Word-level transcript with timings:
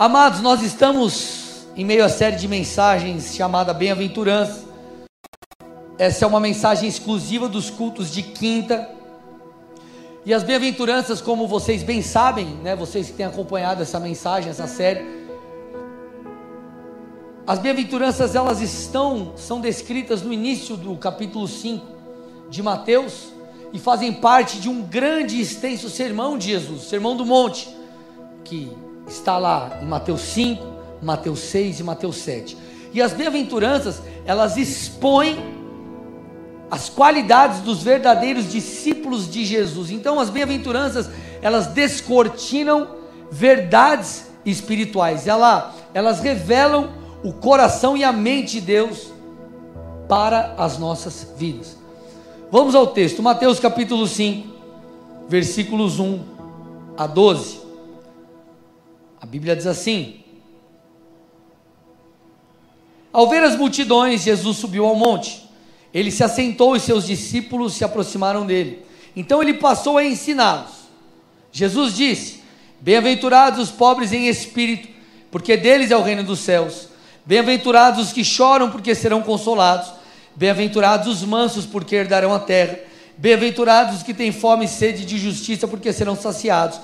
Amados, 0.00 0.40
nós 0.40 0.62
estamos 0.62 1.66
em 1.76 1.84
meio 1.84 2.02
à 2.02 2.08
série 2.08 2.36
de 2.36 2.48
mensagens 2.48 3.34
chamada 3.34 3.74
Bem-aventurança. 3.74 4.64
Essa 5.98 6.24
é 6.24 6.26
uma 6.26 6.40
mensagem 6.40 6.88
exclusiva 6.88 7.46
dos 7.50 7.68
cultos 7.68 8.10
de 8.10 8.22
quinta. 8.22 8.88
E 10.24 10.32
as 10.32 10.42
bem-aventuranças, 10.42 11.20
como 11.20 11.46
vocês 11.46 11.82
bem 11.82 12.00
sabem, 12.00 12.46
né, 12.62 12.74
vocês 12.74 13.08
que 13.08 13.12
têm 13.12 13.26
acompanhado 13.26 13.82
essa 13.82 14.00
mensagem, 14.00 14.48
essa 14.48 14.66
série, 14.66 15.04
as 17.46 17.58
bem-aventuranças 17.58 18.34
elas 18.34 18.62
estão 18.62 19.34
são 19.36 19.60
descritas 19.60 20.22
no 20.22 20.32
início 20.32 20.78
do 20.78 20.96
capítulo 20.96 21.46
5 21.46 21.86
de 22.48 22.62
Mateus 22.62 23.34
e 23.70 23.78
fazem 23.78 24.14
parte 24.14 24.60
de 24.60 24.68
um 24.70 24.80
grande 24.80 25.36
e 25.36 25.42
extenso 25.42 25.90
sermão 25.90 26.38
de 26.38 26.46
Jesus, 26.46 26.84
Sermão 26.84 27.14
do 27.14 27.26
Monte, 27.26 27.68
que 28.42 28.74
está 29.10 29.38
lá 29.38 29.78
em 29.82 29.86
Mateus 29.86 30.20
5, 30.20 30.64
Mateus 31.02 31.40
6 31.40 31.80
e 31.80 31.82
Mateus 31.82 32.16
7. 32.18 32.56
E 32.92 33.02
as 33.02 33.12
bem-aventuranças, 33.12 34.00
elas 34.24 34.56
expõem 34.56 35.38
as 36.70 36.88
qualidades 36.88 37.60
dos 37.60 37.82
verdadeiros 37.82 38.50
discípulos 38.50 39.30
de 39.30 39.44
Jesus. 39.44 39.90
Então, 39.90 40.20
as 40.20 40.30
bem-aventuranças, 40.30 41.10
elas 41.42 41.68
descortinam 41.68 42.88
verdades 43.30 44.30
espirituais. 44.44 45.26
Ela, 45.26 45.74
elas 45.92 46.20
revelam 46.20 46.90
o 47.24 47.32
coração 47.32 47.96
e 47.96 48.04
a 48.04 48.12
mente 48.12 48.60
de 48.60 48.60
Deus 48.60 49.12
para 50.08 50.54
as 50.56 50.78
nossas 50.78 51.32
vidas. 51.36 51.76
Vamos 52.50 52.74
ao 52.74 52.88
texto, 52.88 53.22
Mateus 53.22 53.60
capítulo 53.60 54.06
5, 54.06 54.48
versículos 55.28 56.00
1 56.00 56.20
a 56.96 57.06
12. 57.06 57.59
A 59.20 59.26
Bíblia 59.26 59.54
diz 59.54 59.66
assim: 59.66 60.20
Ao 63.12 63.28
ver 63.28 63.42
as 63.42 63.56
multidões, 63.56 64.22
Jesus 64.22 64.56
subiu 64.56 64.86
ao 64.86 64.94
monte. 64.94 65.48
Ele 65.92 66.10
se 66.10 66.22
assentou 66.22 66.76
e 66.76 66.80
seus 66.80 67.06
discípulos 67.06 67.74
se 67.74 67.84
aproximaram 67.84 68.46
dele. 68.46 68.84
Então 69.14 69.42
ele 69.42 69.54
passou 69.54 69.98
a 69.98 70.04
ensiná-los. 70.04 70.70
Jesus 71.52 71.94
disse: 71.94 72.40
Bem-aventurados 72.80 73.60
os 73.60 73.70
pobres 73.70 74.12
em 74.12 74.28
espírito, 74.28 74.88
porque 75.30 75.56
deles 75.56 75.90
é 75.90 75.96
o 75.96 76.02
reino 76.02 76.22
dos 76.22 76.40
céus. 76.40 76.88
Bem-aventurados 77.26 78.06
os 78.06 78.12
que 78.12 78.24
choram, 78.24 78.70
porque 78.70 78.94
serão 78.94 79.20
consolados. 79.22 79.92
Bem-aventurados 80.34 81.08
os 81.08 81.22
mansos, 81.22 81.66
porque 81.66 81.96
herdarão 81.96 82.32
a 82.32 82.38
terra. 82.38 82.78
Bem-aventurados 83.18 83.96
os 83.96 84.02
que 84.02 84.14
têm 84.14 84.32
fome 84.32 84.64
e 84.64 84.68
sede 84.68 85.04
de 85.04 85.18
justiça, 85.18 85.68
porque 85.68 85.92
serão 85.92 86.16
saciados. 86.16 86.80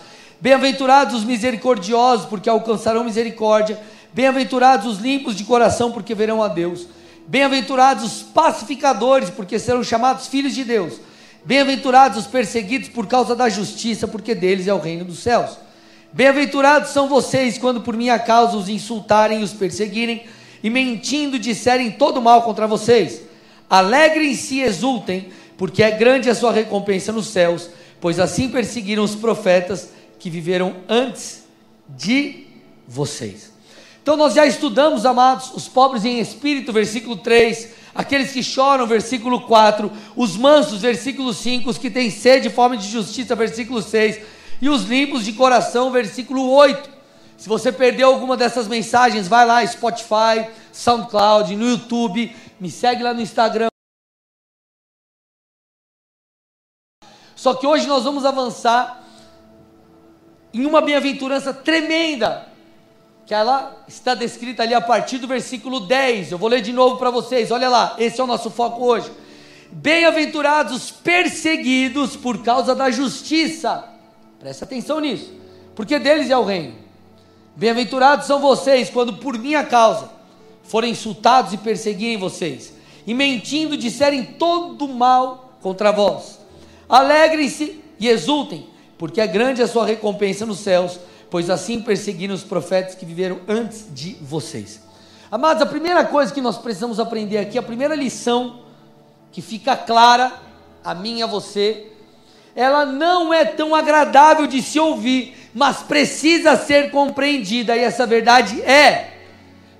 Bem-aventurados 0.46 1.16
os 1.16 1.24
misericordiosos, 1.24 2.26
porque 2.26 2.48
alcançarão 2.48 3.02
misericórdia. 3.02 3.80
Bem-aventurados 4.12 4.86
os 4.86 5.00
limpos 5.00 5.34
de 5.34 5.42
coração, 5.42 5.90
porque 5.90 6.14
verão 6.14 6.40
a 6.40 6.46
Deus. 6.46 6.86
Bem-aventurados 7.26 8.04
os 8.04 8.22
pacificadores, 8.22 9.28
porque 9.28 9.58
serão 9.58 9.82
chamados 9.82 10.28
filhos 10.28 10.54
de 10.54 10.62
Deus. 10.62 11.00
Bem-aventurados 11.44 12.18
os 12.18 12.26
perseguidos 12.28 12.88
por 12.88 13.08
causa 13.08 13.34
da 13.34 13.48
justiça, 13.48 14.06
porque 14.06 14.36
deles 14.36 14.68
é 14.68 14.72
o 14.72 14.78
reino 14.78 15.04
dos 15.04 15.18
céus. 15.18 15.58
Bem-aventurados 16.12 16.90
são 16.90 17.08
vocês 17.08 17.58
quando 17.58 17.80
por 17.80 17.96
minha 17.96 18.16
causa 18.16 18.56
os 18.56 18.68
insultarem 18.68 19.40
e 19.40 19.42
os 19.42 19.52
perseguirem, 19.52 20.26
e 20.62 20.70
mentindo 20.70 21.40
disserem 21.40 21.90
todo 21.90 22.22
mal 22.22 22.42
contra 22.42 22.68
vocês. 22.68 23.20
Alegrem-se 23.68 24.58
e 24.58 24.62
exultem, 24.62 25.26
porque 25.58 25.82
é 25.82 25.90
grande 25.90 26.30
a 26.30 26.36
sua 26.36 26.52
recompensa 26.52 27.10
nos 27.10 27.26
céus, 27.26 27.68
pois 28.00 28.20
assim 28.20 28.48
perseguiram 28.48 29.02
os 29.02 29.16
profetas 29.16 29.95
que 30.18 30.30
viveram 30.30 30.76
antes 30.88 31.44
de 31.88 32.46
vocês. 32.86 33.52
Então 34.02 34.16
nós 34.16 34.34
já 34.34 34.46
estudamos, 34.46 35.04
amados, 35.04 35.52
os 35.52 35.68
pobres 35.68 36.04
em 36.04 36.20
espírito, 36.20 36.72
versículo 36.72 37.16
3, 37.16 37.70
aqueles 37.94 38.32
que 38.32 38.42
choram, 38.42 38.86
versículo 38.86 39.40
4, 39.46 39.90
os 40.14 40.36
mansos, 40.36 40.80
versículo 40.80 41.34
5, 41.34 41.68
os 41.68 41.78
que 41.78 41.90
têm 41.90 42.10
sede 42.10 42.46
e 42.46 42.50
fome 42.50 42.76
de 42.76 42.86
justiça, 42.86 43.34
versículo 43.34 43.82
6, 43.82 44.20
e 44.62 44.68
os 44.68 44.84
limpos 44.84 45.24
de 45.24 45.32
coração, 45.32 45.90
versículo 45.90 46.48
8. 46.50 46.88
Se 47.36 47.48
você 47.48 47.72
perdeu 47.72 48.08
alguma 48.08 48.36
dessas 48.36 48.68
mensagens, 48.68 49.28
vai 49.28 49.44
lá, 49.44 49.66
Spotify, 49.66 50.48
SoundCloud, 50.72 51.56
no 51.56 51.68
YouTube, 51.68 52.34
me 52.60 52.70
segue 52.70 53.02
lá 53.02 53.12
no 53.12 53.20
Instagram. 53.20 53.68
Só 57.34 57.54
que 57.54 57.66
hoje 57.66 57.86
nós 57.86 58.04
vamos 58.04 58.24
avançar 58.24 59.05
em 60.52 60.64
uma 60.64 60.80
bem-aventurança 60.80 61.52
tremenda, 61.52 62.46
que 63.26 63.34
ela 63.34 63.84
está 63.88 64.14
descrita 64.14 64.62
ali 64.62 64.72
a 64.72 64.80
partir 64.80 65.18
do 65.18 65.26
versículo 65.26 65.80
10. 65.80 66.32
Eu 66.32 66.38
vou 66.38 66.48
ler 66.48 66.62
de 66.62 66.72
novo 66.72 66.96
para 66.96 67.10
vocês, 67.10 67.50
olha 67.50 67.68
lá, 67.68 67.96
esse 67.98 68.20
é 68.20 68.24
o 68.24 68.26
nosso 68.26 68.50
foco 68.50 68.84
hoje. 68.84 69.10
Bem-aventurados 69.70 70.74
os 70.74 70.90
perseguidos 70.90 72.16
por 72.16 72.42
causa 72.42 72.74
da 72.74 72.90
justiça, 72.90 73.84
presta 74.38 74.64
atenção 74.64 75.00
nisso, 75.00 75.32
porque 75.74 75.98
deles 75.98 76.30
é 76.30 76.36
o 76.36 76.44
reino. 76.44 76.76
Bem-aventurados 77.56 78.26
são 78.26 78.38
vocês 78.38 78.88
quando 78.88 79.14
por 79.14 79.36
minha 79.36 79.64
causa 79.64 80.10
forem 80.62 80.92
insultados 80.92 81.52
e 81.52 81.58
perseguirem 81.58 82.16
vocês, 82.16 82.72
e 83.06 83.12
mentindo 83.12 83.76
disserem 83.76 84.24
todo 84.24 84.86
mal 84.86 85.56
contra 85.60 85.90
vós. 85.90 86.38
Alegrem-se 86.88 87.82
e 87.98 88.08
exultem 88.08 88.66
porque 88.98 89.20
é 89.20 89.26
grande 89.26 89.62
a 89.62 89.68
sua 89.68 89.86
recompensa 89.86 90.46
nos 90.46 90.58
céus, 90.58 90.98
pois 91.30 91.50
assim 91.50 91.80
perseguiram 91.80 92.34
os 92.34 92.44
profetas 92.44 92.94
que 92.94 93.04
viveram 93.04 93.40
antes 93.48 93.86
de 93.92 94.16
vocês. 94.20 94.80
Amados, 95.30 95.62
a 95.62 95.66
primeira 95.66 96.04
coisa 96.04 96.32
que 96.32 96.40
nós 96.40 96.56
precisamos 96.56 97.00
aprender 97.00 97.38
aqui, 97.38 97.58
a 97.58 97.62
primeira 97.62 97.94
lição 97.94 98.60
que 99.32 99.42
fica 99.42 99.76
clara 99.76 100.32
a 100.84 100.94
mim 100.94 101.18
e 101.18 101.22
a 101.22 101.26
você, 101.26 101.88
ela 102.54 102.86
não 102.86 103.34
é 103.34 103.44
tão 103.44 103.74
agradável 103.74 104.46
de 104.46 104.62
se 104.62 104.78
ouvir, 104.78 105.50
mas 105.52 105.78
precisa 105.82 106.56
ser 106.56 106.90
compreendida, 106.90 107.76
e 107.76 107.80
essa 107.80 108.06
verdade 108.06 108.62
é: 108.62 109.14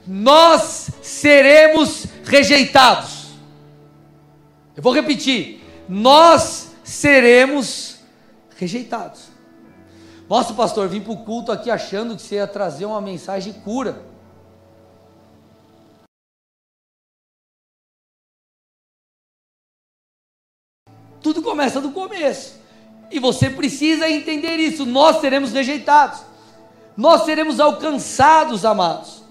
nós 0.06 0.90
seremos 1.00 2.06
rejeitados. 2.24 3.28
Eu 4.76 4.82
vou 4.82 4.92
repetir: 4.92 5.62
nós 5.88 6.72
seremos 6.84 7.95
rejeitados. 7.95 7.95
Nossa, 10.28 10.52
pastor, 10.54 10.88
vim 10.88 11.00
para 11.00 11.12
o 11.12 11.24
culto 11.24 11.52
aqui 11.52 11.70
achando 11.70 12.16
que 12.16 12.22
você 12.22 12.36
ia 12.36 12.46
trazer 12.46 12.84
uma 12.84 13.00
mensagem 13.00 13.52
de 13.52 13.60
cura. 13.60 14.02
Tudo 21.22 21.42
começa 21.42 21.80
do 21.80 21.90
começo. 21.90 22.60
E 23.10 23.18
você 23.18 23.50
precisa 23.50 24.08
entender 24.08 24.56
isso. 24.56 24.84
Nós 24.84 25.20
seremos 25.20 25.52
rejeitados. 25.52 26.20
Nós 26.96 27.24
seremos 27.24 27.60
alcançados, 27.60 28.64
amados, 28.64 29.22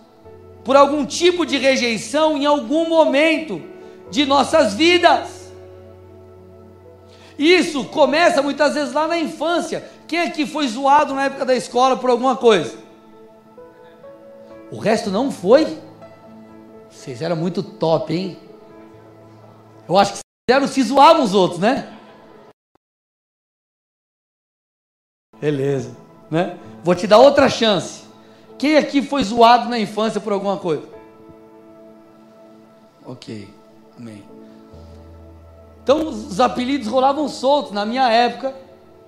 por 0.64 0.76
algum 0.76 1.06
tipo 1.06 1.46
de 1.46 1.58
rejeição 1.58 2.38
em 2.38 2.46
algum 2.46 2.88
momento 2.88 3.62
de 4.12 4.26
nossas 4.26 4.76
vidas. 4.76 5.35
Isso 7.38 7.86
começa 7.86 8.42
muitas 8.42 8.74
vezes 8.74 8.94
lá 8.94 9.08
na 9.08 9.18
infância. 9.18 9.90
Quem 10.08 10.22
aqui 10.22 10.46
foi 10.46 10.68
zoado 10.68 11.14
na 11.14 11.26
época 11.26 11.46
da 11.46 11.56
escola 11.56 11.98
por 11.98 12.10
alguma 12.10 12.36
coisa? 12.36 12.78
O 14.72 14.78
resto 14.78 15.12
não 15.12 15.32
foi? 15.32 15.78
Vocês 16.90 17.22
eram 17.22 17.36
muito 17.36 17.62
top, 17.62 18.14
hein? 18.14 18.38
Eu 19.88 19.98
acho 19.98 20.14
que 20.14 20.18
vocês 20.18 20.58
eram 20.58 20.68
se 20.68 20.82
zoavam 20.84 21.24
os 21.24 21.34
outros, 21.34 21.60
né? 21.60 21.92
Beleza, 25.40 25.96
né? 26.32 26.58
Vou 26.84 26.96
te 26.96 27.06
dar 27.06 27.18
outra 27.18 27.50
chance. 27.50 28.06
Quem 28.58 28.78
aqui 28.78 29.02
foi 29.02 29.24
zoado 29.24 29.70
na 29.70 29.78
infância 29.78 30.22
por 30.22 30.32
alguma 30.32 30.58
coisa? 30.58 30.88
Ok, 33.06 33.54
amém. 33.98 34.35
Então 35.86 36.08
os 36.08 36.40
apelidos 36.40 36.88
rolavam 36.88 37.30
soltos 37.30 37.72
na 37.72 37.86
minha 37.86 38.10
época. 38.10 38.56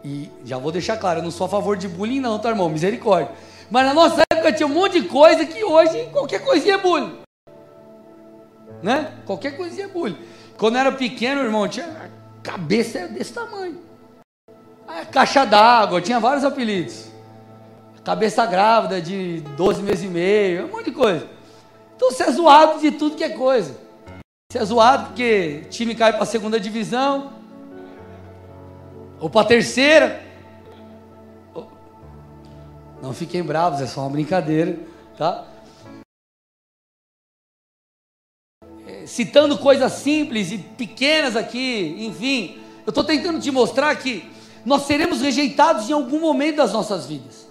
E 0.06 0.30
já 0.46 0.60
vou 0.60 0.72
deixar 0.72 0.96
claro, 0.96 1.20
eu 1.20 1.24
não 1.24 1.32
sou 1.32 1.48
a 1.48 1.50
favor 1.50 1.76
de 1.76 1.88
bullying, 1.88 2.20
não, 2.20 2.38
tá, 2.38 2.50
irmão? 2.50 2.70
Misericórdia. 2.70 3.32
Mas 3.72 3.88
na 3.88 3.96
nossa 3.96 4.22
época 4.32 4.54
tinha 4.54 4.68
um 4.68 4.74
monte 4.74 5.02
de 5.02 5.08
coisa 5.08 5.44
que 5.44 5.64
hoje 5.64 6.08
qualquer 6.12 6.46
coisinha 6.46 6.76
é 6.76 6.78
bullying. 6.78 7.18
Né? 8.84 9.12
Qualquer 9.26 9.58
coisinha 9.58 9.86
é 9.86 9.90
bullying. 9.90 10.20
Quando 10.56 10.76
eu 10.76 10.82
era 10.82 10.92
pequeno, 10.92 11.42
irmão, 11.42 11.68
tinha 11.68 11.88
a 11.88 12.44
cabeça 12.44 13.08
desse 13.08 13.34
tamanho. 13.34 13.82
A 14.88 15.04
caixa 15.04 15.46
d'água, 15.46 16.00
tinha 16.00 16.20
vários 16.20 16.46
apelidos. 16.46 17.08
Cabeça 18.04 18.46
grávida 18.46 19.02
de 19.02 19.42
12 19.58 19.82
meses 19.82 20.04
e 20.04 20.08
meio, 20.08 20.68
um 20.68 20.70
monte 20.70 20.86
de 20.86 20.92
coisa. 20.92 21.28
Então 21.96 22.12
você 22.12 22.24
é 22.24 22.32
zoado 22.32 22.80
de 22.80 22.92
tudo 22.92 23.16
que 23.16 23.24
é 23.24 23.30
coisa. 23.30 23.87
Você 24.58 24.64
é 24.64 24.66
zoado 24.66 25.06
porque 25.08 25.66
time 25.70 25.94
cai 25.94 26.14
para 26.14 26.24
a 26.24 26.26
segunda 26.26 26.60
divisão, 26.60 27.32
ou 29.20 29.30
para 29.30 29.42
a 29.42 29.46
terceira. 29.46 30.24
Não 33.00 33.14
fiquem 33.14 33.44
bravos, 33.44 33.82
é 33.82 33.86
só 33.86 34.02
uma 34.02 34.10
brincadeira, 34.10 34.80
tá? 35.16 35.46
É, 38.88 39.06
citando 39.06 39.60
coisas 39.60 39.92
simples 39.92 40.52
e 40.52 40.58
pequenas 40.58 41.36
aqui, 41.36 41.96
enfim, 42.00 42.60
eu 42.84 42.90
estou 42.90 43.04
tentando 43.04 43.40
te 43.40 43.52
mostrar 43.52 43.96
que 43.98 44.28
nós 44.66 44.88
seremos 44.88 45.22
rejeitados 45.22 45.88
em 45.88 45.94
algum 45.94 46.20
momento 46.20 46.56
das 46.56 46.74
nossas 46.74 47.06
vidas. 47.06 47.47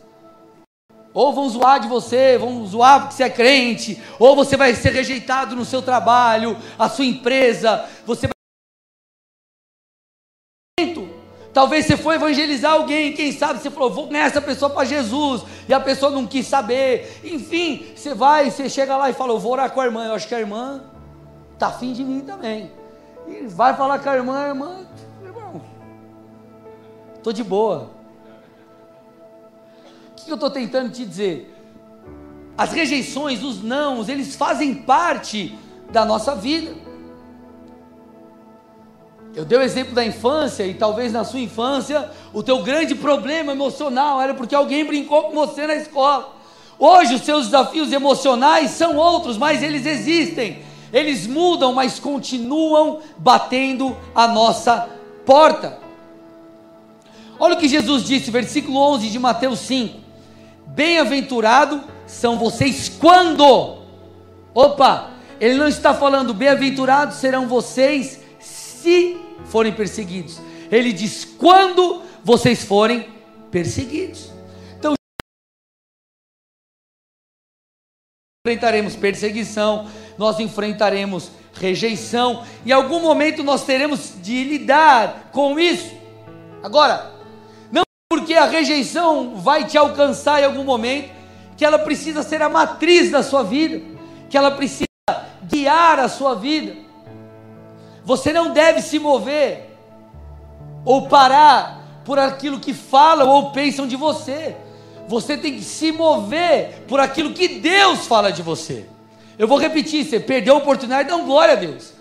Ou 1.16 1.32
vão 1.32 1.48
zoar 1.48 1.80
de 1.80 1.88
você, 1.88 2.36
vão 2.36 2.66
zoar 2.66 3.00
porque 3.00 3.14
você 3.14 3.22
é 3.22 3.30
crente, 3.30 3.98
ou 4.18 4.36
você 4.36 4.54
vai 4.54 4.74
ser 4.74 4.90
rejeitado 4.90 5.56
no 5.56 5.64
seu 5.64 5.80
trabalho, 5.80 6.58
a 6.78 6.90
sua 6.90 7.06
empresa, 7.06 7.86
você 8.04 8.26
vai 8.26 8.36
Talvez 11.54 11.86
você 11.86 11.96
foi 11.96 12.16
evangelizar 12.16 12.72
alguém, 12.72 13.14
quem 13.14 13.32
sabe 13.32 13.60
você 13.60 13.70
falou, 13.70 13.90
vou 13.90 14.08
ganhar 14.08 14.26
essa 14.26 14.42
pessoa 14.42 14.68
para 14.68 14.84
Jesus, 14.84 15.42
e 15.66 15.72
a 15.72 15.80
pessoa 15.80 16.12
não 16.12 16.26
quis 16.26 16.46
saber. 16.46 17.18
Enfim, 17.24 17.86
você 17.96 18.12
vai, 18.12 18.50
você 18.50 18.68
chega 18.68 18.94
lá 18.94 19.08
e 19.08 19.14
fala, 19.14 19.32
eu 19.32 19.38
vou 19.38 19.52
orar 19.52 19.70
com 19.70 19.80
a 19.80 19.86
irmã. 19.86 20.04
Eu 20.04 20.12
acho 20.12 20.28
que 20.28 20.34
a 20.34 20.38
irmã 20.40 20.84
está 21.54 21.68
afim 21.68 21.94
de 21.94 22.04
mim 22.04 22.20
também. 22.20 22.70
E 23.26 23.46
vai 23.46 23.74
falar 23.74 24.00
com 24.00 24.10
a 24.10 24.16
irmã, 24.16 24.38
a 24.38 24.48
irmã, 24.48 24.86
irmão, 25.24 25.62
estou 27.16 27.32
de 27.32 27.42
boa. 27.42 27.95
Que 30.26 30.32
eu 30.32 30.34
estou 30.34 30.50
tentando 30.50 30.90
te 30.90 31.04
dizer? 31.04 31.54
As 32.58 32.72
rejeições, 32.72 33.44
os 33.44 33.62
nãos, 33.62 34.08
eles 34.08 34.34
fazem 34.34 34.74
parte 34.74 35.56
da 35.92 36.04
nossa 36.04 36.34
vida. 36.34 36.74
Eu 39.36 39.44
dei 39.44 39.56
o 39.56 39.62
exemplo 39.62 39.94
da 39.94 40.04
infância 40.04 40.66
e 40.66 40.74
talvez 40.74 41.12
na 41.12 41.22
sua 41.22 41.38
infância 41.38 42.10
o 42.32 42.42
teu 42.42 42.60
grande 42.64 42.96
problema 42.96 43.52
emocional 43.52 44.20
era 44.20 44.34
porque 44.34 44.52
alguém 44.52 44.84
brincou 44.84 45.24
com 45.24 45.32
você 45.32 45.64
na 45.64 45.76
escola. 45.76 46.34
Hoje 46.76 47.14
os 47.14 47.22
seus 47.22 47.44
desafios 47.44 47.92
emocionais 47.92 48.72
são 48.72 48.96
outros, 48.96 49.38
mas 49.38 49.62
eles 49.62 49.86
existem. 49.86 50.60
Eles 50.92 51.24
mudam, 51.24 51.72
mas 51.72 52.00
continuam 52.00 52.98
batendo 53.16 53.96
a 54.12 54.26
nossa 54.26 54.88
porta. 55.24 55.78
Olha 57.38 57.54
o 57.54 57.58
que 57.58 57.68
Jesus 57.68 58.02
disse, 58.02 58.28
versículo 58.28 58.76
11 58.80 59.08
de 59.08 59.18
Mateus 59.20 59.60
5. 59.60 60.05
Bem-aventurado 60.66 61.82
são 62.06 62.38
vocês 62.38 62.88
quando. 62.88 63.82
Opa, 64.54 65.10
ele 65.40 65.54
não 65.54 65.68
está 65.68 65.94
falando 65.94 66.32
bem-aventurados 66.32 67.16
serão 67.16 67.46
vocês 67.46 68.20
se 68.40 69.18
forem 69.46 69.72
perseguidos. 69.72 70.40
Ele 70.70 70.92
diz: 70.92 71.24
quando 71.24 72.02
vocês 72.24 72.64
forem 72.64 73.08
perseguidos. 73.50 74.32
Então, 74.78 74.94
enfrentaremos 78.44 78.96
perseguição, 78.96 79.88
nós 80.18 80.40
enfrentaremos 80.40 81.30
rejeição, 81.54 82.44
em 82.64 82.72
algum 82.72 83.00
momento 83.00 83.42
nós 83.42 83.64
teremos 83.64 84.14
de 84.22 84.44
lidar 84.44 85.30
com 85.32 85.58
isso. 85.58 85.94
Agora, 86.62 87.15
porque 88.26 88.34
a 88.34 88.46
rejeição 88.46 89.36
vai 89.36 89.66
te 89.66 89.76
alcançar 89.76 90.40
em 90.40 90.44
algum 90.46 90.64
momento, 90.64 91.10
que 91.56 91.64
ela 91.64 91.78
precisa 91.78 92.22
ser 92.22 92.42
a 92.42 92.48
matriz 92.48 93.10
da 93.10 93.22
sua 93.22 93.42
vida, 93.42 93.80
que 94.28 94.36
ela 94.36 94.50
precisa 94.50 94.86
guiar 95.44 95.98
a 95.98 96.08
sua 96.08 96.34
vida. 96.34 96.74
Você 98.04 98.32
não 98.32 98.52
deve 98.52 98.80
se 98.82 98.98
mover 98.98 99.76
ou 100.84 101.08
parar 101.08 102.02
por 102.04 102.18
aquilo 102.18 102.60
que 102.60 102.72
falam 102.72 103.28
ou 103.28 103.50
pensam 103.50 103.86
de 103.86 103.96
você. 103.96 104.56
Você 105.08 105.36
tem 105.36 105.54
que 105.54 105.62
se 105.62 105.92
mover 105.92 106.84
por 106.88 107.00
aquilo 107.00 107.32
que 107.32 107.46
Deus 107.46 108.06
fala 108.06 108.32
de 108.32 108.42
você. 108.42 108.86
Eu 109.38 109.46
vou 109.46 109.58
repetir: 109.58 110.04
você 110.04 110.20
perdeu 110.20 110.54
a 110.54 110.58
oportunidade, 110.58 111.08
dá 111.08 111.16
glória 111.16 111.54
a 111.54 111.56
Deus. 111.56 111.92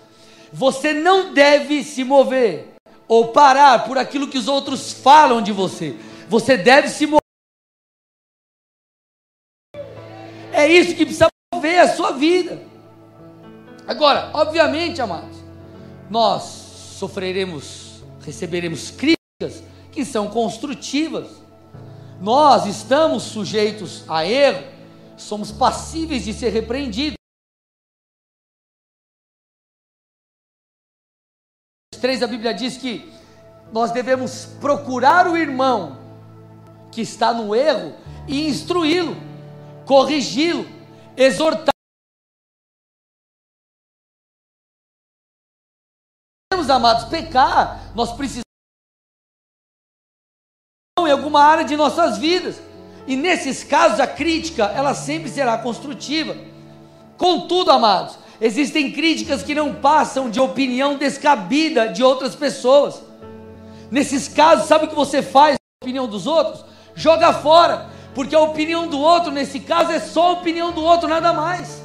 Você 0.52 0.92
não 0.92 1.32
deve 1.32 1.82
se 1.82 2.04
mover 2.04 2.75
ou 3.08 3.28
parar 3.28 3.84
por 3.84 3.98
aquilo 3.98 4.28
que 4.28 4.38
os 4.38 4.48
outros 4.48 4.92
falam 4.92 5.42
de 5.42 5.52
você. 5.52 5.96
Você 6.28 6.56
deve 6.56 6.88
se 6.88 7.06
mover. 7.06 7.20
É 10.52 10.66
isso 10.66 10.96
que 10.96 11.04
precisa 11.04 11.28
mover 11.54 11.80
a 11.80 11.94
sua 11.94 12.12
vida. 12.12 12.60
Agora, 13.86 14.30
obviamente, 14.34 15.00
amados, 15.00 15.36
nós 16.10 16.42
sofreremos, 16.98 18.02
receberemos 18.24 18.90
críticas 18.90 19.62
que 19.92 20.04
são 20.04 20.28
construtivas. 20.28 21.28
Nós 22.20 22.66
estamos 22.66 23.22
sujeitos 23.22 24.04
a 24.08 24.26
erro, 24.26 24.64
somos 25.16 25.52
passíveis 25.52 26.24
de 26.24 26.32
ser 26.32 26.48
repreendidos. 26.48 27.16
3 32.06 32.22
a 32.22 32.28
Bíblia 32.28 32.54
diz 32.54 32.76
que 32.76 33.12
nós 33.72 33.90
devemos 33.90 34.46
procurar 34.60 35.26
o 35.26 35.36
irmão 35.36 35.98
que 36.92 37.00
está 37.00 37.34
no 37.34 37.52
erro 37.52 37.96
e 38.28 38.46
instruí-lo, 38.46 39.16
corrigi-lo, 39.84 40.64
meus 46.54 46.70
amados, 46.70 47.06
pecar, 47.06 47.92
nós 47.92 48.12
precisamos 48.12 48.44
em 51.00 51.10
alguma 51.10 51.42
área 51.42 51.64
de 51.64 51.76
nossas 51.76 52.18
vidas. 52.18 52.62
E 53.04 53.16
nesses 53.16 53.64
casos 53.64 53.98
a 53.98 54.06
crítica, 54.06 54.66
ela 54.66 54.94
sempre 54.94 55.28
será 55.28 55.58
construtiva. 55.58 56.36
Contudo, 57.18 57.72
amados, 57.72 58.16
existem 58.40 58.92
críticas 58.92 59.42
que 59.42 59.54
não 59.54 59.74
passam 59.74 60.30
de 60.30 60.40
opinião 60.40 60.96
descabida 60.96 61.88
de 61.88 62.02
outras 62.02 62.34
pessoas. 62.34 63.02
Nesses 63.90 64.28
casos, 64.28 64.66
sabe 64.66 64.86
o 64.86 64.88
que 64.88 64.94
você 64.94 65.22
faz 65.22 65.54
a 65.54 65.84
opinião 65.84 66.06
dos 66.06 66.26
outros? 66.26 66.64
Joga 66.94 67.32
fora, 67.32 67.86
porque 68.14 68.34
a 68.34 68.40
opinião 68.40 68.88
do 68.88 68.98
outro, 68.98 69.30
nesse 69.30 69.60
caso, 69.60 69.92
é 69.92 70.00
só 70.00 70.28
a 70.28 70.32
opinião 70.32 70.72
do 70.72 70.82
outro, 70.82 71.08
nada 71.08 71.32
mais. 71.32 71.84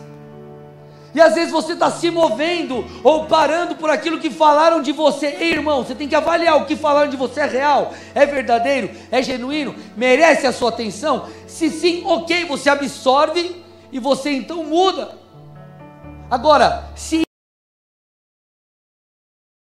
E 1.14 1.20
às 1.20 1.36
vezes 1.36 1.52
você 1.52 1.74
está 1.74 1.92
se 1.92 2.10
movendo 2.10 2.86
ou 3.04 3.26
parando 3.26 3.76
por 3.76 3.90
aquilo 3.90 4.18
que 4.18 4.30
falaram 4.30 4.82
de 4.82 4.94
você. 4.94 5.28
Ei, 5.40 5.52
irmão, 5.52 5.84
você 5.84 5.94
tem 5.94 6.08
que 6.08 6.16
avaliar 6.16 6.58
o 6.58 6.66
que 6.66 6.76
falaram 6.76 7.10
de 7.10 7.18
você 7.18 7.42
é 7.42 7.46
real, 7.46 7.94
é 8.16 8.26
verdadeiro, 8.26 8.90
é 9.12 9.22
genuíno, 9.22 9.76
merece 9.98 10.48
a 10.48 10.54
sua 10.54 10.70
atenção. 10.70 11.28
Se 11.48 11.70
sim, 11.70 12.04
ok, 12.06 12.46
você 12.46 12.70
absorve 12.70 13.62
e 13.92 14.00
você 14.00 14.32
então 14.32 14.64
muda. 14.64 15.21
Agora, 16.32 16.90
se 16.96 17.24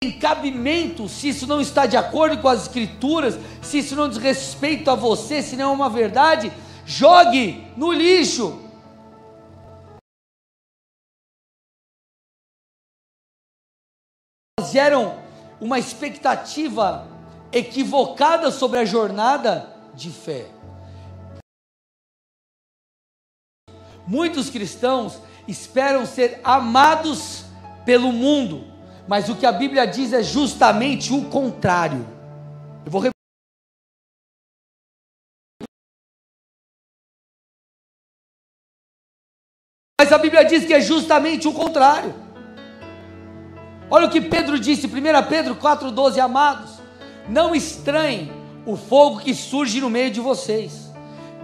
em 0.05 0.19
cabimento, 0.19 1.09
se 1.09 1.31
isso 1.31 1.47
não 1.47 1.63
está 1.63 1.87
de 1.87 1.97
acordo 1.97 2.43
com 2.43 2.49
as 2.49 2.65
escrituras, 2.65 3.39
se 3.63 3.79
isso 3.79 3.97
não 3.97 4.07
diz 4.07 4.19
respeito 4.19 4.91
a 4.91 4.95
você, 4.95 5.41
se 5.43 5.57
não 5.57 5.71
é 5.71 5.75
uma 5.75 5.89
verdade, 5.89 6.53
jogue 6.85 7.67
no 7.75 7.91
lixo. 7.91 8.61
geram 14.71 15.23
uma 15.61 15.79
expectativa 15.79 17.07
equivocada 17.53 18.51
sobre 18.51 18.79
a 18.79 18.85
jornada 18.87 19.69
de 19.95 20.11
fé. 20.11 20.51
Muitos 24.07 24.49
cristãos 24.49 25.21
esperam 25.47 26.07
ser 26.07 26.41
amados 26.45 27.45
pelo 27.85 28.13
mundo, 28.13 28.65
mas 29.09 29.29
o 29.29 29.37
que 29.37 29.47
a 29.47 29.53
Bíblia 29.53 29.87
diz 29.87 30.13
é 30.13 30.23
justamente 30.23 31.13
o 31.13 31.25
contrário. 31.25 32.07
Eu 32.85 32.91
vou 32.91 33.01
repetir. 33.01 33.13
Mas 40.01 40.13
a 40.13 40.19
Bíblia 40.19 40.45
diz 40.45 40.65
que 40.65 40.75
é 40.75 40.81
justamente 40.81 41.47
o 41.47 41.53
contrário. 41.53 42.15
Olha 43.89 44.07
o 44.07 44.11
que 44.11 44.21
Pedro 44.21 44.59
disse, 44.59 44.87
1 44.87 44.91
Pedro 45.29 45.55
4,12: 45.55 46.19
Amados, 46.19 46.81
não 47.29 47.55
estranhem 47.55 48.33
o 48.65 48.77
fogo 48.77 49.21
que 49.21 49.35
surge 49.35 49.81
no 49.81 49.91
meio 49.91 50.11
de 50.11 50.21
vocês, 50.21 50.91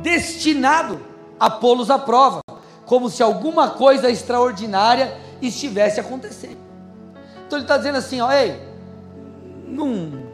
destinado 0.01 1.01
a 1.39 1.51
pô-los 1.51 1.91
à 1.91 1.99
prova, 1.99 2.41
como 2.89 3.11
se 3.11 3.23
alguma 3.23 3.71
coisa 3.71 4.11
extraordinária 4.11 5.15
estivesse 5.43 6.01
acontecendo. 6.01 6.57
Então 7.47 7.59
ele 7.59 7.65
está 7.65 7.77
dizendo 7.77 7.99
assim: 7.99 8.21
ó, 8.21 8.33
ei, 8.33 8.59
não, 9.67 10.25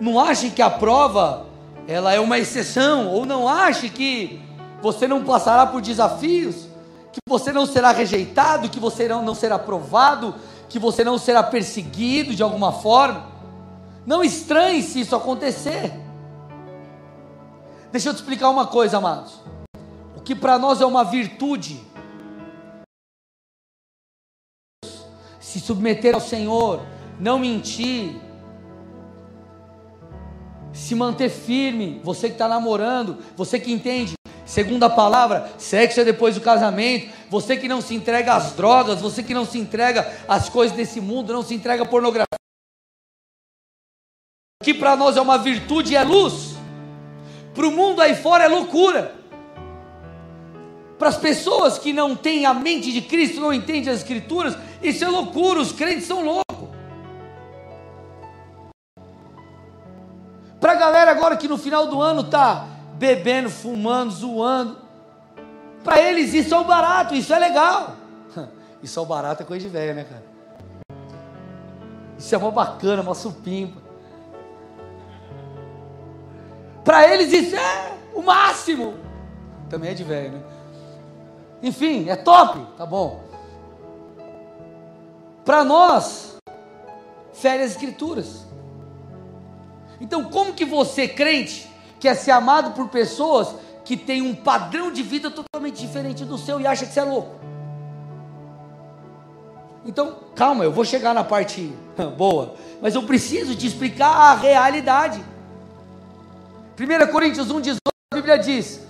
não 0.00 0.20
ache 0.20 0.50
que 0.50 0.60
a 0.60 0.68
prova 0.68 1.46
ela 1.86 2.12
é 2.12 2.18
uma 2.20 2.36
exceção, 2.36 3.06
ou 3.08 3.24
não 3.24 3.48
ache 3.48 3.88
que 3.88 4.42
você 4.82 5.06
não 5.06 5.24
passará 5.24 5.64
por 5.66 5.80
desafios, 5.80 6.66
que 7.12 7.20
você 7.28 7.52
não 7.52 7.64
será 7.64 7.92
rejeitado, 7.92 8.68
que 8.68 8.80
você 8.80 9.06
não, 9.06 9.22
não 9.22 9.34
será 9.34 9.58
provado, 9.58 10.34
que 10.68 10.80
você 10.80 11.04
não 11.04 11.16
será 11.16 11.44
perseguido 11.44 12.34
de 12.34 12.42
alguma 12.42 12.72
forma. 12.72 13.26
Não 14.04 14.24
estranhe 14.24 14.82
se 14.82 15.00
isso 15.00 15.14
acontecer. 15.14 15.92
Deixa 17.92 18.08
eu 18.08 18.14
te 18.14 18.16
explicar 18.16 18.50
uma 18.50 18.66
coisa, 18.66 18.98
amados. 18.98 19.40
O 20.16 20.20
que 20.20 20.34
para 20.34 20.58
nós 20.58 20.80
é 20.80 20.86
uma 20.86 21.04
virtude, 21.04 21.89
se 25.50 25.58
submeter 25.58 26.14
ao 26.14 26.20
Senhor, 26.20 26.80
não 27.18 27.36
mentir, 27.36 28.14
se 30.72 30.94
manter 30.94 31.28
firme, 31.28 32.00
você 32.04 32.28
que 32.28 32.34
está 32.34 32.46
namorando, 32.46 33.18
você 33.36 33.58
que 33.58 33.72
entende, 33.72 34.12
segundo 34.46 34.84
a 34.84 34.90
palavra, 34.90 35.50
sexo 35.58 36.00
é 36.00 36.04
depois 36.04 36.36
do 36.36 36.40
casamento, 36.40 37.12
você 37.28 37.56
que 37.56 37.66
não 37.66 37.80
se 37.80 37.96
entrega 37.96 38.34
às 38.34 38.52
drogas, 38.52 39.00
você 39.00 39.24
que 39.24 39.34
não 39.34 39.44
se 39.44 39.58
entrega 39.58 40.08
às 40.28 40.48
coisas 40.48 40.76
desse 40.76 41.00
mundo, 41.00 41.32
não 41.32 41.42
se 41.42 41.52
entrega 41.52 41.82
à 41.82 41.86
pornografia, 41.86 42.26
que 44.62 44.72
para 44.72 44.94
nós 44.94 45.16
é 45.16 45.20
uma 45.20 45.36
virtude 45.36 45.94
e 45.94 45.96
é 45.96 46.04
luz, 46.04 46.54
para 47.52 47.66
o 47.66 47.72
mundo 47.72 48.00
aí 48.00 48.14
fora 48.14 48.44
é 48.44 48.48
loucura. 48.48 49.19
Para 51.00 51.08
as 51.08 51.16
pessoas 51.16 51.78
que 51.78 51.94
não 51.94 52.14
têm 52.14 52.44
a 52.44 52.52
mente 52.52 52.92
de 52.92 53.00
Cristo, 53.00 53.40
não 53.40 53.54
entendem 53.54 53.90
as 53.90 54.00
Escrituras, 54.00 54.54
isso 54.82 55.02
é 55.02 55.08
loucura, 55.08 55.58
os 55.58 55.72
crentes 55.72 56.04
são 56.04 56.22
loucos. 56.22 56.68
Para 60.60 60.72
a 60.72 60.74
galera 60.74 61.10
agora 61.10 61.38
que 61.38 61.48
no 61.48 61.56
final 61.56 61.86
do 61.86 62.02
ano 62.02 62.20
está 62.20 62.66
bebendo, 62.98 63.48
fumando, 63.48 64.10
zoando, 64.10 64.76
para 65.82 65.98
eles 66.02 66.34
isso 66.34 66.54
é 66.54 66.58
o 66.58 66.64
barato, 66.64 67.14
isso 67.14 67.32
é 67.32 67.38
legal. 67.38 67.96
Isso 68.82 68.98
é 68.98 69.02
o 69.02 69.06
barato, 69.06 69.42
é 69.42 69.46
coisa 69.46 69.66
de 69.66 69.70
velho, 69.70 69.94
né, 69.94 70.04
cara? 70.04 70.24
Isso 72.18 72.34
é 72.34 72.38
mó 72.38 72.50
bacana, 72.50 73.02
mó 73.02 73.14
supimpa. 73.14 73.80
Para 76.84 77.08
eles 77.08 77.32
isso 77.32 77.56
é 77.56 77.92
o 78.14 78.22
máximo. 78.22 78.94
Também 79.68 79.90
é 79.90 79.94
de 79.94 80.04
velho, 80.04 80.32
né? 80.32 80.59
Enfim, 81.62 82.08
é 82.08 82.16
top, 82.16 82.66
tá 82.76 82.86
bom. 82.86 83.20
Para 85.44 85.64
nós, 85.64 86.36
fere 87.32 87.62
as 87.62 87.72
escrituras. 87.72 88.46
Então, 90.00 90.24
como 90.24 90.54
que 90.54 90.64
você, 90.64 91.06
crente, 91.06 91.70
quer 91.98 92.14
ser 92.14 92.30
amado 92.30 92.72
por 92.72 92.88
pessoas 92.88 93.54
que 93.84 93.96
têm 93.96 94.22
um 94.22 94.34
padrão 94.34 94.90
de 94.90 95.02
vida 95.02 95.30
totalmente 95.30 95.80
diferente 95.80 96.24
do 96.24 96.38
seu 96.38 96.60
e 96.60 96.66
acha 96.66 96.86
que 96.86 96.92
você 96.92 97.00
é 97.00 97.04
louco? 97.04 97.40
Então, 99.84 100.16
calma, 100.34 100.64
eu 100.64 100.72
vou 100.72 100.84
chegar 100.84 101.14
na 101.14 101.24
parte 101.24 101.72
boa, 102.16 102.54
mas 102.80 102.94
eu 102.94 103.02
preciso 103.02 103.54
te 103.54 103.66
explicar 103.66 104.10
a 104.10 104.34
realidade. 104.34 105.22
1 106.78 107.12
Coríntios 107.12 107.48
1,18, 107.48 107.76
a 108.12 108.16
Bíblia 108.16 108.38
diz: 108.38 108.80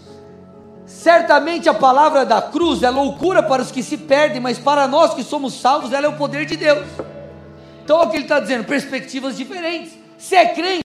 Certamente 0.90 1.68
a 1.68 1.72
palavra 1.72 2.26
da 2.26 2.42
cruz 2.42 2.82
é 2.82 2.90
loucura 2.90 3.42
para 3.44 3.62
os 3.62 3.70
que 3.70 3.80
se 3.80 3.96
perdem, 3.96 4.40
mas 4.40 4.58
para 4.58 4.88
nós 4.88 5.14
que 5.14 5.22
somos 5.22 5.54
salvos, 5.54 5.92
ela 5.92 6.04
é 6.04 6.08
o 6.08 6.16
poder 6.16 6.44
de 6.44 6.56
Deus. 6.56 6.84
Então, 7.84 7.96
olha 7.96 8.08
o 8.08 8.10
que 8.10 8.16
ele 8.16 8.24
está 8.24 8.40
dizendo: 8.40 8.64
perspectivas 8.64 9.36
diferentes. 9.36 9.96
Se 10.18 10.34
é 10.34 10.52
crente, 10.52 10.84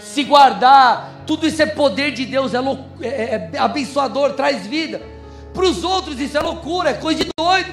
se 0.00 0.24
guardar, 0.24 1.22
tudo 1.26 1.46
isso 1.46 1.62
é 1.62 1.66
poder 1.66 2.12
de 2.12 2.24
Deus, 2.24 2.54
é, 2.54 2.58
é, 3.02 3.08
é, 3.08 3.50
é 3.52 3.58
abençoador, 3.58 4.32
traz 4.32 4.66
vida. 4.66 5.00
Para 5.52 5.66
os 5.66 5.84
outros 5.84 6.18
isso 6.18 6.38
é 6.38 6.40
loucura, 6.40 6.90
é 6.90 6.94
coisa 6.94 7.22
de 7.22 7.30
doido. 7.38 7.70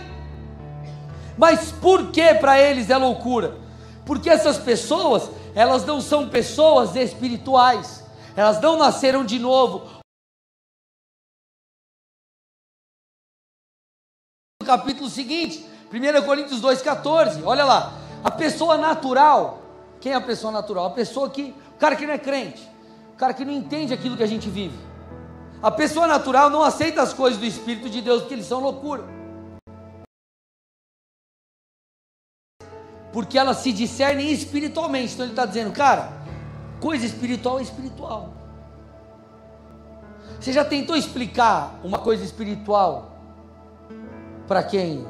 Mas 1.38 1.72
por 1.72 2.12
que 2.12 2.34
para 2.36 2.60
eles 2.60 2.90
é 2.90 2.98
loucura? 2.98 3.58
Porque 4.06 4.30
essas 4.30 4.58
pessoas, 4.58 5.30
elas 5.56 5.86
não 5.86 6.00
são 6.02 6.30
pessoas 6.30 6.96
espirituais, 6.96 8.04
elas 8.36 8.62
não 8.62 8.78
nasceram 8.78 9.26
de 9.26 9.40
novo. 9.40 10.02
No 14.62 14.68
capítulo 14.68 15.10
seguinte, 15.10 15.66
1 15.92 16.26
Coríntios 16.26 16.62
2,14, 16.62 17.44
olha 17.44 17.66
lá, 17.66 17.94
a 18.24 18.32
pessoa 18.32 18.78
natural, 18.78 19.62
quem 20.00 20.14
é 20.14 20.16
a 20.16 20.22
pessoa 20.22 20.52
natural? 20.52 20.86
A 20.86 20.92
pessoa 20.92 21.30
que, 21.30 21.56
o 21.76 21.78
cara 21.78 21.96
que 21.96 22.06
não 22.06 22.14
é 22.14 22.20
crente, 22.20 22.62
o 23.14 23.18
cara 23.18 23.34
que 23.34 23.44
não 23.44 23.54
entende 23.54 23.94
aquilo 23.94 24.16
que 24.16 24.24
a 24.24 24.28
gente 24.28 24.50
vive. 24.50 24.78
A 25.62 25.70
pessoa 25.70 26.08
natural 26.08 26.50
não 26.50 26.64
aceita 26.64 27.02
as 27.02 27.14
coisas 27.14 27.40
do 27.40 27.46
Espírito 27.46 27.90
de 27.90 28.02
Deus 28.02 28.22
porque 28.22 28.34
eles 28.34 28.48
são 28.48 28.60
loucura. 28.60 29.21
Porque 33.12 33.38
elas 33.38 33.58
se 33.58 33.72
discernem 33.72 34.32
espiritualmente. 34.32 35.14
Então 35.14 35.26
ele 35.26 35.34
está 35.34 35.46
dizendo, 35.46 35.72
cara, 35.72 36.12
coisa 36.80 37.06
espiritual 37.06 37.60
é 37.60 37.64
espiritual. 37.64 38.34
Você 40.40 40.52
já 40.52 40.66
tentou 40.66 40.96
explicar 40.96 41.80
uma 41.84 42.00
coisa 42.00 42.24
espiritual 42.24 43.12
para 44.48 44.64
quem 44.64 45.06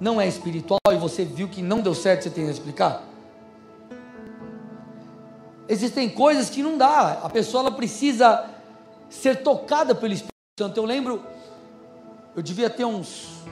não 0.00 0.20
é 0.20 0.26
espiritual 0.26 0.78
e 0.90 0.96
você 0.96 1.24
viu 1.24 1.48
que 1.48 1.62
não 1.62 1.80
deu 1.80 1.94
certo, 1.94 2.24
você 2.24 2.30
que 2.30 2.50
explicar? 2.50 3.02
Existem 5.68 6.08
coisas 6.08 6.50
que 6.50 6.62
não 6.62 6.76
dá, 6.76 7.20
a 7.22 7.28
pessoa 7.28 7.62
ela 7.62 7.70
precisa 7.70 8.44
ser 9.08 9.42
tocada 9.42 9.94
pelo 9.94 10.12
Espírito 10.12 10.34
Santo. 10.58 10.76
Eu 10.76 10.84
lembro, 10.84 11.22
eu 12.34 12.42
devia 12.42 12.68
ter 12.68 12.84
uns 12.84 13.44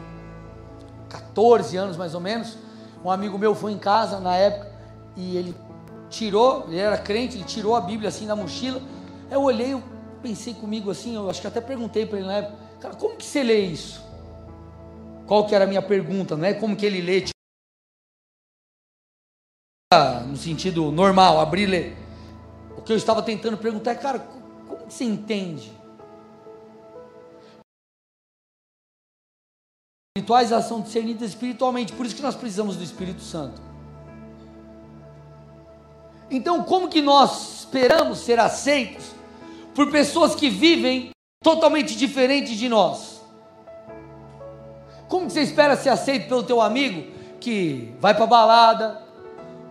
14 1.09 1.77
anos 1.77 1.97
mais 1.97 2.15
ou 2.15 2.21
menos 2.21 2.59
um 3.05 3.11
amigo 3.11 3.39
meu 3.39 3.55
foi 3.55 3.73
em 3.73 3.79
casa 3.79 4.21
na 4.21 4.37
época 4.37 4.73
e 5.17 5.37
ele 5.37 5.55
tirou, 6.09 6.65
ele 6.69 6.79
era 6.79 6.99
crente, 6.99 7.37
ele 7.37 7.45
tirou 7.45 7.77
a 7.77 7.81
Bíblia 7.81 8.09
assim 8.09 8.27
da 8.27 8.35
mochila. 8.35 8.81
Eu 9.31 9.43
olhei, 9.43 9.73
eu 9.73 9.83
pensei 10.23 10.55
comigo 10.55 10.91
assim, 10.91 11.15
eu 11.15 11.29
acho 11.29 11.41
que 11.41 11.47
até 11.47 11.61
perguntei 11.61 12.07
para 12.07 12.19
ele 12.19 12.27
na 12.27 12.35
época, 12.35 12.57
cara, 12.81 12.95
como 12.95 13.17
que 13.17 13.25
você 13.25 13.43
lê 13.43 13.61
isso? 13.61 14.03
Qual 15.27 15.47
que 15.47 15.55
era 15.55 15.65
a 15.65 15.69
minha 15.69 15.83
pergunta, 15.83 16.37
não 16.37 16.47
é 16.47 16.55
como 16.55 16.75
que 16.75 16.87
ele 16.87 17.01
lê, 17.01 17.21
tipo, 17.21 17.33
no 20.27 20.37
sentido 20.37 20.91
normal, 20.91 21.41
abrir 21.41 21.63
e 21.63 21.67
ler. 21.67 21.97
O 22.77 22.83
que 22.83 22.93
eu 22.93 22.97
estava 22.97 23.23
tentando 23.23 23.57
perguntar 23.57 23.93
é, 23.93 23.95
cara, 23.95 24.19
como 24.67 24.87
que 24.87 24.95
você 24.95 25.05
entende? 25.05 25.73
Espirituais 30.19 30.51
elas 30.51 30.67
são 30.67 30.81
discernidas 30.81 31.31
espiritualmente, 31.31 31.93
por 31.93 32.05
isso 32.05 32.17
que 32.17 32.23
nós 32.23 32.35
precisamos 32.35 32.77
do 32.77 32.83
Espírito 32.83 33.23
Santo. 33.23 33.61
Então, 36.31 36.63
como 36.65 36.89
que 36.89 37.01
nós 37.01 37.61
esperamos 37.61 38.19
ser 38.19 38.39
aceitos 38.39 39.07
por 39.75 39.91
pessoas 39.91 40.35
que 40.35 40.51
vivem 40.51 41.11
totalmente 41.43 41.97
diferente 41.97 42.57
de 42.57 42.69
nós? 42.69 43.23
Como 45.09 45.27
que 45.27 45.33
você 45.33 45.41
espera 45.41 45.77
ser 45.77 45.89
aceito 45.89 46.29
pelo 46.29 46.43
teu 46.43 46.61
amigo 46.61 47.11
que 47.41 47.95
vai 48.01 48.15
para 48.15 48.27
balada, 48.27 49.01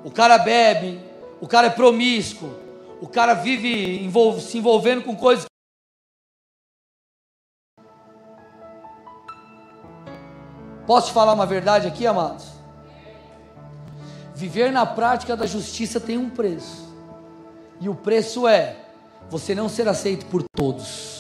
o 0.03 0.09
cara 0.09 0.37
bebe, 0.37 0.99
o 1.39 1.47
cara 1.47 1.67
é 1.67 1.69
promíscuo, 1.69 2.49
o 2.99 3.07
cara 3.07 3.33
vive 3.35 4.03
envolve, 4.03 4.41
se 4.41 4.57
envolvendo 4.57 5.03
com 5.03 5.15
coisas 5.15 5.45
Posso 10.87 11.07
te 11.07 11.13
falar 11.13 11.33
uma 11.33 11.45
verdade 11.45 11.85
aqui, 11.85 12.07
amados? 12.07 12.45
Viver 14.33 14.71
na 14.71 14.85
prática 14.85 15.35
da 15.35 15.45
justiça 15.45 15.99
tem 15.99 16.17
um 16.17 16.29
preço. 16.29 16.87
E 17.81 17.89
o 17.89 17.93
preço 17.93 18.47
é 18.47 18.77
você 19.29 19.53
não 19.53 19.67
ser 19.67 19.89
aceito 19.89 20.25
por 20.27 20.43
todos. 20.55 21.17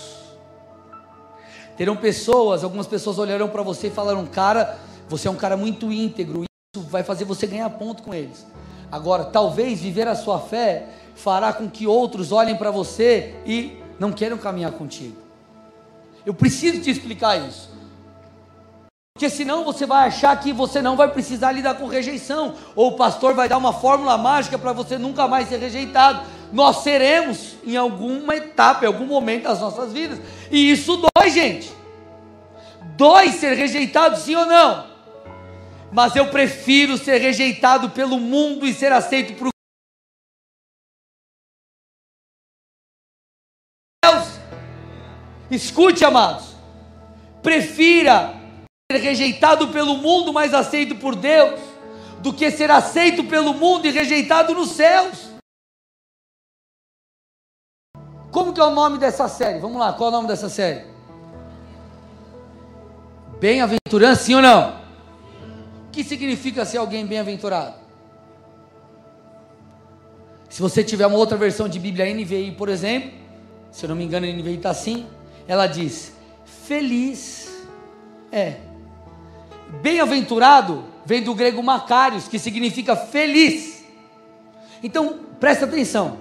Terão 1.75 1.97
pessoas, 1.97 2.63
algumas 2.63 2.87
pessoas 2.87 3.19
olharão 3.19 3.49
para 3.49 3.61
você 3.61 3.87
e 3.87 3.91
falarão: 3.91 4.25
"Cara, 4.25 4.79
você 5.09 5.27
é 5.27 5.31
um 5.31 5.35
cara 5.35 5.57
muito 5.57 5.91
íntegro, 5.91 6.45
isso 6.73 6.85
vai 6.87 7.03
fazer 7.03 7.25
você 7.25 7.45
ganhar 7.45 7.69
ponto 7.71 8.03
com 8.03 8.13
eles". 8.13 8.47
Agora, 8.89 9.25
talvez 9.25 9.81
viver 9.81 10.07
a 10.07 10.15
sua 10.15 10.39
fé 10.39 10.87
fará 11.13 11.51
com 11.51 11.69
que 11.69 11.85
outros 11.85 12.31
olhem 12.31 12.55
para 12.55 12.71
você 12.71 13.35
e 13.45 13.83
não 13.99 14.13
queiram 14.13 14.37
caminhar 14.37 14.71
contigo. 14.71 15.17
Eu 16.25 16.33
preciso 16.33 16.81
te 16.81 16.89
explicar 16.89 17.35
isso. 17.35 17.76
Porque 19.17 19.31
senão 19.31 19.63
você 19.63 19.83
vai 19.83 20.09
achar 20.09 20.39
que 20.39 20.53
você 20.53 20.79
não 20.79 20.95
vai 20.95 21.09
precisar 21.11 21.51
lidar 21.51 21.73
com 21.73 21.87
rejeição, 21.87 22.53
ou 22.75 22.89
o 22.89 22.95
pastor 22.95 23.33
vai 23.33 23.49
dar 23.49 23.57
uma 23.57 23.73
fórmula 23.73 24.15
mágica 24.15 24.59
para 24.59 24.71
você 24.73 24.95
nunca 24.95 25.27
mais 25.27 25.49
ser 25.49 25.57
rejeitado. 25.57 26.23
Nós 26.53 26.83
seremos 26.83 27.55
em 27.65 27.75
alguma 27.75 28.35
etapa, 28.35 28.85
em 28.85 28.87
algum 28.87 29.07
momento 29.07 29.45
das 29.45 29.59
nossas 29.59 29.91
vidas, 29.91 30.21
e 30.51 30.69
isso 30.69 30.97
dói, 30.97 31.31
gente. 31.31 31.73
Dói 32.95 33.31
ser 33.31 33.55
rejeitado, 33.55 34.19
sim 34.19 34.35
ou 34.35 34.45
não? 34.45 34.85
Mas 35.91 36.15
eu 36.15 36.27
prefiro 36.27 36.95
ser 36.95 37.17
rejeitado 37.17 37.89
pelo 37.89 38.19
mundo 38.19 38.67
e 38.67 38.73
ser 38.73 38.91
aceito 38.91 39.33
por 39.33 39.49
Deus. 44.05 44.27
Escute, 45.49 46.05
amados. 46.05 46.55
Prefira 47.41 48.36
rejeitado 48.95 49.67
pelo 49.67 49.97
mundo, 49.97 50.31
mas 50.31 50.53
aceito 50.53 50.95
por 50.95 51.13
Deus, 51.13 51.59
do 52.21 52.31
que 52.31 52.49
ser 52.49 52.71
aceito 52.71 53.25
pelo 53.25 53.53
mundo 53.53 53.85
e 53.85 53.91
rejeitado 53.91 54.53
nos 54.53 54.71
céus. 54.71 55.27
Como 58.31 58.53
que 58.53 58.61
é 58.61 58.63
o 58.63 58.71
nome 58.71 58.97
dessa 58.97 59.27
série? 59.27 59.59
Vamos 59.59 59.77
lá, 59.77 59.91
qual 59.91 60.09
é 60.09 60.13
o 60.13 60.15
nome 60.15 60.27
dessa 60.29 60.47
série? 60.47 60.85
Bem-aventurança, 63.41 64.23
sim 64.23 64.35
ou 64.35 64.41
não? 64.41 64.77
O 65.87 65.91
que 65.91 66.03
significa 66.03 66.63
ser 66.63 66.77
alguém 66.77 67.05
bem-aventurado? 67.05 67.75
Se 70.49 70.61
você 70.61 70.81
tiver 70.81 71.05
uma 71.07 71.17
outra 71.17 71.37
versão 71.37 71.67
de 71.67 71.77
Bíblia 71.77 72.05
NVI, 72.13 72.51
por 72.53 72.69
exemplo, 72.69 73.11
se 73.69 73.83
eu 73.83 73.89
não 73.89 73.95
me 73.97 74.05
engano, 74.05 74.25
a 74.25 74.29
NVI 74.29 74.55
está 74.55 74.69
assim, 74.69 75.05
ela 75.45 75.67
diz: 75.67 76.13
feliz 76.45 77.47
é. 78.31 78.66
Bem-aventurado 79.81 80.85
vem 81.05 81.21
do 81.21 81.33
grego 81.33 81.61
macarios, 81.61 82.27
que 82.27 82.39
significa 82.39 82.95
feliz. 82.95 83.85
Então, 84.83 85.19
presta 85.39 85.65
atenção. 85.65 86.17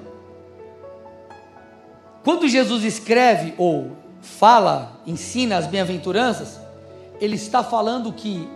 Quando 2.24 2.48
Jesus 2.48 2.84
escreve 2.84 3.54
ou 3.56 3.96
fala, 4.20 5.00
ensina 5.06 5.56
as 5.56 5.66
bem-aventuranças, 5.66 6.60
ele 7.20 7.36
está 7.36 7.62
falando 7.62 8.12
que 8.12 8.48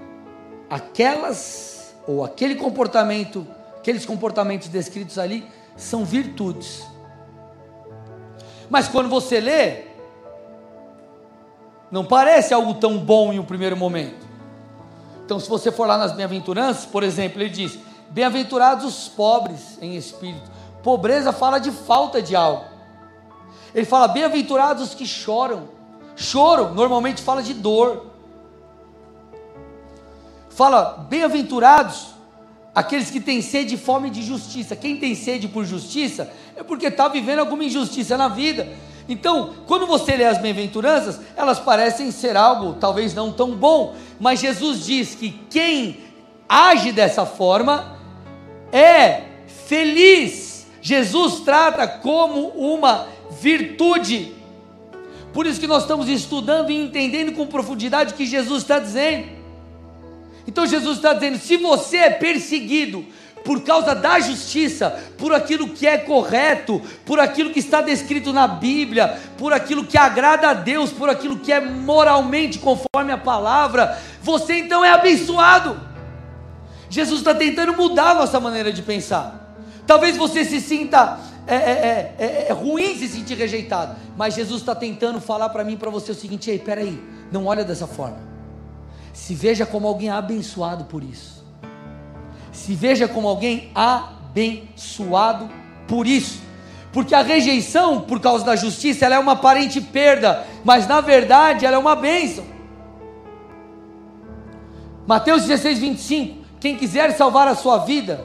aquelas 0.69 1.95
ou 2.07 2.25
aquele 2.25 2.57
comportamento, 2.57 3.47
aqueles 3.79 4.05
comportamentos 4.05 4.69
descritos 4.69 5.19
ali 5.19 5.47
são 5.77 6.05
virtudes. 6.05 6.85
Mas 8.69 8.89
quando 8.89 9.09
você 9.09 9.41
lê, 9.41 9.85
não 11.91 12.05
parece 12.05 12.55
algo 12.55 12.75
tão 12.75 12.99
bom 12.99 13.33
em 13.33 13.39
um 13.39 13.45
primeiro 13.45 13.77
momento. 13.77 14.30
Então, 15.31 15.39
se 15.39 15.49
você 15.49 15.71
for 15.71 15.87
lá 15.87 15.97
nas 15.97 16.11
bem-aventuranças, 16.11 16.85
por 16.85 17.05
exemplo, 17.05 17.41
ele 17.41 17.51
diz: 17.51 17.79
Bem-aventurados 18.09 18.85
os 18.85 19.07
pobres 19.07 19.79
em 19.81 19.95
espírito. 19.95 20.51
Pobreza 20.83 21.33
fala 21.33 21.61
de 21.61 21.71
falta 21.71 22.21
de 22.21 22.35
algo. 22.35 22.65
Ele 23.73 23.87
fala: 23.87 24.09
Bem-aventurados 24.09 24.89
os 24.89 24.93
que 24.93 25.07
choram. 25.07 25.69
Choro 26.17 26.75
normalmente 26.75 27.23
fala 27.23 27.45
de 27.45 27.55
dor. 27.55 28.07
Fala: 30.49 31.07
Bem-aventurados 31.09 32.09
aqueles 32.75 33.09
que 33.09 33.21
têm 33.21 33.41
sede 33.41 33.77
e 33.77 33.79
fome 33.79 34.11
de 34.11 34.25
justiça. 34.25 34.75
Quem 34.75 34.97
tem 34.97 35.15
sede 35.15 35.47
por 35.47 35.65
justiça 35.65 36.29
é 36.57 36.65
porque 36.65 36.87
está 36.87 37.07
vivendo 37.07 37.39
alguma 37.39 37.63
injustiça 37.63 38.17
na 38.17 38.27
vida. 38.27 38.69
Então, 39.11 39.55
quando 39.67 39.89
você 39.89 40.15
lê 40.17 40.25
as 40.25 40.39
bem-aventuranças, 40.39 41.21
elas 41.37 41.59
parecem 41.59 42.13
ser 42.13 42.37
algo 42.37 42.75
talvez 42.75 43.13
não 43.13 43.33
tão 43.33 43.57
bom, 43.57 43.97
mas 44.21 44.39
Jesus 44.39 44.87
diz 44.87 45.17
que 45.17 45.31
quem 45.51 45.99
age 46.49 46.93
dessa 46.93 47.27
forma 47.27 47.99
é 48.73 49.23
feliz. 49.67 50.65
Jesus 50.81 51.41
trata 51.41 51.89
como 51.89 52.51
uma 52.51 53.09
virtude. 53.41 54.33
Por 55.33 55.45
isso 55.45 55.59
que 55.59 55.67
nós 55.67 55.83
estamos 55.83 56.09
estudando 56.09 56.71
e 56.71 56.77
entendendo 56.77 57.33
com 57.33 57.47
profundidade 57.49 58.15
o 58.15 58.17
que 58.17 58.25
Jesus 58.25 58.63
está 58.63 58.79
dizendo. 58.79 59.27
Então 60.47 60.67
Jesus 60.67 60.99
está 60.99 61.13
dizendo: 61.15 61.37
se 61.37 61.57
você 61.57 61.97
é 61.97 62.11
perseguido 62.11 63.05
por 63.51 63.63
causa 63.63 63.97
da 63.97 64.21
justiça, 64.21 64.97
por 65.19 65.35
aquilo 65.35 65.71
que 65.71 65.85
é 65.85 65.99
correto, 65.99 66.81
por 67.05 67.19
aquilo 67.19 67.51
que 67.51 67.59
está 67.59 67.83
descrito 67.83 68.33
na 68.33 68.47
Bíblia, 68.47 69.19
por 69.37 69.53
aquilo 69.53 69.85
que 69.85 69.99
agrada 69.99 70.51
a 70.51 70.55
Deus, 70.55 70.93
por 70.93 71.11
aquilo 71.11 71.37
que 71.37 71.53
é 71.53 71.61
moralmente 71.61 72.61
conforme 72.61 73.11
a 73.11 73.19
palavra, 73.19 73.99
você 74.23 74.61
então 74.61 74.85
é 74.85 74.93
abençoado. 74.93 75.81
Jesus 76.89 77.19
está 77.19 77.35
tentando 77.35 77.73
mudar 77.73 78.13
a 78.13 78.15
nossa 78.15 78.39
maneira 78.39 78.73
de 78.73 78.83
pensar. 78.83 79.53
Talvez 79.85 80.17
você 80.17 80.45
se 80.45 80.61
sinta 80.61 81.19
é, 81.45 81.57
é, 81.57 82.15
é, 82.21 82.47
é 82.51 82.53
ruim 82.53 82.97
se 82.97 83.09
sentir 83.09 83.37
rejeitado, 83.37 83.97
mas 84.17 84.35
Jesus 84.35 84.61
está 84.61 84.77
tentando 84.77 85.21
falar 85.21 85.49
para 85.49 85.65
mim 85.65 85.77
para 85.77 85.91
você 85.91 86.13
o 86.13 86.15
seguinte: 86.15 86.53
ei, 86.53 86.61
peraí, 86.61 87.03
não 87.33 87.47
olha 87.47 87.65
dessa 87.65 87.89
forma. 87.89 88.21
Se 89.13 89.35
veja 89.35 89.67
como 89.67 89.89
alguém 89.89 90.09
abençoado 90.09 90.85
por 90.85 91.03
isso. 91.03 91.40
Se 92.53 92.75
veja 92.75 93.09
como 93.09 93.29
alguém 93.29 93.71
abençoado 93.75 95.49
por 95.87 96.07
isso. 96.07 96.41
Porque 96.93 97.15
a 97.15 97.23
rejeição 97.23 98.01
por 98.01 98.21
causa 98.21 98.45
da 98.45 98.57
justiça, 98.57 99.07
ela 99.07 99.15
é 99.15 99.19
uma 99.19 99.33
aparente 99.33 99.81
perda, 99.81 100.45
mas 100.65 100.87
na 100.89 101.01
verdade 101.01 101.65
ela 101.65 101.77
é 101.77 101.79
uma 101.79 101.95
bênção. 101.95 102.45
Mateus 105.07 105.45
16, 105.45 105.79
25: 105.79 106.45
Quem 106.61 106.77
quiser 106.77 107.17
salvar 107.17 107.49
a 107.49 107.55
sua 107.55 107.79
vida, 107.79 108.25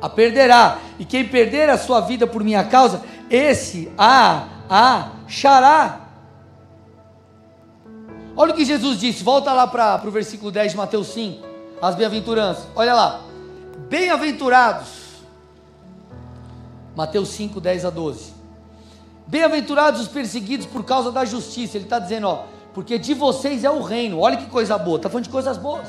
a 0.00 0.08
perderá, 0.08 0.78
e 0.98 1.04
quem 1.04 1.26
perder 1.26 1.68
a 1.68 1.78
sua 1.78 2.00
vida 2.00 2.26
por 2.26 2.42
minha 2.42 2.64
causa, 2.64 3.02
esse 3.30 3.90
a 3.98 4.46
achará. 4.68 6.00
Olha 8.36 8.52
o 8.52 8.54
que 8.54 8.64
Jesus 8.64 8.98
disse, 8.98 9.24
volta 9.24 9.52
lá 9.52 9.66
para 9.66 10.02
o 10.06 10.10
versículo 10.10 10.50
10 10.50 10.72
de 10.72 10.76
Mateus 10.76 11.08
5, 11.08 11.46
as 11.80 11.94
bem-aventuranças. 11.94 12.66
Olha 12.74 12.94
lá, 12.94 13.20
bem-aventurados, 13.88 14.88
Mateus 16.94 17.28
5, 17.30 17.60
10 17.60 17.84
a 17.84 17.90
12. 17.90 18.34
Bem-aventurados 19.26 20.00
os 20.00 20.08
perseguidos 20.08 20.66
por 20.66 20.84
causa 20.84 21.10
da 21.10 21.24
justiça. 21.24 21.76
Ele 21.76 21.84
está 21.84 21.98
dizendo, 21.98 22.28
ó, 22.28 22.44
porque 22.72 22.98
de 22.98 23.14
vocês 23.14 23.64
é 23.64 23.70
o 23.70 23.82
reino. 23.82 24.20
Olha 24.20 24.36
que 24.36 24.46
coisa 24.46 24.78
boa, 24.78 24.96
está 24.96 25.08
falando 25.08 25.24
de 25.24 25.30
coisas 25.30 25.58
boas. 25.58 25.86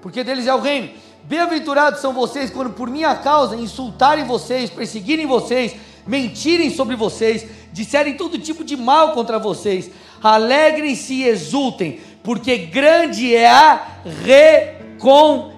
Porque 0.00 0.24
deles 0.24 0.46
é 0.46 0.54
o 0.54 0.60
reino. 0.60 0.90
Bem-aventurados 1.24 2.00
são 2.00 2.12
vocês 2.12 2.50
quando 2.50 2.70
por 2.70 2.90
minha 2.90 3.14
causa 3.14 3.54
insultarem 3.54 4.24
vocês, 4.24 4.68
perseguirem 4.68 5.26
vocês, 5.26 5.76
mentirem 6.06 6.70
sobre 6.70 6.96
vocês, 6.96 7.46
disserem 7.72 8.16
todo 8.16 8.38
tipo 8.38 8.64
de 8.64 8.76
mal 8.76 9.12
contra 9.12 9.38
vocês 9.38 9.90
alegrem-se 10.22 11.14
e 11.14 11.24
exultem, 11.24 12.00
porque 12.22 12.56
grande 12.58 13.34
é 13.34 13.50
a 13.50 13.84
recompensa. 14.24 15.51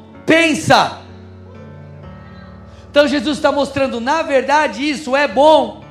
Então 2.90 3.06
Jesus 3.08 3.38
está 3.38 3.50
mostrando, 3.50 4.00
na 4.00 4.22
verdade, 4.22 4.88
isso 4.88 5.16
é 5.16 5.26
bom. 5.26 5.82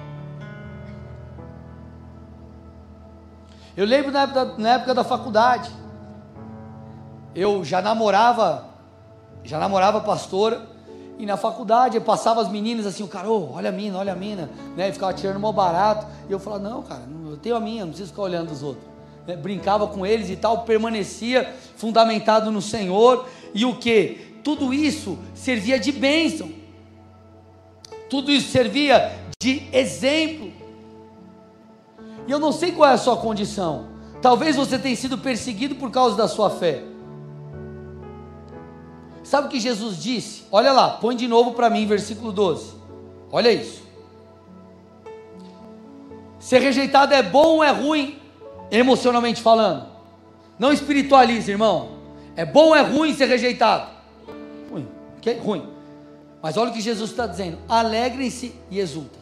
Eu 3.75 3.85
lembro 3.85 4.11
na 4.11 4.21
época, 4.21 4.45
na 4.57 4.69
época 4.69 4.93
da 4.93 5.03
faculdade, 5.03 5.69
eu 7.35 7.65
já 7.65 7.81
namorava, 7.81 8.65
já 9.43 9.59
namorava 9.59 9.99
pastora, 10.01 10.73
e 11.17 11.25
na 11.25 11.37
faculdade 11.37 11.95
eu 11.95 12.01
passava 12.01 12.41
as 12.41 12.49
meninas 12.49 12.85
assim, 12.85 13.03
o 13.03 13.07
cara, 13.07 13.29
oh, 13.29 13.53
olha 13.53 13.69
a 13.69 13.71
mina, 13.71 13.97
olha 13.97 14.13
a 14.13 14.15
mina, 14.15 14.49
né? 14.75 14.89
E 14.89 14.91
ficava 14.91 15.13
tirando 15.13 15.39
mal 15.39 15.53
barato. 15.53 16.05
E 16.27 16.31
eu 16.31 16.39
falava, 16.39 16.67
não, 16.67 16.81
cara, 16.81 17.01
eu 17.29 17.37
tenho 17.37 17.55
a 17.55 17.59
minha, 17.59 17.83
não 17.83 17.89
preciso 17.89 18.09
ficar 18.09 18.23
olhando 18.23 18.51
os 18.51 18.63
outros. 18.63 18.85
Né? 19.27 19.35
Brincava 19.35 19.87
com 19.87 20.05
eles 20.05 20.29
e 20.29 20.35
tal, 20.35 20.63
permanecia 20.63 21.53
fundamentado 21.75 22.51
no 22.51 22.61
Senhor. 22.61 23.27
E 23.53 23.65
o 23.65 23.75
que? 23.75 24.39
Tudo 24.43 24.73
isso 24.73 25.17
servia 25.33 25.79
de 25.79 25.91
bênção. 25.91 26.51
Tudo 28.09 28.31
isso 28.31 28.49
servia 28.49 29.11
de 29.41 29.63
exemplo. 29.71 30.51
E 32.27 32.31
eu 32.31 32.39
não 32.39 32.51
sei 32.51 32.71
qual 32.71 32.89
é 32.89 32.93
a 32.93 32.97
sua 32.97 33.17
condição. 33.17 33.87
Talvez 34.21 34.55
você 34.55 34.79
tenha 34.79 34.95
sido 34.95 35.17
perseguido 35.17 35.75
por 35.75 35.91
causa 35.91 36.15
da 36.15 36.27
sua 36.27 36.49
fé. 36.49 36.83
Sabe 39.23 39.47
o 39.47 39.49
que 39.49 39.59
Jesus 39.59 40.01
disse? 40.01 40.43
Olha 40.51 40.71
lá, 40.71 40.91
põe 40.91 41.15
de 41.15 41.27
novo 41.27 41.51
para 41.51 41.69
mim, 41.69 41.85
versículo 41.85 42.31
12. 42.31 42.73
Olha 43.31 43.51
isso. 43.51 43.81
Ser 46.39 46.59
rejeitado 46.59 47.13
é 47.13 47.23
bom 47.23 47.55
ou 47.55 47.63
é 47.63 47.71
ruim, 47.71 48.19
emocionalmente 48.69 49.41
falando? 49.41 49.87
Não 50.59 50.73
espiritualize, 50.73 51.49
irmão. 51.49 52.02
É 52.35 52.45
bom 52.45 52.67
ou 52.67 52.75
é 52.75 52.81
ruim 52.81 53.13
ser 53.13 53.25
rejeitado? 53.25 53.89
Ruim. 54.69 54.87
Que? 55.21 55.33
Ruim. 55.33 55.69
Mas 56.41 56.57
olha 56.57 56.71
o 56.71 56.73
que 56.73 56.81
Jesus 56.81 57.11
está 57.11 57.27
dizendo: 57.27 57.59
alegrem-se 57.69 58.53
e 58.69 58.79
exultem. 58.79 59.21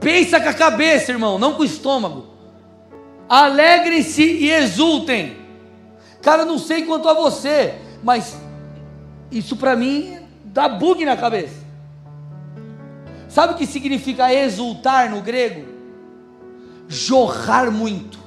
Pensa 0.00 0.40
com 0.40 0.48
a 0.48 0.54
cabeça, 0.54 1.12
irmão, 1.12 1.38
não 1.38 1.54
com 1.54 1.62
o 1.62 1.64
estômago. 1.64 2.26
Alegrem-se 3.28 4.22
e 4.22 4.50
exultem. 4.50 5.36
Cara, 6.22 6.44
não 6.44 6.58
sei 6.58 6.84
quanto 6.84 7.08
a 7.08 7.14
você, 7.14 7.74
mas 8.02 8.36
isso 9.30 9.56
para 9.56 9.76
mim 9.76 10.18
dá 10.44 10.68
bug 10.68 11.04
na 11.04 11.16
cabeça. 11.16 11.60
Sabe 13.28 13.54
o 13.54 13.56
que 13.56 13.66
significa 13.66 14.32
exultar 14.34 15.10
no 15.10 15.20
grego? 15.20 15.68
Jorrar 16.88 17.70
muito. 17.70 18.18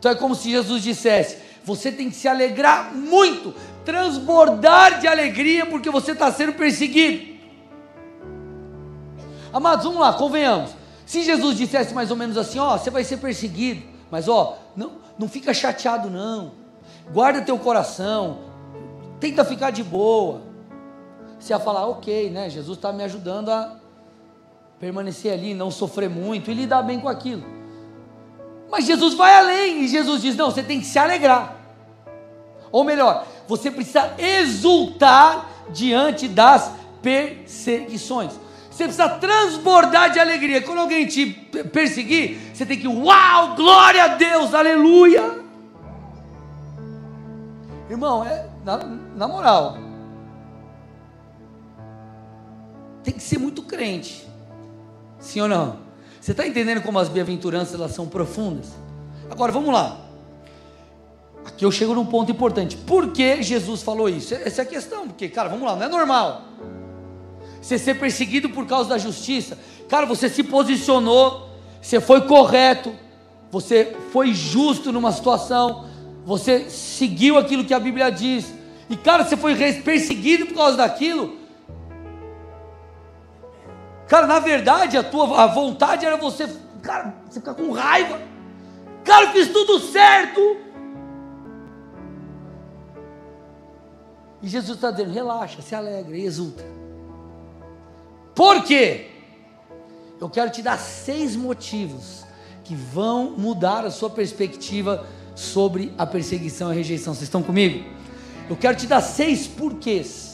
Então 0.00 0.10
é 0.10 0.14
como 0.16 0.34
se 0.34 0.50
Jesus 0.50 0.82
dissesse: 0.82 1.38
você 1.62 1.92
tem 1.92 2.10
que 2.10 2.16
se 2.16 2.26
alegrar 2.26 2.92
muito, 2.92 3.54
transbordar 3.84 4.98
de 4.98 5.06
alegria, 5.06 5.64
porque 5.66 5.88
você 5.88 6.10
está 6.10 6.32
sendo 6.32 6.54
perseguido. 6.54 7.38
Amados, 9.52 9.84
vamos 9.84 10.00
lá, 10.00 10.12
convenhamos. 10.14 10.72
Se 11.06 11.22
Jesus 11.22 11.56
dissesse 11.56 11.94
mais 11.94 12.10
ou 12.10 12.16
menos 12.16 12.36
assim: 12.36 12.58
ó, 12.58 12.76
você 12.76 12.90
vai 12.90 13.04
ser 13.04 13.18
perseguido, 13.18 13.82
mas 14.10 14.26
ó, 14.26 14.58
não, 14.74 14.94
não 15.16 15.28
fica 15.28 15.54
chateado 15.54 16.10
não 16.10 16.58
guarda 17.12 17.42
teu 17.42 17.58
coração, 17.58 18.38
tenta 19.18 19.44
ficar 19.44 19.70
de 19.70 19.82
boa. 19.82 20.42
Você 21.38 21.52
ia 21.52 21.58
falar, 21.58 21.86
ok, 21.86 22.30
né? 22.30 22.48
Jesus 22.50 22.76
está 22.78 22.92
me 22.92 23.02
ajudando 23.02 23.50
a 23.50 23.76
permanecer 24.78 25.32
ali, 25.32 25.54
não 25.54 25.70
sofrer 25.70 26.08
muito 26.08 26.50
e 26.50 26.54
lidar 26.54 26.82
bem 26.82 27.00
com 27.00 27.08
aquilo. 27.08 27.44
Mas 28.70 28.86
Jesus 28.86 29.14
vai 29.14 29.34
além 29.34 29.82
e 29.82 29.88
Jesus 29.88 30.22
diz: 30.22 30.36
não, 30.36 30.50
você 30.50 30.62
tem 30.62 30.80
que 30.80 30.86
se 30.86 30.98
alegrar. 30.98 31.56
Ou 32.70 32.84
melhor, 32.84 33.26
você 33.48 33.70
precisa 33.70 34.14
exultar 34.16 35.50
diante 35.70 36.28
das 36.28 36.70
perseguições. 37.02 38.32
Você 38.70 38.84
precisa 38.84 39.08
transbordar 39.08 40.12
de 40.12 40.20
alegria. 40.20 40.62
Quando 40.62 40.78
alguém 40.78 41.06
te 41.06 41.26
perseguir, 41.72 42.38
você 42.54 42.64
tem 42.64 42.78
que, 42.78 42.86
uau, 42.86 43.56
glória 43.56 44.04
a 44.04 44.08
Deus, 44.08 44.54
aleluia. 44.54 45.40
Irmão, 47.90 48.24
é, 48.24 48.48
na, 48.64 48.78
na 49.16 49.26
moral, 49.26 49.76
tem 53.02 53.12
que 53.12 53.22
ser 53.22 53.38
muito 53.38 53.62
crente. 53.62 54.28
Sim 55.18 55.40
ou 55.40 55.48
não? 55.48 55.89
Você 56.30 56.32
está 56.32 56.46
entendendo 56.46 56.80
como 56.80 56.96
as 56.96 57.08
bem-aventuranças 57.08 57.74
elas 57.74 57.90
são 57.90 58.06
profundas? 58.06 58.66
Agora 59.28 59.50
vamos 59.50 59.74
lá. 59.74 59.98
Aqui 61.44 61.64
eu 61.64 61.72
chego 61.72 61.92
num 61.92 62.06
ponto 62.06 62.30
importante. 62.30 62.76
Por 62.76 63.10
que 63.10 63.42
Jesus 63.42 63.82
falou 63.82 64.08
isso? 64.08 64.32
Essa 64.34 64.62
é 64.62 64.64
a 64.64 64.64
questão. 64.64 65.08
Porque, 65.08 65.28
cara, 65.28 65.48
vamos 65.48 65.66
lá, 65.66 65.74
não 65.74 65.86
é 65.86 65.88
normal. 65.88 66.42
Você 67.60 67.76
ser 67.76 67.94
perseguido 67.94 68.48
por 68.48 68.64
causa 68.64 68.90
da 68.90 68.96
justiça. 68.96 69.58
Cara, 69.88 70.06
você 70.06 70.28
se 70.28 70.44
posicionou, 70.44 71.48
você 71.82 72.00
foi 72.00 72.20
correto, 72.20 72.94
você 73.50 73.96
foi 74.12 74.32
justo 74.32 74.92
numa 74.92 75.10
situação, 75.10 75.86
você 76.24 76.70
seguiu 76.70 77.38
aquilo 77.38 77.64
que 77.64 77.74
a 77.74 77.80
Bíblia 77.80 78.08
diz. 78.08 78.54
E, 78.88 78.96
cara, 78.96 79.24
você 79.24 79.36
foi 79.36 79.56
perseguido 79.82 80.46
por 80.46 80.54
causa 80.54 80.76
daquilo. 80.76 81.39
Cara, 84.10 84.26
na 84.26 84.40
verdade, 84.40 84.96
a 84.96 85.04
tua 85.04 85.40
a 85.40 85.46
vontade 85.46 86.04
era 86.04 86.16
você, 86.16 86.48
cara, 86.82 87.14
você 87.28 87.38
ficar 87.38 87.54
com 87.54 87.70
raiva. 87.70 88.20
Cara, 89.04 89.26
eu 89.26 89.30
fiz 89.30 89.46
tudo 89.46 89.78
certo. 89.78 90.56
E 94.42 94.48
Jesus 94.48 94.78
está 94.78 94.90
dizendo: 94.90 95.12
relaxa, 95.12 95.62
se 95.62 95.76
alegra 95.76 96.16
e 96.16 96.24
exulta. 96.24 96.64
Por 98.34 98.64
quê? 98.64 99.12
Eu 100.20 100.28
quero 100.28 100.50
te 100.50 100.60
dar 100.60 100.76
seis 100.76 101.36
motivos 101.36 102.26
que 102.64 102.74
vão 102.74 103.30
mudar 103.38 103.84
a 103.84 103.92
sua 103.92 104.10
perspectiva 104.10 105.06
sobre 105.36 105.94
a 105.96 106.04
perseguição 106.04 106.70
e 106.70 106.72
a 106.72 106.74
rejeição. 106.74 107.14
Vocês 107.14 107.28
estão 107.28 107.44
comigo? 107.44 107.88
Eu 108.48 108.56
quero 108.56 108.76
te 108.76 108.88
dar 108.88 109.02
seis 109.02 109.46
porquês 109.46 110.29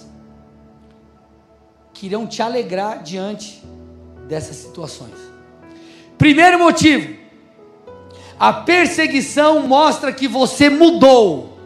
que 1.96 2.06
irão 2.06 2.26
te 2.26 2.42
alegrar 2.42 3.02
diante 3.02 3.62
dessas 4.28 4.56
situações. 4.56 5.14
Primeiro 6.18 6.58
motivo: 6.58 7.16
a 8.38 8.52
perseguição 8.52 9.66
mostra 9.66 10.12
que 10.12 10.28
você 10.28 10.68
mudou. 10.68 11.58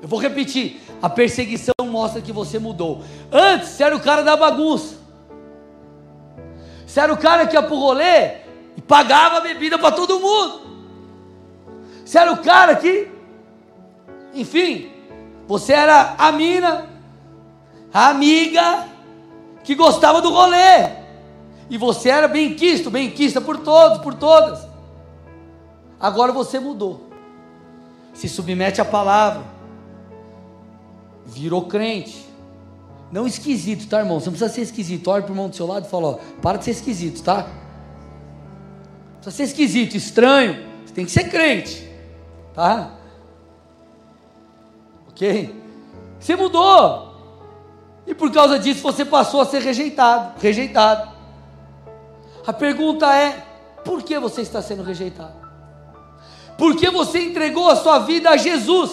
Eu 0.00 0.08
vou 0.08 0.18
repetir: 0.18 0.80
a 1.02 1.10
perseguição 1.10 1.74
mostra 1.84 2.22
que 2.22 2.32
você 2.32 2.58
mudou. 2.58 3.02
Antes, 3.30 3.68
você 3.68 3.84
era 3.84 3.94
o 3.94 4.00
cara 4.00 4.22
da 4.22 4.34
bagunça. 4.34 4.98
Você 6.86 7.00
era 7.00 7.12
o 7.12 7.18
cara 7.18 7.46
que 7.46 7.54
ia 7.54 7.62
pro 7.62 7.76
rolê 7.76 8.38
e 8.76 8.80
pagava 8.80 9.40
bebida 9.40 9.78
para 9.78 9.92
todo 9.92 10.18
mundo. 10.18 10.70
Você 12.04 12.18
era 12.18 12.32
o 12.32 12.38
cara 12.38 12.74
que, 12.76 13.08
enfim, 14.34 14.90
você 15.46 15.74
era 15.74 16.16
a 16.18 16.32
mina 16.32 16.89
a 17.92 18.08
amiga 18.08 18.88
que 19.64 19.74
gostava 19.74 20.20
do 20.22 20.30
rolê. 20.30 21.00
E 21.68 21.78
você 21.78 22.08
era 22.08 22.26
bem 22.26 22.54
quisto, 22.54 22.90
bem 22.90 23.10
quista 23.10 23.40
por 23.40 23.58
todos, 23.58 23.98
por 23.98 24.14
todas. 24.14 24.66
Agora 26.00 26.32
você 26.32 26.58
mudou. 26.58 27.08
Se 28.12 28.28
submete 28.28 28.80
à 28.80 28.84
palavra. 28.84 29.44
Virou 31.24 31.66
crente. 31.66 32.26
Não 33.12 33.26
esquisito, 33.26 33.88
tá, 33.88 33.98
irmão? 33.98 34.18
Você 34.18 34.26
não 34.26 34.32
precisa 34.32 34.52
ser 34.52 34.62
esquisito. 34.62 35.08
Olha 35.08 35.22
para 35.22 35.30
o 35.30 35.34
irmão 35.34 35.48
do 35.48 35.56
seu 35.56 35.66
lado 35.66 35.86
e 35.86 35.90
fala: 35.90 36.08
ó, 36.08 36.18
para 36.40 36.58
de 36.58 36.64
ser 36.64 36.72
esquisito, 36.72 37.22
tá? 37.22 37.46
Precisa 39.20 39.36
ser 39.36 39.42
esquisito, 39.44 39.96
estranho. 39.96 40.64
Você 40.84 40.94
tem 40.94 41.04
que 41.04 41.10
ser 41.10 41.28
crente, 41.28 41.88
tá? 42.54 42.94
Ok? 45.08 45.54
Você 46.18 46.34
mudou. 46.36 47.09
E 48.10 48.14
por 48.14 48.32
causa 48.32 48.58
disso 48.58 48.82
você 48.82 49.04
passou 49.04 49.40
a 49.40 49.46
ser 49.46 49.62
rejeitado, 49.62 50.32
rejeitado. 50.40 51.08
A 52.44 52.52
pergunta 52.52 53.06
é: 53.14 53.46
por 53.84 54.02
que 54.02 54.18
você 54.18 54.42
está 54.42 54.60
sendo 54.60 54.82
rejeitado? 54.82 55.32
Porque 56.58 56.90
você 56.90 57.20
entregou 57.20 57.70
a 57.70 57.76
sua 57.76 58.00
vida 58.00 58.30
a 58.30 58.36
Jesus. 58.36 58.90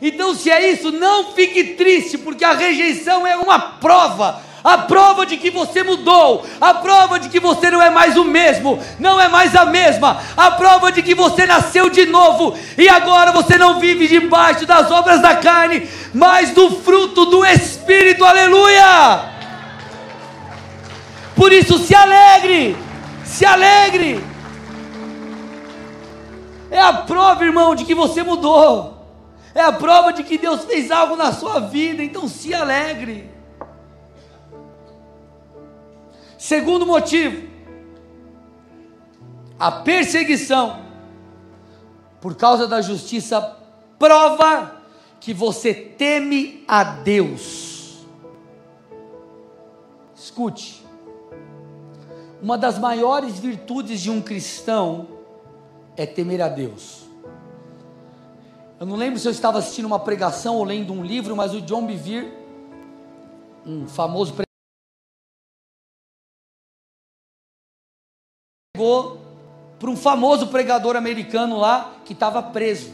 Então, 0.00 0.36
se 0.36 0.50
é 0.50 0.70
isso, 0.70 0.92
não 0.92 1.32
fique 1.32 1.74
triste, 1.74 2.16
porque 2.16 2.44
a 2.44 2.52
rejeição 2.52 3.26
é 3.26 3.36
uma 3.36 3.58
prova 3.58 4.40
a 4.62 4.78
prova 4.78 5.24
de 5.24 5.36
que 5.36 5.50
você 5.50 5.82
mudou, 5.82 6.46
a 6.60 6.74
prova 6.74 7.18
de 7.18 7.28
que 7.28 7.40
você 7.40 7.70
não 7.70 7.80
é 7.80 7.90
mais 7.90 8.16
o 8.16 8.24
mesmo, 8.24 8.78
não 8.98 9.20
é 9.20 9.28
mais 9.28 9.54
a 9.56 9.64
mesma, 9.64 10.20
a 10.36 10.50
prova 10.52 10.92
de 10.92 11.02
que 11.02 11.14
você 11.14 11.46
nasceu 11.46 11.88
de 11.88 12.06
novo 12.06 12.56
e 12.76 12.88
agora 12.88 13.32
você 13.32 13.56
não 13.56 13.80
vive 13.80 14.06
debaixo 14.06 14.66
das 14.66 14.90
obras 14.90 15.22
da 15.22 15.36
carne, 15.36 15.88
mas 16.12 16.50
do 16.50 16.70
fruto 16.80 17.26
do 17.26 17.44
Espírito, 17.44 18.24
aleluia! 18.24 19.30
Por 21.34 21.52
isso, 21.52 21.78
se 21.78 21.94
alegre, 21.94 22.76
se 23.24 23.46
alegre. 23.46 24.22
É 26.70 26.80
a 26.80 26.92
prova, 26.92 27.44
irmão, 27.44 27.74
de 27.74 27.84
que 27.84 27.94
você 27.94 28.22
mudou. 28.22 29.06
É 29.54 29.62
a 29.62 29.72
prova 29.72 30.12
de 30.12 30.22
que 30.22 30.36
Deus 30.36 30.64
fez 30.64 30.90
algo 30.90 31.16
na 31.16 31.32
sua 31.32 31.58
vida, 31.60 32.02
então 32.02 32.28
se 32.28 32.52
alegre. 32.54 33.39
Segundo 36.40 36.86
motivo, 36.86 37.46
a 39.58 39.70
perseguição 39.70 40.80
por 42.18 42.34
causa 42.34 42.66
da 42.66 42.80
justiça 42.80 43.58
prova 43.98 44.80
que 45.20 45.34
você 45.34 45.74
teme 45.74 46.64
a 46.66 46.82
Deus. 46.82 48.06
Escute, 50.16 50.82
uma 52.40 52.56
das 52.56 52.78
maiores 52.78 53.38
virtudes 53.38 54.00
de 54.00 54.10
um 54.10 54.22
cristão 54.22 55.08
é 55.94 56.06
temer 56.06 56.40
a 56.40 56.48
Deus. 56.48 57.02
Eu 58.80 58.86
não 58.86 58.96
lembro 58.96 59.20
se 59.20 59.28
eu 59.28 59.32
estava 59.32 59.58
assistindo 59.58 59.84
uma 59.84 60.00
pregação 60.00 60.56
ou 60.56 60.64
lendo 60.64 60.90
um 60.90 61.04
livro, 61.04 61.36
mas 61.36 61.52
o 61.52 61.60
John 61.60 61.84
Bevere, 61.84 62.32
um 63.66 63.86
famoso 63.86 64.32
pregador, 64.32 64.49
pregou 68.80 69.20
para 69.78 69.90
um 69.90 69.96
famoso 69.96 70.46
pregador 70.46 70.96
americano 70.96 71.58
lá 71.58 71.96
que 72.04 72.14
estava 72.14 72.42
preso. 72.42 72.90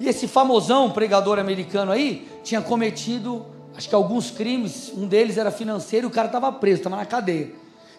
E 0.00 0.08
esse 0.08 0.26
famosão 0.26 0.90
pregador 0.90 1.38
americano 1.38 1.92
aí 1.92 2.28
tinha 2.42 2.60
cometido, 2.60 3.46
acho 3.76 3.88
que 3.88 3.94
alguns 3.94 4.32
crimes, 4.32 4.92
um 4.96 5.06
deles 5.06 5.38
era 5.38 5.52
financeiro, 5.52 6.08
o 6.08 6.10
cara 6.10 6.26
estava 6.26 6.50
preso, 6.50 6.78
estava 6.78 6.96
na 6.96 7.06
cadeia. 7.06 7.52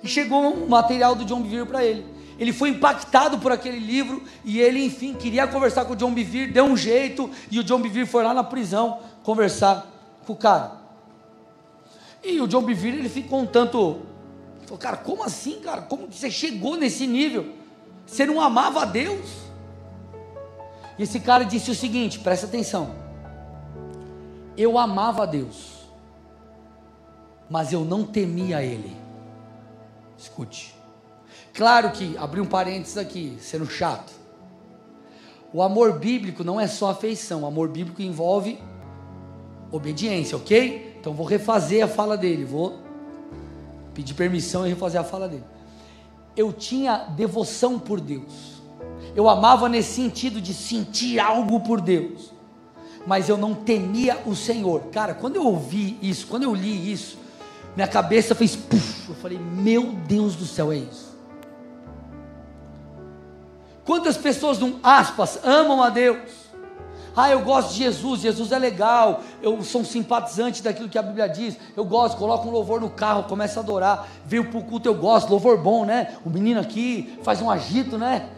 E 0.04 0.08
chegou 0.10 0.42
um 0.42 0.68
material 0.68 1.16
do 1.16 1.24
John 1.24 1.42
Bevere 1.42 1.66
para 1.66 1.86
ele. 1.86 2.06
Ele 2.38 2.52
foi 2.52 2.70
impactado 2.70 3.40
por 3.40 3.54
aquele 3.54 3.80
livro 3.80 4.22
e 4.44 4.60
ele, 4.60 4.84
enfim, 4.84 5.14
queria 5.14 5.48
conversar 5.48 5.86
com 5.86 5.94
o 5.94 5.96
John 5.96 6.14
Bevere, 6.14 6.52
deu 6.52 6.66
um 6.66 6.76
jeito 6.76 7.30
e 7.50 7.60
o 7.60 7.64
John 7.64 7.80
Bevere 7.80 8.06
foi 8.06 8.24
lá 8.26 8.34
na 8.34 8.44
prisão 8.44 9.00
conversar 9.24 9.90
com 10.26 10.34
o 10.34 10.36
cara. 10.36 10.74
E 12.22 12.42
o 12.42 12.48
John 12.48 12.62
Bevere 12.62 12.98
ele 12.98 13.10
ficou 13.10 13.40
um 13.40 13.46
tanto 13.46 14.02
Falou, 14.66 14.80
cara, 14.80 14.98
como 14.98 15.24
assim, 15.24 15.60
cara? 15.62 15.84
Como 15.84 16.08
você 16.12 16.30
chegou 16.30 16.76
nesse 16.76 17.06
nível? 17.06 17.54
Você 18.06 18.26
não 18.26 18.42
amava 18.42 18.82
a 18.82 18.86
Deus? 18.86 19.46
E 20.98 21.04
esse 21.04 21.20
cara 21.20 21.44
disse 21.44 21.70
o 21.72 21.76
seguinte: 21.76 22.20
presta 22.20 22.46
atenção. 22.46 22.96
Eu 24.58 24.78
amava 24.78 25.24
a 25.24 25.26
Deus, 25.26 25.88
mas 27.50 27.72
eu 27.74 27.84
não 27.84 28.06
temia 28.06 28.64
Ele. 28.64 28.96
Escute. 30.18 30.74
Claro 31.54 31.92
que, 31.92 32.18
abri 32.18 32.42
um 32.42 32.46
parênteses 32.46 32.98
aqui, 32.98 33.38
sendo 33.40 33.66
chato. 33.66 34.14
O 35.54 35.62
amor 35.62 36.00
bíblico 36.00 36.44
não 36.44 36.60
é 36.60 36.68
só 36.68 36.90
afeição, 36.90 37.44
o 37.44 37.46
amor 37.46 37.70
bíblico 37.70 38.02
envolve 38.02 38.60
obediência, 39.72 40.36
ok? 40.36 40.98
Então 41.00 41.14
vou 41.14 41.26
refazer 41.26 41.84
a 41.84 41.88
fala 41.88 42.18
dele, 42.18 42.44
vou 42.44 42.85
pedir 43.96 44.14
permissão 44.14 44.68
e 44.68 44.70
refazer 44.70 45.02
a 45.02 45.04
fala 45.04 45.28
dele. 45.28 45.46
Eu 46.36 46.52
tinha 46.54 46.98
devoção 46.98 47.80
por 47.80 48.00
Deus. 48.00 48.62
Eu 49.16 49.30
amava 49.30 49.70
nesse 49.70 49.94
sentido 49.94 50.42
de 50.42 50.54
sentir 50.54 51.20
algo 51.20 51.62
por 51.62 51.80
Deus, 51.80 52.34
mas 53.08 53.30
eu 53.30 53.38
não 53.38 53.56
temia 53.56 54.22
o 54.26 54.36
Senhor. 54.36 54.82
Cara, 54.92 55.14
quando 55.14 55.38
eu 55.38 55.46
ouvi 55.46 55.98
isso, 56.02 56.28
quando 56.28 56.44
eu 56.44 56.54
li 56.54 56.92
isso, 56.92 57.18
minha 57.76 57.88
cabeça 57.88 58.36
fez 58.36 58.56
puff. 58.56 59.10
Eu 59.10 59.16
falei, 59.16 59.40
meu 59.40 59.94
Deus 60.08 60.36
do 60.36 60.46
céu, 60.46 60.72
é 60.72 60.78
isso. 60.78 61.16
Quantas 63.86 64.18
pessoas, 64.18 64.60
não, 64.60 64.80
aspas, 64.84 65.40
amam 65.44 65.82
a 65.82 65.90
Deus? 65.90 66.45
Ah, 67.16 67.32
eu 67.32 67.42
gosto 67.42 67.74
de 67.74 67.78
Jesus, 67.78 68.22
Jesus 68.22 68.52
é 68.52 68.60
legal, 68.60 69.22
eu 69.42 69.64
sou 69.64 69.82
um 69.82 69.86
simpatizante 69.86 70.62
daquilo 70.62 70.90
que 70.90 70.98
a 70.98 71.02
Bíblia 71.02 71.30
diz, 71.30 71.58
eu 71.76 71.86
gosto, 71.86 72.18
coloco 72.18 72.48
um 72.48 72.52
louvor 72.52 72.82
no 72.82 72.90
carro, 72.90 73.24
começo 73.24 73.58
a 73.58 73.62
adorar, 73.62 74.08
veio 74.26 74.50
para 74.50 74.60
o 74.60 74.64
culto, 74.64 74.90
eu 74.90 74.96
gosto, 74.96 75.30
louvor 75.30 75.58
bom, 75.58 75.86
né? 75.86 76.18
O 76.26 76.30
menino 76.30 76.60
aqui 76.60 77.18
faz 77.24 77.42
um 77.42 77.50
agito, 77.50 77.98
né? 77.98 78.30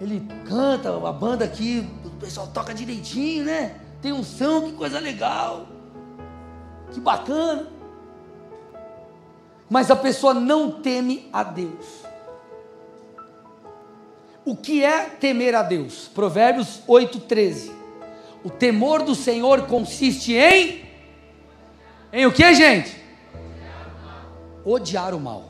Ele 0.00 0.26
canta, 0.48 0.88
a 0.88 1.12
banda 1.12 1.44
aqui, 1.44 1.88
o 2.04 2.10
pessoal 2.10 2.48
toca 2.48 2.74
direitinho, 2.74 3.44
né? 3.44 3.76
Tem 4.00 4.12
um 4.12 4.24
som, 4.24 4.62
que 4.62 4.72
coisa 4.72 4.98
legal, 4.98 5.66
que 6.90 6.98
bacana. 6.98 7.68
Mas 9.70 9.88
a 9.88 9.96
pessoa 9.96 10.34
não 10.34 10.72
teme 10.72 11.30
a 11.32 11.44
Deus. 11.44 12.01
O 14.44 14.56
que 14.56 14.84
é 14.84 15.04
temer 15.04 15.54
a 15.54 15.62
Deus? 15.62 16.10
Provérbios 16.12 16.80
8:13. 16.86 17.70
O 18.42 18.50
temor 18.50 19.02
do 19.02 19.14
Senhor 19.14 19.62
consiste 19.62 20.32
em 20.32 20.82
em 22.12 22.26
o 22.26 22.32
que, 22.32 22.54
gente? 22.54 22.94
Odiar 24.64 25.14
o 25.14 25.20
mal. 25.20 25.44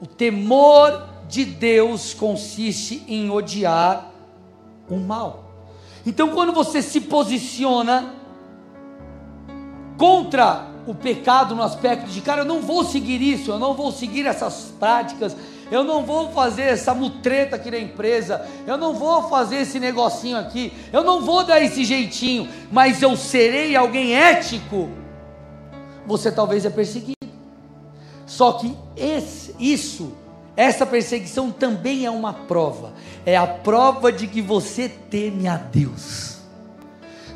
O 0.00 0.06
temor 0.06 1.08
de 1.28 1.44
Deus 1.44 2.14
consiste 2.14 3.02
em 3.08 3.28
odiar 3.28 4.12
o 4.88 4.96
mal. 4.96 5.44
Então, 6.06 6.28
quando 6.28 6.52
você 6.52 6.80
se 6.80 7.00
posiciona 7.00 8.14
contra 9.96 10.66
o 10.86 10.94
pecado 10.94 11.54
no 11.54 11.62
aspecto 11.62 12.06
de, 12.10 12.20
cara, 12.20 12.42
eu 12.42 12.44
não 12.44 12.60
vou 12.60 12.84
seguir 12.84 13.22
isso, 13.22 13.50
eu 13.50 13.58
não 13.58 13.74
vou 13.74 13.92
seguir 13.92 14.26
essas 14.26 14.72
práticas, 14.78 15.36
eu 15.72 15.82
não 15.82 16.04
vou 16.04 16.30
fazer 16.32 16.64
essa 16.64 16.92
mutreta 16.92 17.56
aqui 17.56 17.70
na 17.70 17.78
empresa, 17.78 18.46
eu 18.66 18.76
não 18.76 18.92
vou 18.92 19.30
fazer 19.30 19.56
esse 19.56 19.80
negocinho 19.80 20.36
aqui, 20.36 20.70
eu 20.92 21.02
não 21.02 21.22
vou 21.22 21.44
dar 21.44 21.62
esse 21.62 21.82
jeitinho, 21.82 22.46
mas 22.70 23.00
eu 23.00 23.16
serei 23.16 23.74
alguém 23.74 24.14
ético, 24.14 24.90
você 26.06 26.30
talvez 26.30 26.66
é 26.66 26.70
perseguido. 26.70 27.16
Só 28.26 28.52
que 28.52 28.76
esse, 28.94 29.54
isso, 29.58 30.12
essa 30.54 30.84
perseguição 30.84 31.50
também 31.50 32.04
é 32.04 32.10
uma 32.10 32.34
prova, 32.34 32.92
é 33.24 33.34
a 33.34 33.46
prova 33.46 34.12
de 34.12 34.26
que 34.26 34.42
você 34.42 34.90
teme 34.90 35.48
a 35.48 35.56
Deus. 35.56 36.36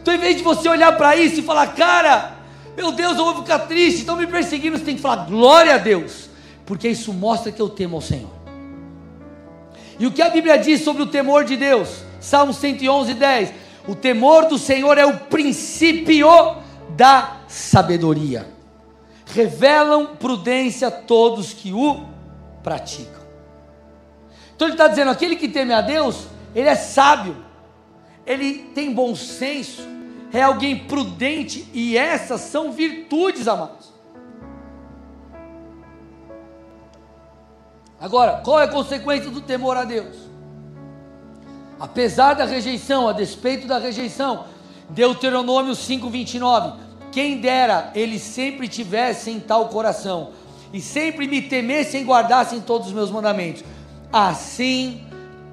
Então, 0.03 0.12
em 0.12 0.18
vez 0.18 0.37
de 0.37 0.42
você 0.42 0.68
olhar 0.68 0.94
para 0.99 1.16
isso 1.16 1.40
e 1.40 1.42
falar, 1.42 1.68
cara, 1.68 2.37
meu 2.77 2.92
Deus, 2.92 3.16
eu 3.16 3.25
vou 3.25 3.37
ficar 3.37 3.61
triste, 3.61 4.01
estão 4.01 4.14
me 4.14 4.27
perseguindo, 4.27 4.77
você 4.77 4.85
tem 4.85 4.96
que 4.96 5.01
falar, 5.01 5.25
glória 5.25 5.77
a 5.77 5.79
Deus 5.79 6.26
porque 6.67 6.89
isso 6.89 7.13
mostra 7.13 7.53
que 7.53 7.63
eu 7.63 7.69
temo 7.69 7.97
ao 7.97 8.03
Senhor. 8.03 8.31
E 9.99 10.07
o 10.07 10.13
que 10.13 10.21
a 10.21 10.29
Bíblia 10.29 10.59
diz 10.59 10.83
sobre 10.83 11.03
o 11.03 11.07
temor 11.07 11.45
de 11.45 11.57
Deus? 11.57 12.03
Salmo 12.21 12.53
111, 12.53 13.15
10. 13.15 13.53
O 13.89 13.95
temor 13.95 14.47
do 14.47 14.59
Senhor 14.59 14.99
é 14.99 15.07
o 15.07 15.17
princípio 15.17 16.29
da 16.91 17.39
sabedoria. 17.47 18.49
Revelam 19.27 20.17
prudência 20.17 20.91
todos 20.91 21.53
que 21.53 21.73
o 21.73 22.05
praticam. 22.63 23.23
Então 24.55 24.69
ele 24.69 24.75
está 24.75 24.89
dizendo: 24.89 25.11
aquele 25.11 25.37
que 25.37 25.49
teme 25.49 25.73
a 25.73 25.81
Deus, 25.81 26.27
ele 26.55 26.69
é 26.69 26.75
sábio, 26.75 27.37
ele 28.27 28.71
tem 28.75 28.93
bom 28.93 29.15
senso, 29.15 29.83
é 30.33 30.43
alguém 30.43 30.81
prudente, 30.81 31.69
e 31.73 31.97
essas 31.97 32.41
são 32.41 32.73
virtudes, 32.73 33.47
amados. 33.47 33.86
Agora, 38.01 38.41
qual 38.45 38.61
é 38.61 38.65
a 38.65 38.69
consequência 38.69 39.31
do 39.31 39.41
temor 39.41 39.77
a 39.77 39.85
Deus? 39.85 40.17
Apesar 41.79 42.35
da 42.35 42.45
rejeição, 42.45 43.09
a 43.09 43.13
despeito 43.13 43.67
da 43.67 43.79
rejeição, 43.79 44.45
Deuteronômio 44.91 45.75
5:29, 45.75 46.75
quem 47.11 47.41
dera 47.41 47.91
eles 47.95 48.23
sempre 48.23 48.69
tivessem 48.69 49.41
tal 49.41 49.69
coração 49.69 50.31
e 50.73 50.81
sempre 50.81 51.27
me 51.27 51.43
temessem 51.43 52.03
e 52.03 52.05
guardassem 52.05 52.61
todos 52.61 52.89
os 52.89 52.93
meus 52.93 53.11
mandamentos. 53.11 53.65
Assim 54.13 55.03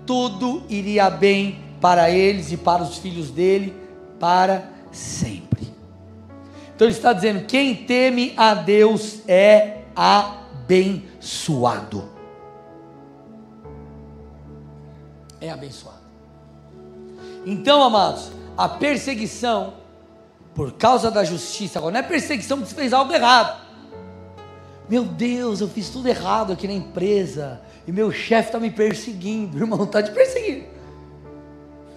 tudo 0.05 0.63
iria 0.69 1.09
bem 1.09 1.59
para 1.79 2.09
eles 2.09 2.51
e 2.51 2.57
para 2.57 2.83
os 2.83 2.97
filhos 2.97 3.31
dele 3.31 3.73
para 4.19 4.69
sempre. 4.91 5.73
Então 6.75 6.87
ele 6.87 6.95
está 6.95 7.13
dizendo: 7.13 7.45
quem 7.45 7.75
teme 7.75 8.33
a 8.37 8.53
Deus 8.53 9.19
é 9.27 9.83
abençoado. 9.95 10.93
É 15.43 15.51
abençoado. 15.51 16.01
Então, 17.45 17.83
amados, 17.83 18.31
a 18.57 18.69
perseguição 18.69 19.73
por 20.55 20.71
causa 20.73 21.11
da 21.11 21.23
justiça, 21.23 21.79
agora 21.79 21.93
não 21.93 21.99
é 21.99 22.03
perseguição 22.03 22.57
porque 22.57 22.69
você 22.69 22.75
fez 22.75 22.93
algo 22.93 23.11
errado. 23.11 23.61
Meu 24.87 25.03
Deus, 25.03 25.59
eu 25.59 25.67
fiz 25.67 25.89
tudo 25.89 26.07
errado 26.07 26.53
aqui 26.53 26.67
na 26.67 26.73
empresa 26.73 27.61
e 27.85 27.91
meu 27.91 28.11
chefe 28.11 28.49
está 28.49 28.59
me 28.59 28.71
perseguindo. 28.71 29.57
Irmão, 29.59 29.83
está 29.83 30.01
te 30.01 30.11
perseguindo. 30.11 30.65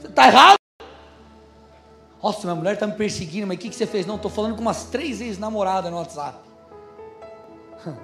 Você 0.00 0.08
está 0.08 0.26
errado? 0.26 0.56
Nossa, 2.22 2.40
minha 2.42 2.54
mulher 2.56 2.74
está 2.74 2.86
me 2.86 2.94
perseguindo, 2.94 3.46
mas 3.46 3.56
o 3.56 3.60
que, 3.60 3.68
que 3.68 3.76
você 3.76 3.86
fez? 3.86 4.06
Não, 4.06 4.16
estou 4.16 4.30
falando 4.30 4.56
com 4.56 4.62
umas 4.62 4.84
três 4.84 5.20
ex-namoradas 5.20 5.90
no 5.90 5.98
WhatsApp. 5.98 6.38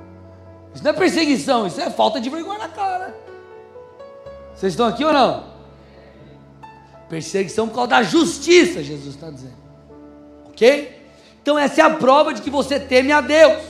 Isso 0.73 0.85
não 0.85 0.91
é 0.91 0.95
perseguição, 0.95 1.67
isso 1.67 1.79
é 1.83 1.91
falta 1.91 2.19
de 2.19 2.31
vergonha 2.31 2.61
na 2.61 2.69
cara. 2.69 3.15
Vocês 4.63 4.75
estão 4.75 4.87
aqui 4.87 5.05
ou 5.05 5.13
não? 5.13 5.43
Perseguição 7.09 7.67
por 7.67 7.75
causa 7.75 7.91
da 7.91 8.03
justiça, 8.05 8.81
Jesus 8.81 9.17
está 9.17 9.29
dizendo. 9.29 9.57
Ok? 10.47 11.05
Então, 11.43 11.59
essa 11.59 11.81
é 11.81 11.85
a 11.85 11.91
prova 11.91 12.33
de 12.33 12.43
que 12.43 12.49
você 12.49 12.79
teme 12.79 13.11
a 13.11 13.21
Deus. 13.21 13.61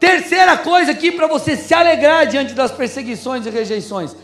Terceira 0.00 0.56
coisa 0.56 0.92
aqui 0.92 1.12
para 1.12 1.26
você 1.26 1.54
se 1.54 1.74
alegrar 1.74 2.26
diante 2.26 2.54
das 2.54 2.72
perseguições 2.72 3.44
e 3.44 3.50
rejeições: 3.50 4.16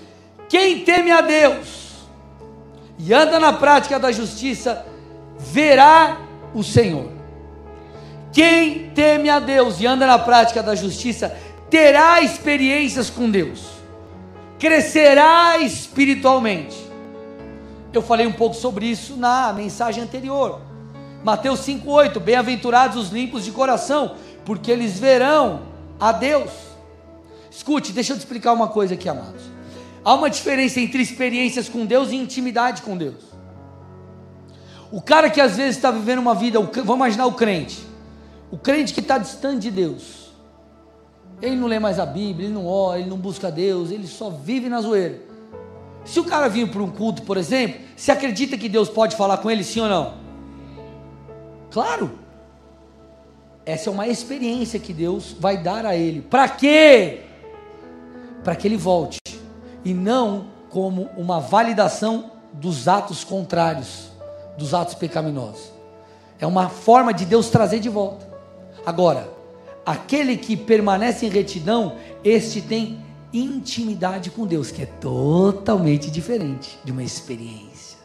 quem 0.49 0.83
teme 0.83 1.11
a 1.11 1.21
Deus 1.21 1.91
e 2.99 3.13
anda 3.13 3.39
na 3.39 3.53
prática 3.53 3.99
da 3.99 4.11
justiça, 4.11 4.87
verá 5.39 6.23
o 6.55 6.65
Senhor. 6.65 7.11
Quem 8.33 8.93
teme 8.95 9.29
a 9.29 9.39
Deus 9.39 9.79
e 9.79 9.87
anda 9.87 10.07
na 10.07 10.19
prática 10.19 10.63
da 10.63 10.75
justiça, 10.75 11.37
terá 11.69 12.23
experiências 12.23 13.11
com 13.11 13.31
Deus 13.31 13.80
crescerá 14.61 15.59
espiritualmente. 15.59 16.77
Eu 17.93 18.03
falei 18.03 18.27
um 18.27 18.33
pouco 18.33 18.55
sobre 18.55 18.87
isso 18.87 19.17
na 19.17 19.53
mensagem 19.55 20.05
anterior. 20.05 20.61
Mateus 21.25 21.61
5,8: 21.61 22.21
Bem-aventurados 22.21 22.97
os 22.97 23.09
limpos 23.09 23.45
de 23.45 23.51
coração, 23.51 24.15
porque 24.45 24.71
eles 24.71 25.01
verão 25.01 25.63
a 25.99 26.13
Deus. 26.13 26.51
Escute, 27.51 27.93
deixa 27.93 28.13
eu 28.13 28.17
te 28.17 28.21
explicar 28.21 28.53
uma 28.53 28.69
coisa 28.69 28.95
aqui, 28.95 29.09
amados. 29.09 29.43
Há 30.05 30.15
uma 30.15 30.31
diferença 30.31 30.79
entre 30.79 31.03
experiências 31.03 31.69
com 31.69 31.85
Deus 31.85 32.11
e 32.11 32.17
intimidade 32.17 32.83
com 32.83 32.97
Deus. 32.97 33.25
O 34.93 35.01
cara 35.01 35.31
que 35.31 35.41
às 35.41 35.57
vezes 35.57 35.77
está 35.77 35.91
vivendo 35.91 36.19
uma 36.19 36.35
vida, 36.35 36.61
vamos 36.61 36.95
imaginar 36.95 37.27
o 37.27 37.33
crente, 37.33 37.79
o 38.51 38.59
crente 38.59 38.93
que 38.93 39.01
está 39.01 39.19
distante 39.19 39.61
de 39.63 39.71
Deus, 39.71 40.20
ele 41.41 41.57
não 41.57 41.67
lê 41.67 41.79
mais 41.79 41.99
a 41.99 42.07
Bíblia, 42.07 42.47
ele 42.47 42.55
não 42.55 42.67
ora, 42.67 42.99
ele 43.01 43.09
não 43.09 43.17
busca 43.17 43.51
Deus, 43.51 43.91
ele 43.91 44.07
só 44.07 44.31
vive 44.31 44.69
na 44.69 44.81
zoeira. 44.81 45.21
Se 46.05 46.19
o 46.19 46.25
cara 46.25 46.49
vir 46.49 46.71
para 46.71 46.83
um 46.83 46.91
culto, 46.91 47.23
por 47.23 47.37
exemplo, 47.37 47.81
você 47.97 48.11
acredita 48.11 48.57
que 48.57 48.69
Deus 48.69 48.89
pode 48.89 49.17
falar 49.17 49.39
com 49.39 49.51
ele, 49.51 49.63
sim 49.63 49.81
ou 49.81 49.89
não? 49.89 50.15
Claro. 51.71 52.19
Essa 53.65 53.91
é 53.91 53.93
uma 53.93 54.09
experiência 54.09 54.81
que 54.81 54.93
Deus 54.93 55.37
vai 55.39 55.59
dar 55.59 55.87
a 55.87 55.95
ele. 55.95 56.23
Para 56.23 56.49
quê? 56.49 57.21
Para 58.43 58.57
que 58.57 58.67
ele 58.67 58.77
volte. 58.77 59.19
E 59.85 59.95
não 59.95 60.47
como 60.71 61.11
uma 61.17 61.41
validação 61.41 62.33
dos 62.53 62.89
atos 62.89 63.23
contrários, 63.23 64.11
dos 64.59 64.75
atos 64.75 64.95
pecaminosos. 64.95 65.73
É 66.39 66.47
uma 66.47 66.69
forma 66.69 67.13
de 67.13 67.25
Deus 67.25 67.51
trazer 67.51 67.81
de 67.81 67.89
volta. 67.89 68.27
Agora, 68.85 69.29
Aquele 69.85 70.37
que 70.37 70.57
permanece 70.57 71.27
em 71.27 71.31
retidão, 71.31 71.97
este 72.23 72.61
tem 72.61 72.99
intimidade 73.33 74.31
com 74.31 74.47
Deus, 74.47 74.71
que 74.71 74.83
é 74.83 74.87
totalmente 74.87 76.11
diferente 76.11 76.79
de 76.85 76.93
uma 76.93 77.03
experiência. 77.03 77.99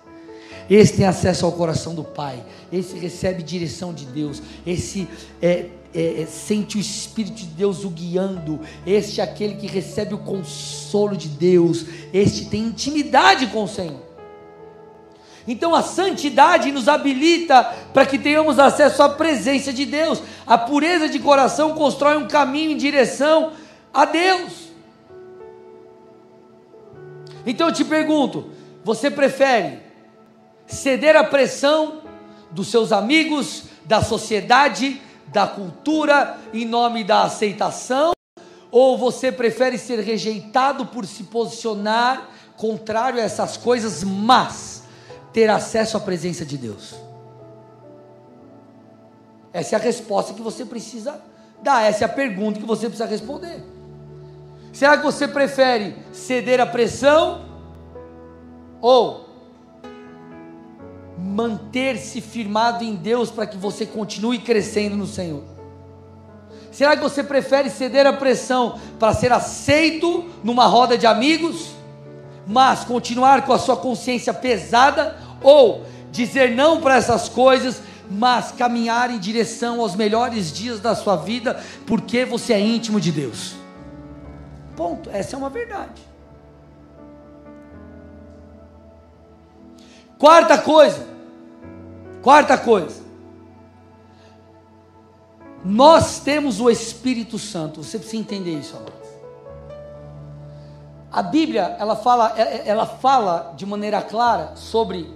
Esse 0.69 0.93
tem 0.97 1.05
acesso 1.05 1.45
ao 1.45 1.51
coração 1.51 1.93
do 1.93 2.03
Pai, 2.03 2.43
esse 2.71 2.97
recebe 2.97 3.43
direção 3.43 3.93
de 3.93 4.05
Deus, 4.05 4.41
esse 4.65 5.07
é, 5.41 5.69
é, 5.93 6.21
é, 6.21 6.25
sente 6.25 6.77
o 6.77 6.79
Espírito 6.79 7.35
de 7.35 7.45
Deus 7.45 7.83
o 7.83 7.89
guiando, 7.89 8.59
este 8.85 9.21
é 9.21 9.23
aquele 9.23 9.55
que 9.55 9.67
recebe 9.67 10.15
o 10.15 10.17
consolo 10.17 11.15
de 11.15 11.27
Deus, 11.27 11.85
este 12.11 12.45
tem 12.45 12.63
intimidade 12.63 13.47
com 13.47 13.63
o 13.63 13.67
Senhor. 13.67 14.04
Então 15.47 15.75
a 15.75 15.83
santidade 15.83 16.71
nos 16.71 16.87
habilita 16.87 17.63
para 17.93 18.05
que 18.05 18.17
tenhamos 18.17 18.57
acesso 18.57 19.03
à 19.03 19.09
presença 19.09 19.71
de 19.71 19.85
Deus. 19.85 20.21
A 20.45 20.57
pureza 20.57 21.07
de 21.07 21.19
coração 21.19 21.73
constrói 21.73 22.17
um 22.17 22.27
caminho 22.27 22.71
em 22.71 22.77
direção 22.77 23.51
a 23.93 24.05
Deus. 24.05 24.65
Então 27.45 27.67
eu 27.67 27.73
te 27.73 27.85
pergunto: 27.85 28.49
você 28.83 29.11
prefere 29.11 29.79
ceder 30.65 31.15
à 31.15 31.23
pressão 31.23 32.01
dos 32.49 32.69
seus 32.69 32.91
amigos, 32.91 33.65
da 33.85 34.01
sociedade, 34.01 34.99
da 35.27 35.45
cultura, 35.45 36.37
em 36.53 36.65
nome 36.65 37.03
da 37.03 37.23
aceitação? 37.23 38.13
Ou 38.71 38.97
você 38.97 39.31
prefere 39.31 39.77
ser 39.77 39.99
rejeitado 39.99 40.87
por 40.87 41.05
se 41.05 41.23
posicionar 41.23 42.29
contrário 42.57 43.19
a 43.19 43.23
essas 43.23 43.57
coisas, 43.57 44.03
mas 44.03 44.84
ter 45.35 45.49
acesso 45.49 45.97
à 45.97 45.99
presença 45.99 46.45
de 46.45 46.57
Deus? 46.57 46.95
Essa 49.51 49.75
é 49.75 49.77
a 49.77 49.81
resposta 49.81 50.33
que 50.33 50.41
você 50.41 50.63
precisa 50.63 51.21
dar, 51.61 51.83
essa 51.83 52.05
é 52.05 52.07
a 52.07 52.09
pergunta 52.09 52.57
que 52.57 52.65
você 52.65 52.87
precisa 52.87 53.05
responder. 53.05 53.61
Será 54.71 54.95
que 54.95 55.03
você 55.03 55.27
prefere 55.27 55.97
ceder 56.13 56.61
à 56.61 56.65
pressão 56.65 57.43
ou 58.79 59.27
manter-se 61.19 62.21
firmado 62.21 62.85
em 62.85 62.95
Deus 62.95 63.29
para 63.29 63.45
que 63.45 63.57
você 63.57 63.85
continue 63.85 64.39
crescendo 64.39 64.95
no 64.95 65.05
Senhor? 65.05 65.43
Será 66.71 66.95
que 66.95 67.03
você 67.03 67.21
prefere 67.21 67.69
ceder 67.69 68.07
à 68.07 68.13
pressão 68.13 68.79
para 68.97 69.13
ser 69.13 69.33
aceito 69.33 70.29
numa 70.41 70.65
roda 70.65 70.97
de 70.97 71.05
amigos, 71.05 71.71
mas 72.47 72.85
continuar 72.85 73.45
com 73.45 73.51
a 73.51 73.59
sua 73.59 73.75
consciência 73.75 74.33
pesada, 74.33 75.24
ou 75.45 75.85
dizer 76.11 76.51
não 76.55 76.81
para 76.81 76.95
essas 76.95 77.29
coisas, 77.29 77.81
mas 78.09 78.51
caminhar 78.51 79.09
em 79.09 79.19
direção 79.19 79.79
aos 79.79 79.95
melhores 79.95 80.51
dias 80.51 80.79
da 80.79 80.95
sua 80.95 81.15
vida, 81.15 81.61
porque 81.85 82.25
você 82.25 82.53
é 82.53 82.59
íntimo 82.59 82.99
de 82.99 83.11
Deus? 83.11 83.55
Ponto, 84.75 85.09
essa 85.09 85.35
é 85.35 85.39
uma 85.39 85.49
verdade. 85.49 86.01
Quarta 90.17 90.57
coisa, 90.57 91.15
Quarta 92.25 92.57
coisa. 92.57 93.03
Nós 95.63 96.19
temos 96.21 96.59
o 96.59 96.71
Espírito 96.71 97.37
Santo. 97.37 97.83
Você 97.83 97.99
precisa 97.99 98.19
entender 98.19 98.57
isso, 98.57 98.75
amados. 98.75 99.07
A 101.11 101.21
Bíblia, 101.21 101.75
ela 101.77 101.95
fala, 101.95 102.33
é, 102.35 102.41
é, 102.41 102.63
ela 102.65 102.87
fala 102.87 103.53
de 103.55 103.63
maneira 103.63 104.01
clara 104.01 104.55
sobre 104.55 105.13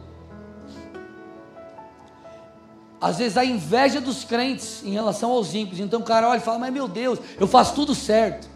às 3.02 3.18
vezes 3.18 3.38
a 3.38 3.46
inveja 3.46 4.02
dos 4.02 4.24
crentes 4.24 4.84
em 4.84 4.92
relação 4.92 5.32
aos 5.32 5.54
ímpios. 5.54 5.80
Então 5.80 6.02
o 6.02 6.04
cara 6.04 6.28
olha 6.28 6.40
e 6.40 6.42
fala: 6.42 6.60
"Mas 6.60 6.74
meu 6.74 6.88
Deus, 6.88 7.20
eu 7.40 7.48
faço 7.48 7.76
tudo 7.76 7.96
certo". 7.96 8.50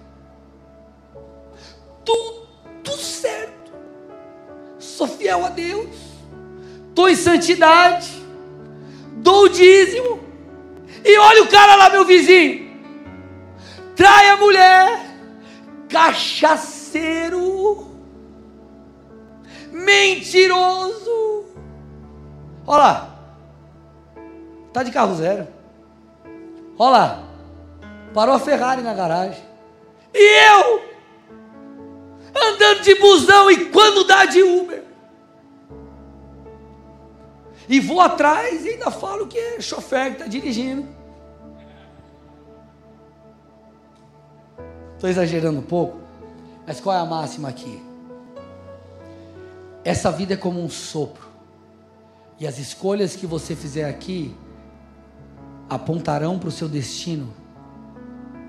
Tudo 2.03 2.97
certo. 2.97 3.71
Sou 4.79 5.07
fiel 5.07 5.45
a 5.45 5.49
Deus. 5.49 5.89
Estou 6.89 7.09
em 7.09 7.15
santidade 7.15 8.23
dou 9.23 9.45
o 9.45 9.49
dízimo. 9.49 10.19
E 11.03 11.17
olha 11.17 11.43
o 11.43 11.47
cara 11.47 11.75
lá, 11.75 11.89
meu 11.89 12.05
vizinho. 12.05 12.71
Trai 13.95 14.29
a 14.29 14.37
mulher, 14.37 15.17
cachaceiro, 15.89 17.87
mentiroso. 19.71 21.45
Olha 22.65 22.77
lá, 22.77 23.12
tá 24.73 24.83
de 24.83 24.91
carro 24.91 25.15
zero. 25.15 25.47
Olha 26.77 26.91
lá, 26.91 27.23
parou 28.13 28.35
a 28.35 28.39
Ferrari 28.39 28.81
na 28.81 28.93
garagem. 28.93 29.41
E 30.13 30.49
eu, 30.49 30.81
andando 32.35 32.81
de 32.81 32.95
busão 32.95 33.49
e 33.51 33.65
quando 33.65 34.03
dá 34.03 34.25
de 34.25 34.41
Uber. 34.41 34.83
E 37.69 37.79
vou 37.79 38.01
atrás 38.01 38.65
e 38.65 38.69
ainda 38.69 38.91
falo 38.91 39.27
que 39.27 39.37
é 39.37 39.61
chofer 39.61 40.07
que 40.07 40.13
está 40.13 40.27
dirigindo. 40.27 40.87
Estou 44.95 45.09
exagerando 45.09 45.59
um 45.59 45.63
pouco, 45.63 45.97
mas 46.65 46.79
qual 46.79 46.95
é 46.95 46.99
a 46.99 47.05
máxima 47.05 47.49
aqui? 47.49 47.83
Essa 49.83 50.09
vida 50.11 50.33
é 50.33 50.37
como 50.37 50.63
um 50.63 50.69
sopro, 50.69 51.27
e 52.39 52.47
as 52.47 52.57
escolhas 52.57 53.15
que 53.15 53.27
você 53.27 53.53
fizer 53.53 53.83
aqui 53.83 54.33
apontarão 55.69 56.37
para 56.37 56.49
o 56.49 56.51
seu 56.51 56.67
destino 56.67 57.33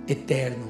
eterno. 0.06 0.66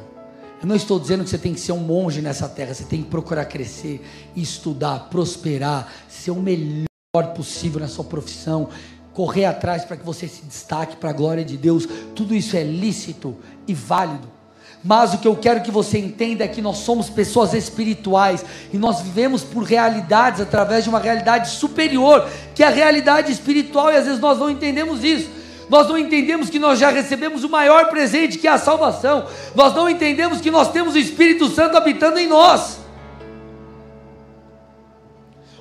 Eu 0.60 0.68
não 0.68 0.76
estou 0.76 0.98
dizendo 0.98 1.24
que 1.24 1.30
você 1.30 1.38
tem 1.38 1.52
que 1.52 1.60
ser 1.60 1.72
um 1.72 1.80
monge 1.80 2.22
nessa 2.22 2.48
terra, 2.48 2.72
você 2.72 2.84
tem 2.84 3.02
que 3.02 3.10
procurar 3.10 3.44
crescer, 3.44 4.02
estudar, 4.34 5.08
prosperar, 5.10 5.92
ser 6.08 6.30
o 6.30 6.36
melhor 6.36 6.86
possível 7.34 7.80
na 7.80 7.88
sua 7.88 8.04
profissão, 8.04 8.68
correr 9.12 9.44
atrás 9.44 9.84
para 9.84 9.96
que 9.96 10.04
você 10.04 10.26
se 10.26 10.44
destaque 10.44 10.96
para 10.96 11.10
a 11.10 11.12
glória 11.12 11.44
de 11.44 11.56
Deus, 11.56 11.86
tudo 12.14 12.34
isso 12.34 12.56
é 12.56 12.62
lícito 12.62 13.36
e 13.68 13.74
válido. 13.74 14.34
Mas 14.82 15.14
o 15.14 15.18
que 15.18 15.26
eu 15.26 15.34
quero 15.34 15.62
que 15.62 15.70
você 15.70 15.98
entenda 15.98 16.44
é 16.44 16.48
que 16.48 16.60
nós 16.60 16.78
somos 16.78 17.08
pessoas 17.08 17.54
espirituais 17.54 18.44
e 18.70 18.76
nós 18.76 19.00
vivemos 19.00 19.42
por 19.42 19.62
realidades 19.62 20.42
através 20.42 20.84
de 20.84 20.90
uma 20.90 20.98
realidade 20.98 21.48
superior, 21.48 22.28
que 22.54 22.62
é 22.62 22.66
a 22.66 22.70
realidade 22.70 23.32
espiritual, 23.32 23.90
e 23.90 23.96
às 23.96 24.04
vezes 24.04 24.20
nós 24.20 24.38
não 24.38 24.50
entendemos 24.50 25.02
isso. 25.02 25.43
Nós 25.68 25.88
não 25.88 25.96
entendemos 25.96 26.50
que 26.50 26.58
nós 26.58 26.78
já 26.78 26.90
recebemos 26.90 27.44
o 27.44 27.48
maior 27.48 27.88
presente 27.88 28.38
que 28.38 28.46
é 28.46 28.50
a 28.50 28.58
salvação. 28.58 29.26
Nós 29.54 29.74
não 29.74 29.88
entendemos 29.88 30.40
que 30.40 30.50
nós 30.50 30.70
temos 30.70 30.94
o 30.94 30.98
Espírito 30.98 31.48
Santo 31.48 31.76
habitando 31.76 32.18
em 32.18 32.26
nós. 32.26 32.80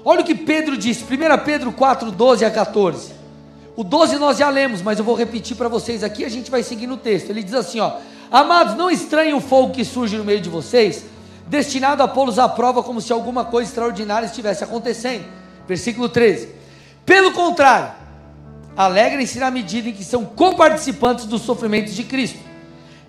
Olha 0.05 0.21
o 0.21 0.23
que 0.23 0.35
Pedro 0.35 0.75
disse, 0.77 1.03
1 1.03 1.45
Pedro 1.45 1.71
4, 1.71 2.11
12 2.11 2.43
a 2.43 2.51
14. 2.51 3.13
O 3.75 3.83
12 3.83 4.17
nós 4.17 4.37
já 4.37 4.49
lemos, 4.49 4.81
mas 4.81 4.99
eu 4.99 5.05
vou 5.05 5.15
repetir 5.15 5.55
para 5.55 5.69
vocês 5.69 6.03
aqui, 6.03 6.25
a 6.25 6.29
gente 6.29 6.51
vai 6.51 6.61
seguir 6.61 6.87
no 6.87 6.97
texto. 6.97 7.29
Ele 7.29 7.41
diz 7.41 7.53
assim: 7.53 7.79
ó, 7.79 7.93
Amados, 8.33 8.75
não 8.75 8.89
estranhem 8.89 9.35
o 9.35 9.39
fogo 9.39 9.73
que 9.73 9.85
surge 9.85 10.17
no 10.17 10.23
meio 10.23 10.41
de 10.41 10.49
vocês, 10.49 11.05
destinado 11.47 12.01
a 12.01 12.07
pô-los 12.07 12.39
à 12.39 12.49
prova 12.49 12.81
como 12.81 12.99
se 12.99 13.13
alguma 13.13 13.45
coisa 13.45 13.69
extraordinária 13.69 14.25
estivesse 14.25 14.63
acontecendo. 14.63 15.25
Versículo 15.67 16.09
13. 16.09 16.49
Pelo 17.05 17.31
contrário, 17.31 17.93
alegrem-se 18.75 19.39
na 19.39 19.51
medida 19.51 19.89
em 19.89 19.93
que 19.93 20.03
são 20.03 20.25
coparticipantes 20.25 21.25
dos 21.25 21.41
sofrimentos 21.41 21.95
de 21.95 22.03
Cristo, 22.03 22.39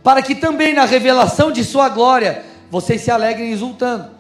para 0.03 0.23
que 0.23 0.35
também 0.35 0.75
na 0.75 0.85
revelação 0.85 1.51
de 1.51 1.65
Sua 1.65 1.89
glória 1.89 2.45
vocês 2.71 3.01
se 3.01 3.11
alegrem 3.11 3.53
exultando 3.53 4.15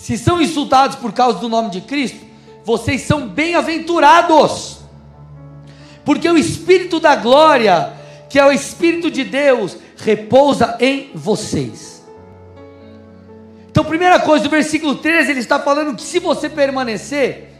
se 0.00 0.16
são 0.16 0.40
insultados 0.40 0.96
por 0.96 1.12
causa 1.12 1.38
do 1.38 1.48
nome 1.48 1.68
de 1.68 1.82
Cristo, 1.82 2.18
vocês 2.64 3.02
são 3.02 3.28
bem-aventurados, 3.28 4.78
porque 6.06 6.28
o 6.28 6.38
Espírito 6.38 6.98
da 6.98 7.14
glória, 7.14 7.92
que 8.28 8.38
é 8.38 8.44
o 8.44 8.50
Espírito 8.50 9.10
de 9.10 9.24
Deus, 9.24 9.76
repousa 9.98 10.78
em 10.80 11.10
vocês. 11.14 12.02
Então, 13.70 13.84
primeira 13.84 14.18
coisa, 14.18 14.44
do 14.44 14.50
versículo 14.50 14.96
13, 14.96 15.32
ele 15.32 15.40
está 15.40 15.58
falando 15.58 15.94
que 15.94 16.02
se 16.02 16.18
você 16.18 16.48
permanecer, 16.48 17.50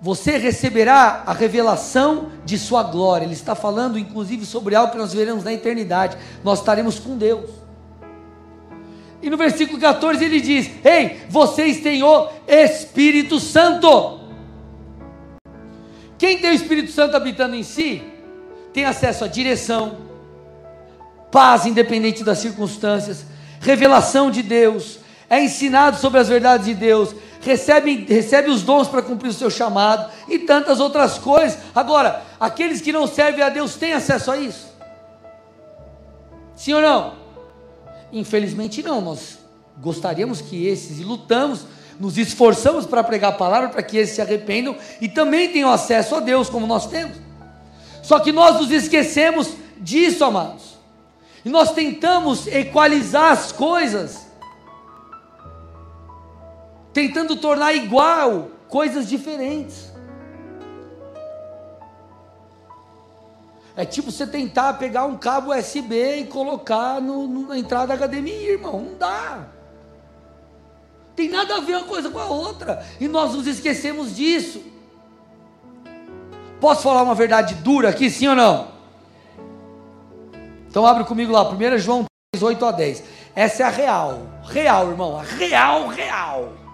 você 0.00 0.36
receberá 0.36 1.22
a 1.26 1.32
revelação 1.32 2.30
de 2.44 2.58
sua 2.58 2.82
glória. 2.82 3.24
Ele 3.24 3.32
está 3.32 3.54
falando, 3.54 3.98
inclusive, 3.98 4.44
sobre 4.44 4.74
algo 4.74 4.92
que 4.92 4.98
nós 4.98 5.12
veremos 5.12 5.44
na 5.44 5.52
eternidade. 5.52 6.16
Nós 6.44 6.58
estaremos 6.58 6.98
com 6.98 7.16
Deus. 7.16 7.50
E 9.22 9.30
no 9.30 9.36
versículo 9.36 9.80
14 9.80 10.24
ele 10.24 10.40
diz: 10.40 10.70
Ei, 10.84 11.22
vocês 11.28 11.80
têm 11.80 12.02
o 12.02 12.28
Espírito 12.46 13.40
Santo. 13.40 14.20
Quem 16.18 16.38
tem 16.38 16.50
o 16.50 16.54
Espírito 16.54 16.90
Santo 16.92 17.16
habitando 17.16 17.54
em 17.54 17.62
si, 17.62 18.02
tem 18.72 18.84
acesso 18.84 19.24
à 19.24 19.28
direção, 19.28 19.98
paz 21.30 21.66
independente 21.66 22.24
das 22.24 22.38
circunstâncias, 22.38 23.26
revelação 23.60 24.30
de 24.30 24.42
Deus, 24.42 24.98
é 25.28 25.42
ensinado 25.42 25.98
sobre 25.98 26.20
as 26.20 26.28
verdades 26.28 26.66
de 26.66 26.74
Deus, 26.74 27.14
recebe, 27.40 28.04
recebe 28.08 28.50
os 28.50 28.62
dons 28.62 28.88
para 28.88 29.02
cumprir 29.02 29.28
o 29.28 29.32
seu 29.32 29.50
chamado 29.50 30.10
e 30.28 30.38
tantas 30.38 30.80
outras 30.80 31.18
coisas. 31.18 31.58
Agora, 31.74 32.22
aqueles 32.38 32.80
que 32.80 32.92
não 32.92 33.06
servem 33.06 33.42
a 33.42 33.48
Deus 33.48 33.74
têm 33.74 33.92
acesso 33.92 34.30
a 34.30 34.36
isso? 34.36 34.66
Sim 36.54 36.74
ou 36.74 36.80
não? 36.80 37.14
Infelizmente 38.12 38.82
não, 38.82 39.00
nós 39.00 39.38
gostaríamos 39.78 40.40
que 40.40 40.66
esses, 40.66 41.00
e 41.00 41.04
lutamos, 41.04 41.66
nos 41.98 42.16
esforçamos 42.18 42.86
para 42.86 43.04
pregar 43.04 43.32
a 43.32 43.36
palavra, 43.36 43.68
para 43.68 43.82
que 43.82 43.96
esses 43.96 44.14
se 44.14 44.22
arrependam 44.22 44.76
e 45.00 45.08
também 45.08 45.50
tenham 45.50 45.70
acesso 45.70 46.14
a 46.14 46.20
Deus, 46.20 46.48
como 46.48 46.66
nós 46.66 46.86
temos. 46.86 47.16
Só 48.02 48.20
que 48.20 48.32
nós 48.32 48.60
nos 48.60 48.70
esquecemos 48.70 49.50
disso, 49.78 50.24
amados. 50.24 50.76
E 51.44 51.48
nós 51.48 51.72
tentamos 51.72 52.46
equalizar 52.46 53.32
as 53.32 53.52
coisas, 53.52 54.25
tentando 56.96 57.36
tornar 57.36 57.74
igual 57.74 58.48
coisas 58.68 59.06
diferentes. 59.06 59.92
É 63.76 63.84
tipo 63.84 64.10
você 64.10 64.26
tentar 64.26 64.72
pegar 64.78 65.04
um 65.04 65.18
cabo 65.18 65.54
USB 65.54 66.20
e 66.20 66.24
colocar 66.24 66.98
no, 67.02 67.26
no, 67.26 67.48
na 67.48 67.58
entrada 67.58 67.94
HDMI, 67.94 68.52
irmão. 68.52 68.80
Não 68.80 68.96
dá. 68.96 69.44
Tem 71.14 71.28
nada 71.28 71.56
a 71.56 71.60
ver 71.60 71.76
uma 71.76 71.84
coisa 71.84 72.08
com 72.08 72.18
a 72.18 72.28
outra. 72.28 72.82
E 72.98 73.06
nós 73.06 73.34
nos 73.34 73.46
esquecemos 73.46 74.16
disso. 74.16 74.64
Posso 76.58 76.80
falar 76.80 77.02
uma 77.02 77.14
verdade 77.14 77.56
dura 77.56 77.90
aqui, 77.90 78.08
sim 78.08 78.26
ou 78.28 78.34
não? 78.34 78.68
Então 80.66 80.86
abre 80.86 81.04
comigo 81.04 81.30
lá, 81.30 81.46
1 81.46 81.76
João 81.76 82.06
3, 82.32 82.42
8 82.42 82.64
a 82.64 82.72
10. 82.72 83.04
Essa 83.34 83.64
é 83.64 83.66
a 83.66 83.68
real. 83.68 84.22
Real, 84.44 84.88
irmão. 84.88 85.18
A 85.18 85.22
real, 85.22 85.88
real. 85.88 86.65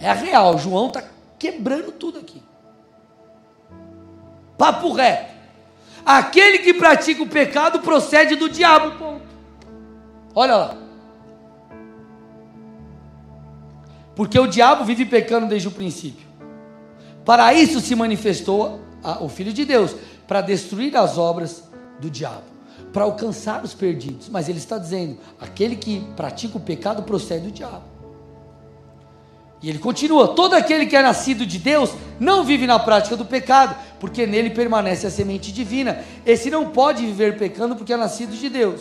É 0.00 0.08
a 0.08 0.14
real. 0.14 0.58
João 0.58 0.88
está 0.88 1.04
quebrando 1.38 1.92
tudo 1.92 2.18
aqui. 2.18 2.42
Papo 4.56 4.92
reto. 4.92 5.34
Aquele 6.04 6.58
que 6.58 6.74
pratica 6.74 7.22
o 7.22 7.28
pecado 7.28 7.80
procede 7.80 8.36
do 8.36 8.48
diabo. 8.48 8.98
Ponto. 8.98 9.26
Olha 10.34 10.56
lá. 10.56 10.76
Porque 14.14 14.38
o 14.38 14.46
diabo 14.46 14.84
vive 14.84 15.04
pecando 15.04 15.46
desde 15.46 15.68
o 15.68 15.70
princípio. 15.70 16.26
Para 17.24 17.52
isso 17.54 17.80
se 17.80 17.94
manifestou 17.94 18.80
a, 19.02 19.22
o 19.22 19.28
Filho 19.28 19.52
de 19.52 19.64
Deus 19.64 19.94
para 20.26 20.40
destruir 20.40 20.96
as 20.96 21.18
obras 21.18 21.62
do 22.00 22.10
diabo, 22.10 22.42
para 22.92 23.04
alcançar 23.04 23.62
os 23.62 23.74
perdidos. 23.74 24.28
Mas 24.28 24.48
ele 24.48 24.58
está 24.58 24.78
dizendo: 24.78 25.18
aquele 25.40 25.76
que 25.76 26.00
pratica 26.16 26.56
o 26.56 26.60
pecado 26.60 27.02
procede 27.02 27.46
do 27.46 27.52
diabo. 27.52 27.97
E 29.60 29.68
ele 29.68 29.78
continua: 29.78 30.28
todo 30.28 30.54
aquele 30.54 30.86
que 30.86 30.96
é 30.96 31.02
nascido 31.02 31.44
de 31.44 31.58
Deus 31.58 31.90
não 32.18 32.44
vive 32.44 32.66
na 32.66 32.78
prática 32.78 33.16
do 33.16 33.24
pecado, 33.24 33.76
porque 33.98 34.26
nele 34.26 34.50
permanece 34.50 35.06
a 35.06 35.10
semente 35.10 35.52
divina. 35.52 36.04
Esse 36.24 36.50
não 36.50 36.70
pode 36.70 37.04
viver 37.04 37.36
pecando 37.38 37.74
porque 37.74 37.92
é 37.92 37.96
nascido 37.96 38.36
de 38.36 38.48
Deus. 38.48 38.80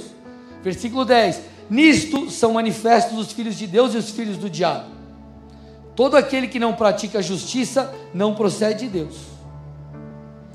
Versículo 0.63 1.03
10: 1.03 1.41
Nisto 1.69 2.29
são 2.29 2.53
manifestos 2.53 3.17
os 3.17 3.31
filhos 3.31 3.55
de 3.55 3.67
Deus 3.67 3.93
e 3.93 3.97
os 3.97 4.09
filhos 4.11 4.37
do 4.37 4.49
diabo. 4.49 4.97
Todo 5.95 6.15
aquele 6.15 6.47
que 6.47 6.59
não 6.59 6.73
pratica 6.73 7.23
justiça 7.23 7.91
não 8.13 8.35
procede 8.35 8.85
de 8.85 8.99
Deus. 8.99 9.15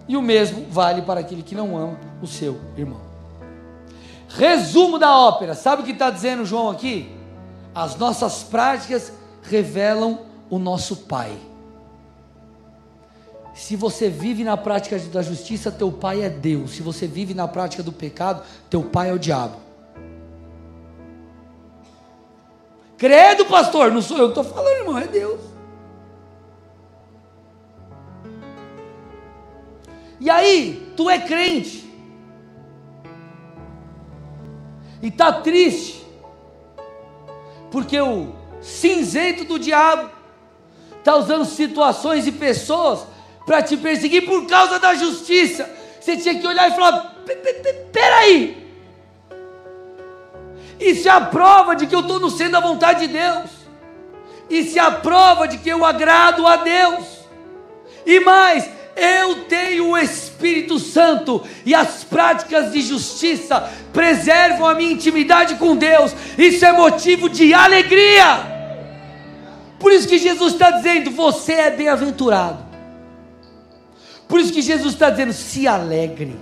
E 0.06 0.16
o 0.16 0.22
mesmo 0.22 0.66
vale 0.70 1.02
para 1.02 1.20
aquele 1.20 1.42
que 1.42 1.54
não 1.54 1.76
ama 1.76 1.98
o 2.22 2.26
seu 2.26 2.60
irmão. 2.76 3.00
Resumo 4.28 4.98
da 4.98 5.16
ópera: 5.18 5.54
sabe 5.54 5.82
o 5.82 5.84
que 5.84 5.90
está 5.90 6.10
dizendo 6.10 6.44
João 6.44 6.70
aqui? 6.70 7.10
As 7.74 7.96
nossas 7.96 8.42
práticas 8.42 9.12
revelam 9.42 10.20
o 10.48 10.58
nosso 10.58 10.96
Pai. 10.96 11.36
Se 13.54 13.76
você 13.76 14.08
vive 14.08 14.44
na 14.44 14.56
prática 14.56 14.98
da 14.98 15.22
justiça, 15.22 15.70
teu 15.70 15.92
pai 15.92 16.22
é 16.22 16.30
Deus. 16.30 16.70
Se 16.70 16.82
você 16.82 17.06
vive 17.06 17.34
na 17.34 17.46
prática 17.46 17.82
do 17.82 17.92
pecado, 17.92 18.42
teu 18.70 18.82
pai 18.82 19.10
é 19.10 19.12
o 19.12 19.18
diabo. 19.18 19.56
Credo, 22.96 23.44
pastor, 23.46 23.90
não 23.90 24.00
sou 24.00 24.16
eu 24.16 24.32
que 24.32 24.38
estou 24.38 24.54
falando, 24.54 24.78
irmão, 24.78 24.98
é 24.98 25.06
Deus. 25.06 25.40
E 30.18 30.30
aí, 30.30 30.92
tu 30.96 31.10
é 31.10 31.18
crente. 31.18 31.92
E 35.02 35.08
está 35.08 35.32
triste. 35.32 36.06
Porque 37.72 38.00
o 38.00 38.41
cinzento 38.62 39.44
do 39.44 39.58
diabo, 39.58 40.10
está 40.98 41.16
usando 41.16 41.44
situações 41.44 42.26
e 42.26 42.32
pessoas 42.32 43.00
para 43.44 43.60
te 43.60 43.76
perseguir 43.76 44.24
por 44.24 44.46
causa 44.46 44.78
da 44.78 44.94
justiça. 44.94 45.68
Você 46.00 46.16
tinha 46.16 46.38
que 46.38 46.46
olhar 46.46 46.70
e 46.70 46.74
falar: 46.74 47.16
peraí, 47.92 48.66
isso 50.78 51.08
é 51.08 51.10
a 51.10 51.20
prova 51.20 51.74
de 51.74 51.86
que 51.86 51.94
eu 51.94 52.00
estou 52.00 52.18
no 52.18 52.30
centro 52.30 52.52
da 52.52 52.60
vontade 52.60 53.06
de 53.06 53.12
Deus, 53.12 53.50
isso 54.48 54.78
é 54.78 54.82
a 54.82 54.90
prova 54.90 55.46
de 55.46 55.58
que 55.58 55.68
eu 55.68 55.84
agrado 55.84 56.46
a 56.46 56.56
Deus, 56.56 57.04
e 58.06 58.20
mais, 58.20 58.68
eu 59.02 59.44
tenho 59.46 59.88
o 59.88 59.98
Espírito 59.98 60.78
Santo 60.78 61.42
e 61.66 61.74
as 61.74 62.04
práticas 62.04 62.70
de 62.70 62.80
justiça 62.80 63.68
preservam 63.92 64.68
a 64.68 64.74
minha 64.76 64.92
intimidade 64.92 65.56
com 65.56 65.74
Deus. 65.74 66.14
Isso 66.38 66.64
é 66.64 66.72
motivo 66.72 67.28
de 67.28 67.52
alegria. 67.52 68.52
Por 69.80 69.90
isso 69.90 70.06
que 70.06 70.18
Jesus 70.18 70.52
está 70.52 70.70
dizendo: 70.70 71.10
você 71.10 71.54
é 71.54 71.70
bem-aventurado. 71.72 72.64
Por 74.28 74.38
isso 74.38 74.52
que 74.52 74.62
Jesus 74.62 74.94
está 74.94 75.10
dizendo: 75.10 75.32
se 75.32 75.66
alegre. 75.66 76.38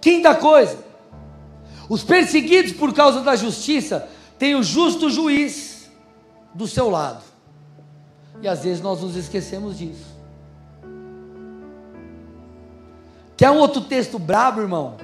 Quinta 0.00 0.34
coisa: 0.34 0.78
os 1.90 2.02
perseguidos 2.02 2.72
por 2.72 2.94
causa 2.94 3.20
da 3.20 3.36
justiça 3.36 4.08
têm 4.38 4.54
o 4.54 4.62
justo 4.62 5.10
juiz 5.10 5.90
do 6.54 6.66
seu 6.66 6.88
lado. 6.88 7.31
E 8.42 8.48
às 8.48 8.64
vezes 8.64 8.82
nós 8.82 9.00
nos 9.00 9.14
esquecemos 9.14 9.78
disso. 9.78 10.12
Quer 13.36 13.50
um 13.50 13.58
outro 13.58 13.80
texto 13.82 14.18
brabo, 14.18 14.60
irmão? 14.60 14.96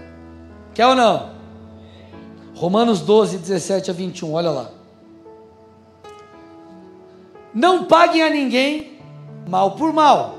Quer 0.75 0.87
ou 0.87 0.95
não? 0.95 1.31
Romanos 2.55 3.01
12, 3.01 3.39
17 3.39 3.91
a 3.91 3.95
21, 3.95 4.33
olha 4.33 4.51
lá. 4.51 4.71
Não 7.55 7.85
paguem 7.85 8.23
a 8.23 8.29
ninguém 8.29 8.99
mal 9.47 9.73
por 9.73 9.93
mal, 9.93 10.37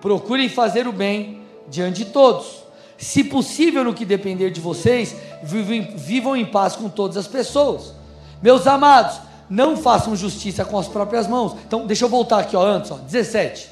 procurem 0.00 0.48
fazer 0.48 0.88
o 0.88 0.92
bem 0.92 1.42
diante 1.68 2.04
de 2.04 2.10
todos. 2.10 2.62
Se 2.96 3.22
possível, 3.22 3.84
no 3.84 3.94
que 3.94 4.04
depender 4.04 4.50
de 4.50 4.60
vocês, 4.60 5.14
vivam 5.42 6.36
em 6.36 6.46
paz 6.46 6.74
com 6.74 6.88
todas 6.88 7.16
as 7.16 7.28
pessoas. 7.28 7.94
Meus 8.42 8.66
amados, 8.66 9.20
não 9.48 9.76
façam 9.76 10.14
justiça 10.14 10.64
com 10.64 10.78
as 10.78 10.88
próprias 10.88 11.26
mãos. 11.26 11.56
Então, 11.66 11.86
deixa 11.86 12.04
eu 12.04 12.08
voltar 12.08 12.40
aqui 12.40 12.56
ó, 12.56 12.62
antes, 12.62 12.90
ó, 12.90 12.96
17. 12.96 13.70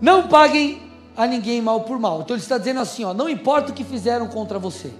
Não 0.00 0.28
paguem 0.28 0.82
a 1.16 1.26
ninguém 1.26 1.62
mal 1.62 1.82
por 1.82 1.98
mal. 1.98 2.20
Então 2.20 2.36
ele 2.36 2.42
está 2.42 2.58
dizendo 2.58 2.80
assim, 2.80 3.04
ó, 3.04 3.14
não 3.14 3.28
importa 3.28 3.70
o 3.70 3.74
que 3.74 3.84
fizeram 3.84 4.26
contra 4.28 4.58
você. 4.58 4.92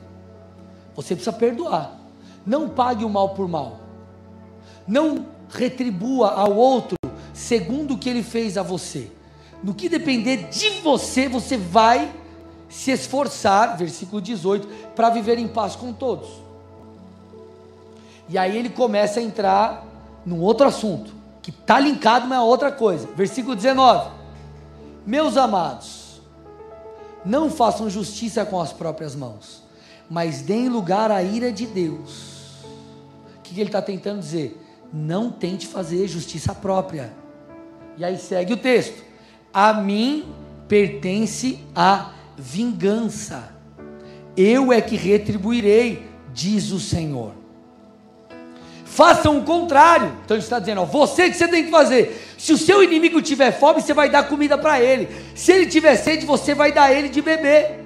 Você 0.95 1.14
precisa 1.14 1.37
perdoar. 1.37 1.99
Não 2.47 2.68
pague 2.68 3.05
o 3.05 3.11
mal 3.11 3.30
por 3.30 3.49
mal. 3.49 3.80
Não 4.87 5.26
retribua 5.49 6.30
ao 6.30 6.55
outro 6.55 6.97
segundo 7.32 7.95
o 7.95 7.99
que 7.99 8.09
ele 8.09 8.22
fez 8.22 8.57
a 8.57 8.62
você. 8.62 9.11
No 9.62 9.74
que 9.74 9.89
depender 9.89 10.49
de 10.51 10.80
você, 10.80 11.28
você 11.28 11.57
vai 11.57 12.12
se 12.68 12.91
esforçar, 12.91 13.76
versículo 13.76 14.20
18, 14.20 14.66
para 14.95 15.11
viver 15.11 15.39
em 15.39 15.49
paz 15.49 15.74
com 15.74 15.93
todos. 15.93 16.44
E 18.29 18.39
aí 18.39 18.57
ele 18.57 18.70
começa 18.70 19.20
a 19.20 19.22
entrar 19.22 19.85
num 20.25 20.41
outro 20.41 20.66
assunto, 20.66 21.12
que 21.43 21.51
está 21.51 21.79
linkado, 21.79 22.27
mas 22.27 22.39
é 22.39 22.43
outra 22.43 22.72
coisa. 22.72 23.09
Versículo 23.14 23.55
19: 23.55 24.11
Meus 25.07 25.37
amados, 25.37 26.22
não 27.25 27.51
façam 27.51 27.91
justiça 27.91 28.45
com 28.45 28.61
as 28.61 28.72
próprias 28.72 29.14
mãos 29.14 29.64
mas 30.09 30.43
deem 30.43 30.68
lugar 30.68 31.11
à 31.11 31.22
ira 31.22 31.51
de 31.51 31.66
Deus. 31.66 32.62
O 33.39 33.43
que 33.43 33.59
ele 33.61 33.68
está 33.68 33.83
tentando 33.83 34.20
dizer? 34.20 34.61
Não 34.93 35.31
tente 35.31 35.66
fazer 35.66 36.07
justiça 36.07 36.55
própria. 36.55 37.12
E 37.97 38.05
aí 38.05 38.18
segue 38.18 38.53
o 38.53 38.57
texto: 38.57 39.03
A 39.53 39.72
mim 39.75 40.25
pertence 40.68 41.61
a 41.75 42.12
vingança, 42.37 43.53
eu 44.37 44.72
é 44.72 44.81
que 44.81 44.97
retribuirei, 44.97 46.07
diz 46.33 46.70
o 46.70 46.81
Senhor. 46.81 47.33
Façam 48.95 49.39
o 49.39 49.43
contrário. 49.43 50.13
Então 50.25 50.37
ele 50.37 50.45
está 50.45 50.61
dizendo: 50.61 50.83
ó, 50.83 50.85
você 50.85 51.29
que 51.29 51.37
você 51.37 51.49
tem 51.49 51.65
que 51.65 51.71
fazer. 51.71 52.35
Se 52.39 52.53
o 52.53 52.59
seu 52.59 52.81
inimigo 52.81 53.21
tiver 53.21 53.51
fome, 53.51 53.83
você 53.83 53.93
vai 53.93 54.09
dar 54.09 54.29
comida 54.29 54.57
para 54.57 54.81
ele. 54.81 55.09
Se 55.35 55.51
ele 55.51 55.67
tiver 55.67 55.97
sede, 55.97 56.25
você 56.25 56.55
vai 56.55 56.71
dar 56.71 56.93
ele 56.93 57.09
de 57.09 57.21
beber. 57.21 57.85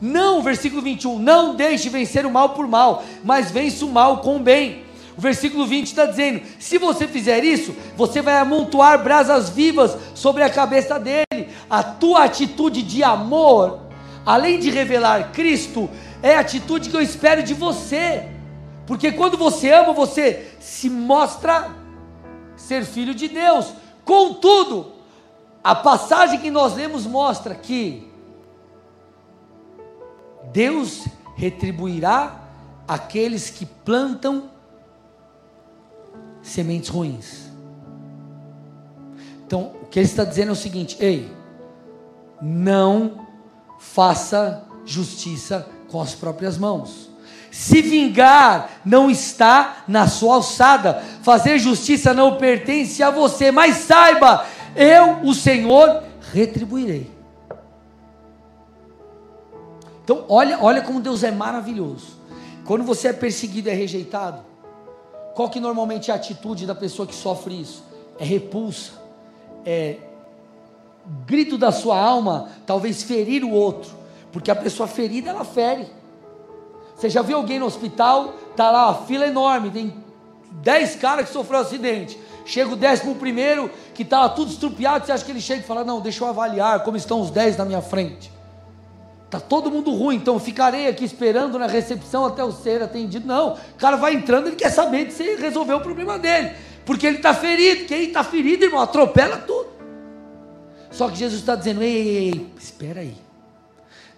Não, 0.00 0.42
versículo 0.42 0.82
21, 0.82 1.20
não 1.20 1.54
deixe 1.54 1.88
vencer 1.88 2.26
o 2.26 2.30
mal 2.30 2.48
por 2.48 2.66
mal, 2.66 3.04
mas 3.22 3.52
vence 3.52 3.84
o 3.84 3.88
mal 3.88 4.18
com 4.18 4.36
o 4.36 4.40
bem. 4.40 4.82
O 5.16 5.20
versículo 5.20 5.64
20 5.64 5.86
está 5.86 6.04
dizendo: 6.04 6.42
se 6.58 6.76
você 6.76 7.06
fizer 7.06 7.44
isso, 7.44 7.72
você 7.96 8.20
vai 8.20 8.38
amontoar 8.38 9.00
brasas 9.00 9.50
vivas 9.50 9.96
sobre 10.16 10.42
a 10.42 10.50
cabeça 10.50 10.98
dele. 10.98 11.48
A 11.68 11.84
tua 11.84 12.24
atitude 12.24 12.82
de 12.82 13.04
amor, 13.04 13.82
além 14.26 14.58
de 14.58 14.68
revelar 14.68 15.30
Cristo, 15.30 15.88
é 16.24 16.34
a 16.34 16.40
atitude 16.40 16.90
que 16.90 16.96
eu 16.96 17.00
espero 17.00 17.44
de 17.44 17.54
você. 17.54 18.39
Porque 18.90 19.12
quando 19.12 19.36
você 19.36 19.70
ama, 19.70 19.92
você 19.92 20.50
se 20.58 20.90
mostra 20.90 21.70
ser 22.56 22.84
filho 22.84 23.14
de 23.14 23.28
Deus. 23.28 23.72
Contudo, 24.04 24.94
a 25.62 25.76
passagem 25.76 26.40
que 26.40 26.50
nós 26.50 26.74
lemos 26.74 27.06
mostra 27.06 27.54
que 27.54 28.10
Deus 30.52 31.04
retribuirá 31.36 32.40
aqueles 32.88 33.48
que 33.48 33.64
plantam 33.64 34.50
sementes 36.42 36.90
ruins. 36.90 37.48
Então, 39.46 39.72
o 39.82 39.86
que 39.86 40.00
ele 40.00 40.06
está 40.08 40.24
dizendo 40.24 40.48
é 40.48 40.52
o 40.52 40.56
seguinte: 40.56 40.96
ei, 40.98 41.32
não 42.42 43.24
faça 43.78 44.64
justiça 44.84 45.68
com 45.88 46.02
as 46.02 46.12
próprias 46.12 46.58
mãos. 46.58 47.09
Se 47.50 47.82
vingar 47.82 48.80
não 48.84 49.10
está 49.10 49.84
na 49.88 50.06
sua 50.06 50.36
alçada, 50.36 51.02
fazer 51.22 51.58
justiça 51.58 52.14
não 52.14 52.36
pertence 52.36 53.02
a 53.02 53.10
você, 53.10 53.50
mas 53.50 53.76
saiba, 53.76 54.46
eu, 54.76 55.20
o 55.22 55.34
Senhor, 55.34 56.02
retribuirei. 56.32 57.10
Então, 60.04 60.24
olha, 60.28 60.58
olha 60.60 60.82
como 60.82 61.00
Deus 61.00 61.22
é 61.22 61.30
maravilhoso. 61.30 62.18
Quando 62.64 62.84
você 62.84 63.08
é 63.08 63.12
perseguido 63.12 63.68
e 63.68 63.72
é 63.72 63.74
rejeitado, 63.74 64.42
qual 65.34 65.48
que 65.48 65.58
normalmente 65.58 66.10
é 66.10 66.14
a 66.14 66.16
atitude 66.16 66.66
da 66.66 66.74
pessoa 66.74 67.06
que 67.06 67.14
sofre 67.14 67.60
isso? 67.60 67.84
É 68.18 68.24
repulsa, 68.24 68.92
é 69.64 69.96
grito 71.26 71.58
da 71.58 71.72
sua 71.72 71.98
alma, 71.98 72.48
talvez 72.66 73.02
ferir 73.02 73.42
o 73.44 73.50
outro, 73.50 73.90
porque 74.30 74.50
a 74.50 74.56
pessoa 74.56 74.86
ferida 74.86 75.30
ela 75.30 75.44
fere. 75.44 75.86
Você 77.00 77.08
já 77.08 77.22
viu 77.22 77.38
alguém 77.38 77.58
no 77.58 77.64
hospital, 77.64 78.34
tá 78.54 78.70
lá, 78.70 78.90
a 78.90 78.94
fila 78.94 79.26
enorme, 79.26 79.70
tem 79.70 79.94
10 80.62 80.96
caras 80.96 81.26
que 81.26 81.32
sofreu 81.32 81.60
um 81.60 81.62
acidente. 81.62 82.20
Chega 82.44 82.70
o 82.70 82.76
décimo 82.76 83.14
primeiro, 83.14 83.70
que 83.94 84.02
estava 84.02 84.28
tudo 84.28 84.50
estrupiado, 84.50 85.06
você 85.06 85.12
acha 85.12 85.24
que 85.24 85.30
ele 85.30 85.40
chega 85.40 85.62
e 85.62 85.64
fala, 85.64 85.82
não, 85.82 85.98
deixa 86.02 86.22
eu 86.22 86.28
avaliar 86.28 86.84
como 86.84 86.98
estão 86.98 87.22
os 87.22 87.30
10 87.30 87.56
na 87.56 87.64
minha 87.64 87.80
frente. 87.80 88.30
Está 89.24 89.40
todo 89.40 89.70
mundo 89.70 89.94
ruim, 89.94 90.16
então 90.16 90.38
ficarei 90.38 90.88
aqui 90.88 91.02
esperando 91.02 91.58
na 91.58 91.66
recepção 91.66 92.26
até 92.26 92.42
eu 92.42 92.52
ser 92.52 92.82
atendido. 92.82 93.26
Não, 93.26 93.54
o 93.54 93.78
cara 93.78 93.96
vai 93.96 94.12
entrando, 94.12 94.48
ele 94.48 94.56
quer 94.56 94.70
saber 94.70 95.10
se 95.10 95.36
resolveu 95.36 95.78
o 95.78 95.80
problema 95.80 96.18
dele. 96.18 96.54
Porque 96.84 97.06
ele 97.06 97.16
está 97.16 97.32
ferido. 97.32 97.86
Quem 97.86 98.08
está 98.08 98.22
ferido, 98.22 98.64
irmão, 98.64 98.80
atropela 98.80 99.38
tudo. 99.38 99.70
Só 100.90 101.08
que 101.08 101.16
Jesus 101.16 101.40
está 101.40 101.54
dizendo: 101.54 101.82
ei, 101.82 101.96
ei, 101.96 102.18
ei, 102.30 102.46
espera 102.58 103.00
aí. 103.00 103.16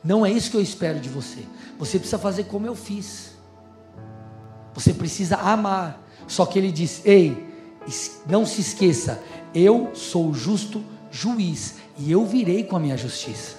Não 0.03 0.27
é 0.27 0.31
isso 0.33 0.51
que 0.51 0.57
eu 0.57 0.61
espero 0.61 0.99
de 0.99 1.09
você. 1.09 1.41
Você 1.79 1.99
precisa 1.99 2.19
fazer 2.19 2.45
como 2.45 2.67
eu 2.67 2.75
fiz. 2.75 3.33
Você 4.75 4.93
precisa 4.95 5.37
amar. 5.37 6.03
Só 6.27 6.47
que 6.47 6.59
ele 6.59 6.73
diz: 6.73 7.03
ei, 7.05 7.47
não 8.27 8.47
se 8.47 8.61
esqueça, 8.61 9.23
eu 9.55 9.91
sou 9.95 10.29
o 10.29 10.35
justo 10.35 10.83
juiz 11.11 11.77
e 11.99 12.11
eu 12.11 12.25
virei 12.25 12.65
com 12.65 12.77
a 12.77 12.81
minha 12.81 12.97
justiça. 12.97 13.57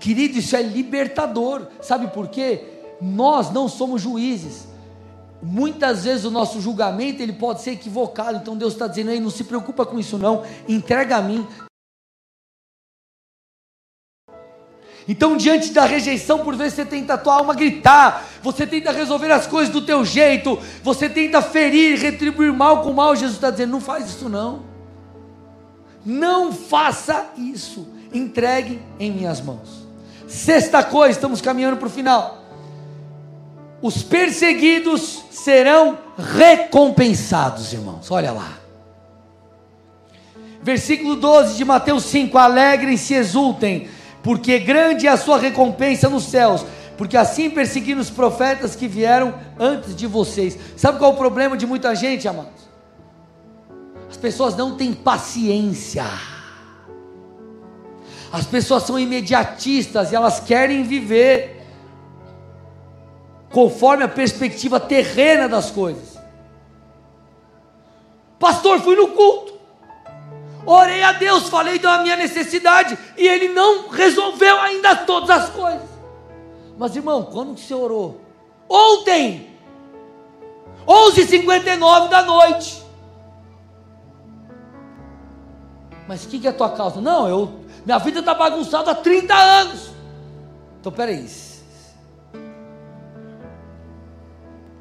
Querido, 0.00 0.38
isso 0.38 0.56
é 0.56 0.62
libertador. 0.62 1.68
Sabe 1.80 2.08
por 2.08 2.28
quê? 2.28 2.64
Nós 3.00 3.50
não 3.50 3.68
somos 3.68 4.02
juízes. 4.02 4.66
Muitas 5.42 6.04
vezes 6.04 6.24
o 6.24 6.30
nosso 6.30 6.60
julgamento 6.60 7.22
ele 7.22 7.32
pode 7.32 7.60
ser 7.62 7.72
equivocado. 7.72 8.38
Então 8.38 8.56
Deus 8.56 8.72
está 8.72 8.86
dizendo 8.86 9.10
aí, 9.10 9.20
não 9.20 9.30
se 9.30 9.44
preocupa 9.44 9.86
com 9.86 9.98
isso 9.98 10.18
não. 10.18 10.42
Entrega 10.68 11.16
a 11.16 11.22
mim. 11.22 11.46
Então, 15.06 15.36
diante 15.36 15.70
da 15.72 15.84
rejeição, 15.84 16.38
por 16.38 16.56
vezes 16.56 16.74
você 16.74 16.84
tenta 16.84 17.14
a 17.14 17.18
tua 17.18 17.34
alma 17.34 17.54
gritar, 17.54 18.26
você 18.42 18.66
tenta 18.66 18.90
resolver 18.90 19.30
as 19.30 19.46
coisas 19.46 19.72
do 19.72 19.82
teu 19.82 20.04
jeito, 20.04 20.58
você 20.82 21.08
tenta 21.08 21.42
ferir, 21.42 21.98
retribuir 21.98 22.52
mal 22.52 22.82
com 22.82 22.92
mal. 22.92 23.14
Jesus 23.14 23.36
está 23.36 23.50
dizendo: 23.50 23.72
não 23.72 23.80
faz 23.80 24.08
isso 24.08 24.28
não. 24.28 24.62
Não 26.04 26.52
faça 26.52 27.32
isso. 27.36 27.86
Entregue 28.12 28.80
em 28.98 29.10
minhas 29.10 29.40
mãos. 29.40 29.86
Sexta 30.26 30.82
coisa, 30.82 31.12
estamos 31.12 31.40
caminhando 31.40 31.76
para 31.76 31.86
o 31.86 31.90
final. 31.90 32.42
Os 33.82 34.02
perseguidos 34.02 35.24
serão 35.30 35.98
recompensados, 36.16 37.72
irmãos. 37.74 38.10
Olha 38.10 38.32
lá. 38.32 38.58
Versículo 40.62 41.16
12 41.16 41.56
de 41.56 41.64
Mateus 41.64 42.04
5: 42.04 42.38
Alegrem-se 42.38 43.12
exultem 43.12 43.88
porque 44.24 44.58
grande 44.58 45.06
é 45.06 45.10
a 45.10 45.18
sua 45.18 45.38
recompensa 45.38 46.08
nos 46.08 46.24
céus, 46.24 46.64
porque 46.96 47.14
assim 47.14 47.50
perseguiram 47.50 48.00
os 48.00 48.08
profetas 48.08 48.74
que 48.74 48.88
vieram 48.88 49.34
antes 49.60 49.94
de 49.94 50.06
vocês. 50.06 50.58
Sabe 50.78 50.98
qual 50.98 51.10
é 51.10 51.14
o 51.14 51.18
problema 51.18 51.58
de 51.58 51.66
muita 51.66 51.94
gente, 51.94 52.26
amados? 52.26 52.64
As 54.08 54.16
pessoas 54.16 54.56
não 54.56 54.76
têm 54.76 54.94
paciência. 54.94 56.06
As 58.32 58.46
pessoas 58.46 58.84
são 58.84 58.98
imediatistas 58.98 60.10
e 60.10 60.16
elas 60.16 60.40
querem 60.40 60.84
viver 60.84 61.62
conforme 63.50 64.04
a 64.04 64.08
perspectiva 64.08 64.80
terrena 64.80 65.46
das 65.46 65.70
coisas. 65.70 66.18
Pastor, 68.38 68.80
fui 68.80 68.96
no 68.96 69.08
culto. 69.08 69.43
Orei 70.66 71.02
a 71.02 71.12
Deus, 71.12 71.48
falei 71.48 71.78
da 71.78 71.98
minha 71.98 72.16
necessidade 72.16 72.98
e 73.16 73.26
Ele 73.26 73.48
não 73.48 73.88
resolveu 73.88 74.60
ainda 74.60 74.96
todas 74.96 75.30
as 75.30 75.50
coisas. 75.50 75.88
Mas 76.78 76.96
irmão, 76.96 77.24
quando 77.24 77.54
que 77.54 77.60
você 77.60 77.74
orou? 77.74 78.20
Ontem, 78.68 79.50
11h59 80.86 82.08
da 82.08 82.22
noite. 82.22 82.82
Mas 86.06 86.24
o 86.24 86.28
que, 86.28 86.38
que 86.38 86.46
é 86.46 86.50
a 86.50 86.54
tua 86.54 86.70
causa? 86.70 87.00
Não, 87.00 87.28
eu, 87.28 87.60
minha 87.84 87.98
vida 87.98 88.20
está 88.20 88.34
bagunçada 88.34 88.90
há 88.90 88.94
30 88.94 89.34
anos. 89.34 89.90
Então 90.80 90.92
peraí. 90.92 91.26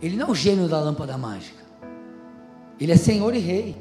Ele 0.01 0.17
não 0.17 0.27
é 0.27 0.31
o 0.31 0.35
gênio 0.35 0.67
da 0.67 0.79
lâmpada 0.79 1.17
mágica. 1.17 1.63
Ele 2.79 2.91
é 2.91 2.97
Senhor 2.97 3.33
e 3.33 3.39
Rei. 3.39 3.77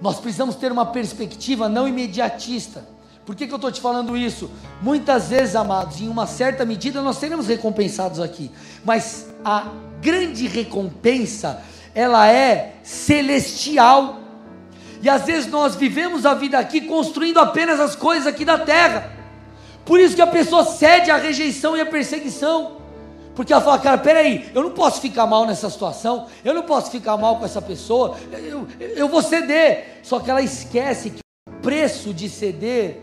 Nós 0.00 0.20
precisamos 0.20 0.54
ter 0.54 0.70
uma 0.70 0.86
perspectiva 0.86 1.68
não 1.68 1.88
imediatista. 1.88 2.84
Por 3.26 3.34
que, 3.34 3.46
que 3.46 3.52
eu 3.52 3.56
estou 3.56 3.70
te 3.70 3.80
falando 3.80 4.16
isso? 4.16 4.50
Muitas 4.80 5.28
vezes, 5.28 5.54
amados, 5.54 6.00
em 6.00 6.08
uma 6.08 6.26
certa 6.26 6.64
medida 6.64 7.02
nós 7.02 7.16
seremos 7.16 7.46
recompensados 7.46 8.20
aqui, 8.20 8.50
mas 8.84 9.28
a 9.44 9.68
grande 10.00 10.46
recompensa, 10.46 11.62
ela 11.94 12.26
é 12.26 12.76
celestial. 12.82 14.20
E 15.02 15.08
às 15.08 15.24
vezes 15.24 15.50
nós 15.50 15.76
vivemos 15.76 16.24
a 16.24 16.34
vida 16.34 16.58
aqui 16.58 16.80
construindo 16.80 17.38
apenas 17.38 17.78
as 17.78 17.94
coisas 17.94 18.26
aqui 18.26 18.44
da 18.44 18.58
terra. 18.58 19.12
Por 19.84 20.00
isso 20.00 20.14
que 20.14 20.22
a 20.22 20.26
pessoa 20.26 20.64
cede 20.64 21.10
à 21.10 21.16
rejeição 21.16 21.76
e 21.76 21.80
à 21.80 21.86
perseguição. 21.86 22.78
Porque 23.38 23.52
ela 23.52 23.62
fala, 23.62 23.78
cara, 23.78 23.98
peraí, 23.98 24.50
eu 24.52 24.64
não 24.64 24.72
posso 24.72 25.00
ficar 25.00 25.24
mal 25.24 25.46
nessa 25.46 25.70
situação, 25.70 26.26
eu 26.44 26.52
não 26.52 26.64
posso 26.64 26.90
ficar 26.90 27.16
mal 27.16 27.36
com 27.38 27.44
essa 27.44 27.62
pessoa, 27.62 28.16
eu, 28.32 28.66
eu, 28.80 28.88
eu 28.96 29.08
vou 29.08 29.22
ceder. 29.22 30.00
Só 30.02 30.18
que 30.18 30.28
ela 30.28 30.42
esquece 30.42 31.10
que 31.10 31.20
o 31.48 31.52
preço 31.62 32.12
de 32.12 32.28
ceder 32.28 33.00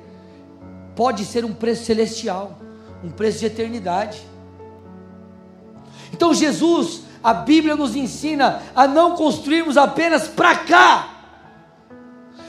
pode 0.93 1.23
ser 1.23 1.45
um 1.45 1.53
preço 1.53 1.85
celestial, 1.85 2.59
um 3.01 3.09
preço 3.11 3.39
de 3.39 3.45
eternidade. 3.45 4.21
Então 6.11 6.33
Jesus, 6.33 7.03
a 7.23 7.33
Bíblia 7.33 7.77
nos 7.77 7.95
ensina 7.95 8.61
a 8.75 8.85
não 8.85 9.15
construirmos 9.15 9.77
apenas 9.77 10.27
para 10.27 10.53
cá, 10.53 11.14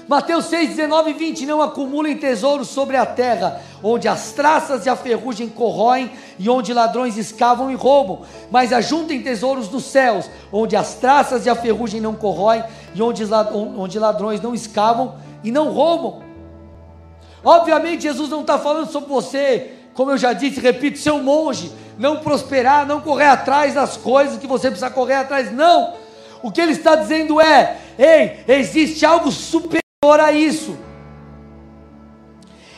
Mateus 0.09 0.45
6, 0.47 0.77
19 0.77 1.11
e 1.11 1.15
20: 1.15 1.47
Não 1.47 1.61
acumulem 1.61 2.17
tesouros 2.17 2.69
sobre 2.69 2.97
a 2.97 3.05
terra, 3.05 3.61
onde 3.83 4.07
as 4.07 4.31
traças 4.33 4.87
e 4.87 4.89
a 4.89 4.95
ferrugem 4.95 5.49
corroem, 5.49 6.11
e 6.39 6.49
onde 6.49 6.73
ladrões 6.73 7.17
escavam 7.17 7.71
e 7.71 7.75
roubam, 7.75 8.23
mas 8.51 8.73
ajuntem 8.73 9.23
tesouros 9.23 9.69
nos 9.69 9.85
céus, 9.85 10.31
onde 10.53 10.77
as 10.77 10.95
traças 10.95 11.45
e 11.45 11.51
a 11.51 11.57
ferrugem 11.57 12.01
não 12.01 12.15
corroem, 12.15 12.63
e 12.95 13.03
onde, 13.03 13.25
ladrões 13.99 14.41
não 14.41 14.55
escavam 14.55 15.17
e 15.43 15.51
não 15.51 15.73
roubam. 15.73 16.23
Obviamente, 17.45 18.03
Jesus 18.03 18.29
não 18.29 18.43
está 18.43 18.59
falando 18.59 18.91
sobre 18.91 19.09
você, 19.09 19.73
como 19.93 20.13
eu 20.13 20.19
já 20.19 20.33
disse, 20.33 20.61
repito, 20.61 20.99
ser 20.99 21.11
um 21.11 21.23
monge, 21.23 21.73
não 21.99 22.19
prosperar, 22.19 22.87
não 22.87 23.01
correr 23.01 23.27
atrás 23.27 23.75
das 23.75 23.97
coisas 23.97 24.39
que 24.39 24.47
você 24.47 24.69
precisa 24.69 24.91
correr 24.91 25.15
atrás, 25.15 25.53
não. 25.53 25.95
O 26.43 26.53
que 26.53 26.61
ele 26.61 26.73
está 26.73 26.95
dizendo 26.95 27.41
é: 27.41 27.77
ei, 27.99 28.45
existe 28.47 29.05
algo 29.05 29.33
superior 29.33 29.86
a 30.15 30.33
isso. 30.33 30.77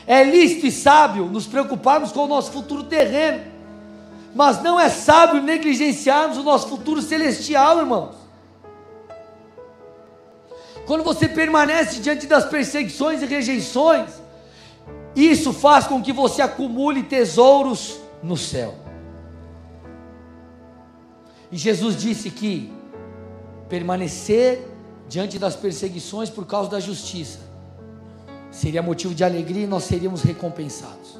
É 0.06 0.24
lícito 0.24 0.66
e 0.66 0.72
sábio 0.72 1.26
nos 1.26 1.46
preocuparmos 1.46 2.12
com 2.12 2.24
o 2.24 2.26
nosso 2.26 2.50
futuro 2.50 2.84
terreno, 2.84 3.44
mas 4.34 4.62
não 4.62 4.80
é 4.80 4.88
sábio 4.88 5.42
negligenciarmos 5.42 6.38
o 6.38 6.42
nosso 6.42 6.68
futuro 6.68 7.02
celestial, 7.02 7.78
irmãos. 7.78 8.14
Quando 10.86 11.04
você 11.04 11.28
permanece 11.28 12.00
diante 12.00 12.26
das 12.26 12.46
perseguições 12.46 13.20
e 13.20 13.26
rejeições, 13.26 14.08
isso 15.14 15.52
faz 15.52 15.86
com 15.86 16.00
que 16.00 16.12
você 16.12 16.40
acumule 16.40 17.02
tesouros 17.02 17.98
no 18.22 18.36
céu. 18.36 18.74
E 21.52 21.56
Jesus 21.58 21.96
disse 21.96 22.30
que 22.30 22.72
permanecer 23.68 24.66
diante 25.08 25.38
das 25.38 25.56
perseguições 25.56 26.28
por 26.28 26.46
causa 26.46 26.70
da 26.70 26.80
justiça, 26.80 27.40
seria 28.50 28.82
motivo 28.82 29.14
de 29.14 29.24
alegria 29.24 29.64
e 29.64 29.66
nós 29.66 29.84
seríamos 29.84 30.22
recompensados. 30.22 31.16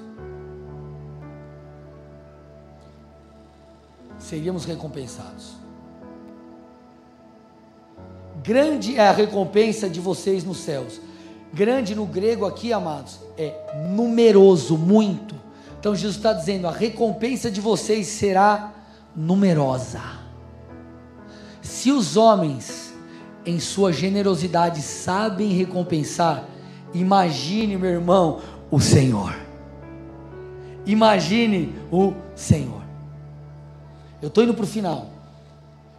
Seríamos 4.18 4.64
recompensados. 4.64 5.57
Grande 8.43 8.97
é 8.97 9.09
a 9.09 9.12
recompensa 9.12 9.89
de 9.89 10.01
vocês 10.01 10.45
nos 10.45 10.59
céus. 10.59 11.01
Grande 11.53 11.95
no 11.95 12.05
grego 12.05 12.45
aqui, 12.45 12.72
amados, 12.72 13.18
é 13.36 13.55
numeroso, 13.95 14.76
muito. 14.76 15.34
Então 15.80 15.95
Jesus 15.95 16.16
está 16.16 16.32
dizendo: 16.32 16.66
a 16.66 16.70
recompensa 16.70 17.51
de 17.51 17.61
vocês 17.61 18.07
será 18.07 18.74
numerosa. 19.16 20.01
Se 21.62 21.91
os 21.91 22.16
homens, 22.16 22.88
em 23.45 23.59
sua 23.61 23.93
generosidade, 23.93 24.82
sabem 24.82 25.53
recompensar, 25.53 26.45
imagine, 26.93 27.76
meu 27.76 27.91
irmão, 27.91 28.41
o 28.70 28.80
Senhor. 28.80 29.34
Imagine 30.84 31.74
o 31.91 32.14
Senhor. 32.34 32.82
Eu 34.20 34.28
estou 34.28 34.43
indo 34.43 34.55
para 34.55 34.64
o 34.64 34.68
final, 34.68 35.07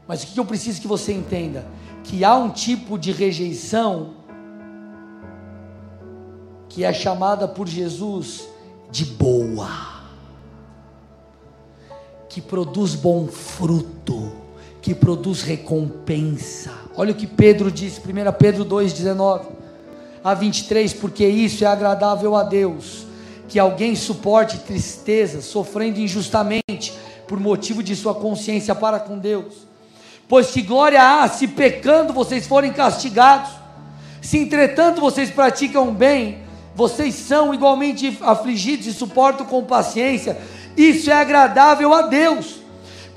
mas 0.07 0.23
o 0.23 0.27
que 0.27 0.39
eu 0.39 0.45
preciso 0.45 0.81
que 0.81 0.87
você 0.87 1.13
entenda? 1.13 1.65
Que 2.03 2.23
há 2.23 2.35
um 2.35 2.49
tipo 2.49 2.97
de 2.97 3.11
rejeição 3.11 4.15
que 6.67 6.83
é 6.83 6.93
chamada 6.93 7.47
por 7.47 7.67
Jesus 7.67 8.47
de 8.91 9.05
boa, 9.05 9.69
que 12.27 12.41
produz 12.41 12.95
bom 12.95 13.27
fruto, 13.27 14.31
que 14.81 14.93
produz 14.93 15.41
recompensa. 15.41 16.71
Olha 16.95 17.11
o 17.11 17.15
que 17.15 17.27
Pedro 17.27 17.71
disse, 17.71 17.99
1 17.99 18.31
Pedro 18.37 18.65
2,19 18.65 19.41
a 20.23 20.33
23, 20.33 20.93
porque 20.93 21.25
isso 21.25 21.63
é 21.63 21.67
agradável 21.67 22.35
a 22.35 22.43
Deus, 22.43 23.05
que 23.47 23.57
alguém 23.57 23.95
suporte 23.95 24.57
tristeza, 24.59 25.41
sofrendo 25.41 25.99
injustamente, 25.99 26.93
por 27.27 27.39
motivo 27.39 27.83
de 27.83 27.95
sua 27.95 28.15
consciência 28.15 28.73
para 28.73 28.99
com 28.99 29.17
Deus. 29.17 29.67
Pois 30.27 30.51
que 30.51 30.61
glória 30.61 31.01
há 31.01 31.27
se 31.27 31.47
pecando 31.47 32.13
vocês 32.13 32.45
forem 32.45 32.73
castigados, 32.73 33.51
se 34.21 34.37
entretanto 34.37 34.99
vocês 34.99 35.29
praticam 35.29 35.93
bem, 35.93 36.39
vocês 36.75 37.15
são 37.15 37.53
igualmente 37.53 38.17
afligidos 38.21 38.87
e 38.87 38.93
suportam 38.93 39.45
com 39.45 39.63
paciência, 39.63 40.37
isso 40.77 41.09
é 41.09 41.13
agradável 41.13 41.93
a 41.93 42.03
Deus, 42.03 42.58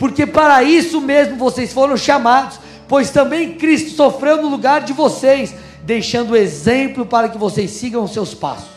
porque 0.03 0.27
para 0.27 0.65
isso 0.65 1.01
mesmo 1.01 1.37
vocês 1.37 1.73
foram 1.73 1.97
chamados, 1.97 2.59
pois 2.89 3.11
também 3.11 3.55
Cristo 3.55 3.93
sofreu 3.93 4.43
no 4.43 4.49
lugar 4.49 4.81
de 4.81 4.93
vocês, 4.93 5.55
deixando 5.85 6.37
exemplo 6.37 7.07
para 7.07 7.29
que 7.29 7.39
vocês 7.39 7.71
sigam 7.71 8.03
os 8.03 8.13
seus 8.13 8.35
passos. 8.35 8.73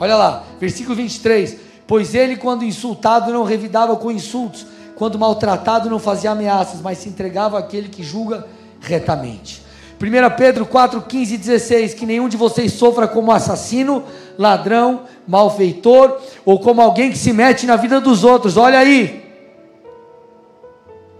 Olha 0.00 0.16
lá, 0.16 0.42
versículo 0.58 0.96
23: 0.96 1.58
Pois 1.86 2.12
ele, 2.12 2.34
quando 2.34 2.64
insultado, 2.64 3.32
não 3.32 3.44
revidava 3.44 3.94
com 3.94 4.10
insultos, 4.10 4.66
quando 4.96 5.16
maltratado, 5.16 5.88
não 5.88 6.00
fazia 6.00 6.32
ameaças, 6.32 6.80
mas 6.80 6.98
se 6.98 7.08
entregava 7.08 7.56
àquele 7.56 7.88
que 7.88 8.02
julga 8.02 8.48
retamente. 8.80 9.62
1 10.02 10.36
Pedro 10.36 10.66
4, 10.66 11.02
15 11.02 11.34
e 11.34 11.38
16: 11.38 11.94
Que 11.94 12.04
nenhum 12.04 12.28
de 12.28 12.36
vocês 12.36 12.72
sofra 12.72 13.06
como 13.06 13.30
assassino, 13.30 14.02
ladrão, 14.36 15.02
malfeitor, 15.24 16.18
ou 16.44 16.58
como 16.58 16.82
alguém 16.82 17.12
que 17.12 17.18
se 17.18 17.32
mete 17.32 17.64
na 17.64 17.76
vida 17.76 18.00
dos 18.00 18.24
outros. 18.24 18.56
Olha 18.56 18.80
aí. 18.80 19.27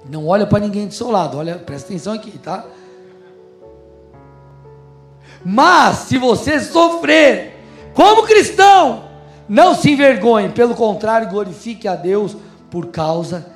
Não 0.08 0.26
olha 0.26 0.46
para 0.46 0.60
ninguém 0.60 0.86
do 0.86 0.94
seu 0.94 1.10
lado, 1.10 1.36
olha, 1.36 1.56
presta 1.56 1.88
atenção 1.88 2.14
aqui, 2.14 2.38
tá? 2.38 2.64
Mas 5.44 5.98
se 5.98 6.18
você 6.18 6.60
sofrer 6.60 7.56
como 7.94 8.26
cristão, 8.26 9.04
não 9.48 9.74
se 9.74 9.90
envergonhe, 9.90 10.50
pelo 10.50 10.74
contrário, 10.74 11.28
glorifique 11.28 11.86
a 11.86 11.94
Deus 11.94 12.36
por 12.70 12.86
causa 12.86 13.46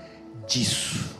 disso. 0.46 1.16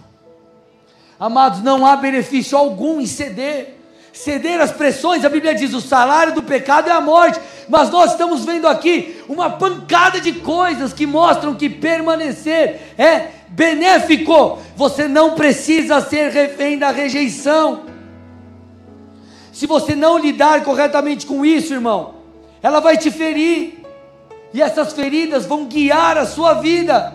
Amados, 1.19 1.63
não 1.63 1.87
há 1.87 1.97
benefício 1.97 2.59
algum 2.59 3.01
em 3.01 3.07
ceder 3.07 3.82
ceder 4.13 4.61
às 4.61 4.71
pressões, 4.71 5.25
a 5.25 5.29
Bíblia 5.29 5.55
diz: 5.55 5.73
o 5.73 5.81
salário 5.81 6.35
do 6.35 6.43
pecado 6.43 6.89
é 6.89 6.93
a 6.93 7.01
morte, 7.01 7.41
mas 7.69 7.91
nós 7.91 8.13
estamos 8.13 8.45
vendo 8.45 8.69
aqui 8.69 9.23
uma 9.29 9.51
pancada 9.51 10.21
de 10.21 10.33
coisas 10.33 10.93
que 10.93 11.07
mostram 11.07 11.55
que 11.55 11.69
permanecer 11.69 12.95
é 12.99 13.29
benéfico, 13.49 14.59
você 14.77 15.09
não 15.09 15.35
precisa 15.35 16.01
ser 16.01 16.31
refém 16.31 16.79
da 16.79 16.91
rejeição. 16.91 17.85
Se 19.53 19.67
você 19.67 19.95
não 19.95 20.19
lidar 20.19 20.63
corretamente 20.65 21.27
com 21.27 21.45
isso, 21.45 21.75
irmão, 21.75 22.15
ela 22.63 22.81
vai 22.81 22.97
te 22.97 23.11
ferir, 23.11 23.85
e 24.53 24.61
essas 24.61 24.93
feridas 24.93 25.47
vão 25.47 25.67
guiar 25.67 26.17
a 26.17 26.27
sua 26.27 26.55
vida. 26.55 27.15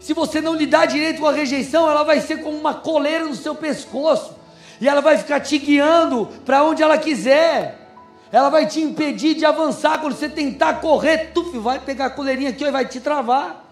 Se 0.00 0.12
você 0.12 0.40
não 0.40 0.54
lidar 0.54 0.86
direito 0.86 1.20
com 1.20 1.26
a 1.26 1.32
rejeição, 1.32 1.88
ela 1.88 2.02
vai 2.02 2.20
ser 2.20 2.42
como 2.42 2.58
uma 2.58 2.74
coleira 2.74 3.24
no 3.24 3.34
seu 3.34 3.54
pescoço 3.54 4.43
e 4.80 4.88
ela 4.88 5.00
vai 5.00 5.16
ficar 5.18 5.40
te 5.40 5.58
guiando 5.58 6.28
para 6.44 6.62
onde 6.64 6.82
ela 6.82 6.98
quiser. 6.98 7.80
Ela 8.30 8.48
vai 8.48 8.66
te 8.66 8.80
impedir 8.80 9.34
de 9.34 9.44
avançar 9.44 10.00
quando 10.00 10.14
você 10.14 10.28
tentar 10.28 10.80
correr, 10.80 11.30
tu 11.32 11.60
vai 11.60 11.78
pegar 11.78 12.06
a 12.06 12.10
coleirinha 12.10 12.50
aqui 12.50 12.64
e 12.64 12.70
vai 12.70 12.86
te 12.86 12.98
travar. 13.00 13.62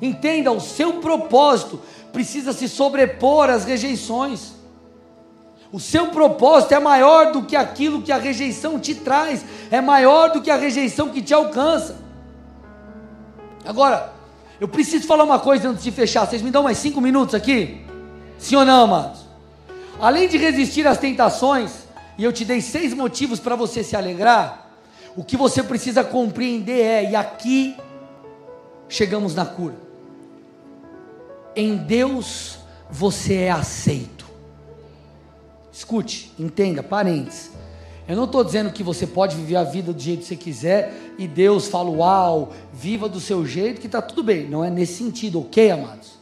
Entenda, 0.00 0.50
o 0.50 0.60
seu 0.60 0.94
propósito 0.94 1.80
precisa 2.12 2.52
se 2.52 2.68
sobrepor 2.68 3.50
às 3.50 3.64
rejeições. 3.64 4.52
O 5.70 5.78
seu 5.78 6.06
propósito 6.06 6.72
é 6.72 6.80
maior 6.80 7.32
do 7.32 7.42
que 7.42 7.54
aquilo 7.54 8.00
que 8.00 8.10
a 8.10 8.16
rejeição 8.16 8.78
te 8.78 8.94
traz, 8.94 9.44
é 9.70 9.80
maior 9.80 10.30
do 10.30 10.40
que 10.40 10.50
a 10.50 10.56
rejeição 10.56 11.10
que 11.10 11.20
te 11.20 11.34
alcança. 11.34 11.96
Agora, 13.66 14.14
eu 14.58 14.66
preciso 14.66 15.06
falar 15.06 15.24
uma 15.24 15.38
coisa 15.38 15.68
antes 15.68 15.84
de 15.84 15.90
fechar. 15.90 16.26
Vocês 16.26 16.40
me 16.40 16.50
dão 16.50 16.62
mais 16.62 16.78
cinco 16.78 17.00
minutos 17.00 17.34
aqui? 17.34 17.84
Sim 18.38 18.56
ou 18.56 18.64
não, 18.64 18.84
amados? 18.84 19.26
Além 20.00 20.28
de 20.28 20.38
resistir 20.38 20.86
às 20.86 20.96
tentações, 20.96 21.88
e 22.16 22.22
eu 22.22 22.32
te 22.32 22.44
dei 22.44 22.60
seis 22.60 22.94
motivos 22.94 23.40
para 23.40 23.56
você 23.56 23.82
se 23.82 23.96
alegrar, 23.96 24.70
o 25.16 25.24
que 25.24 25.36
você 25.36 25.62
precisa 25.62 26.04
compreender 26.04 26.80
é, 26.80 27.10
e 27.10 27.16
aqui 27.16 27.76
chegamos 28.88 29.34
na 29.34 29.44
cura. 29.44 29.74
Em 31.56 31.76
Deus 31.76 32.58
você 32.88 33.34
é 33.34 33.50
aceito. 33.50 34.26
Escute, 35.72 36.32
entenda, 36.38 36.82
parentes. 36.82 37.50
Eu 38.06 38.16
não 38.16 38.24
estou 38.24 38.42
dizendo 38.42 38.72
que 38.72 38.82
você 38.82 39.06
pode 39.06 39.36
viver 39.36 39.56
a 39.56 39.64
vida 39.64 39.92
do 39.92 40.00
jeito 40.00 40.20
que 40.20 40.26
você 40.26 40.36
quiser 40.36 40.94
e 41.18 41.26
Deus 41.26 41.66
fala, 41.66 41.90
uau, 41.90 42.52
viva 42.72 43.08
do 43.08 43.20
seu 43.20 43.44
jeito 43.44 43.80
que 43.80 43.86
está 43.86 44.00
tudo 44.00 44.22
bem. 44.22 44.48
Não 44.48 44.64
é 44.64 44.70
nesse 44.70 44.94
sentido, 44.94 45.40
ok, 45.40 45.70
amados? 45.72 46.12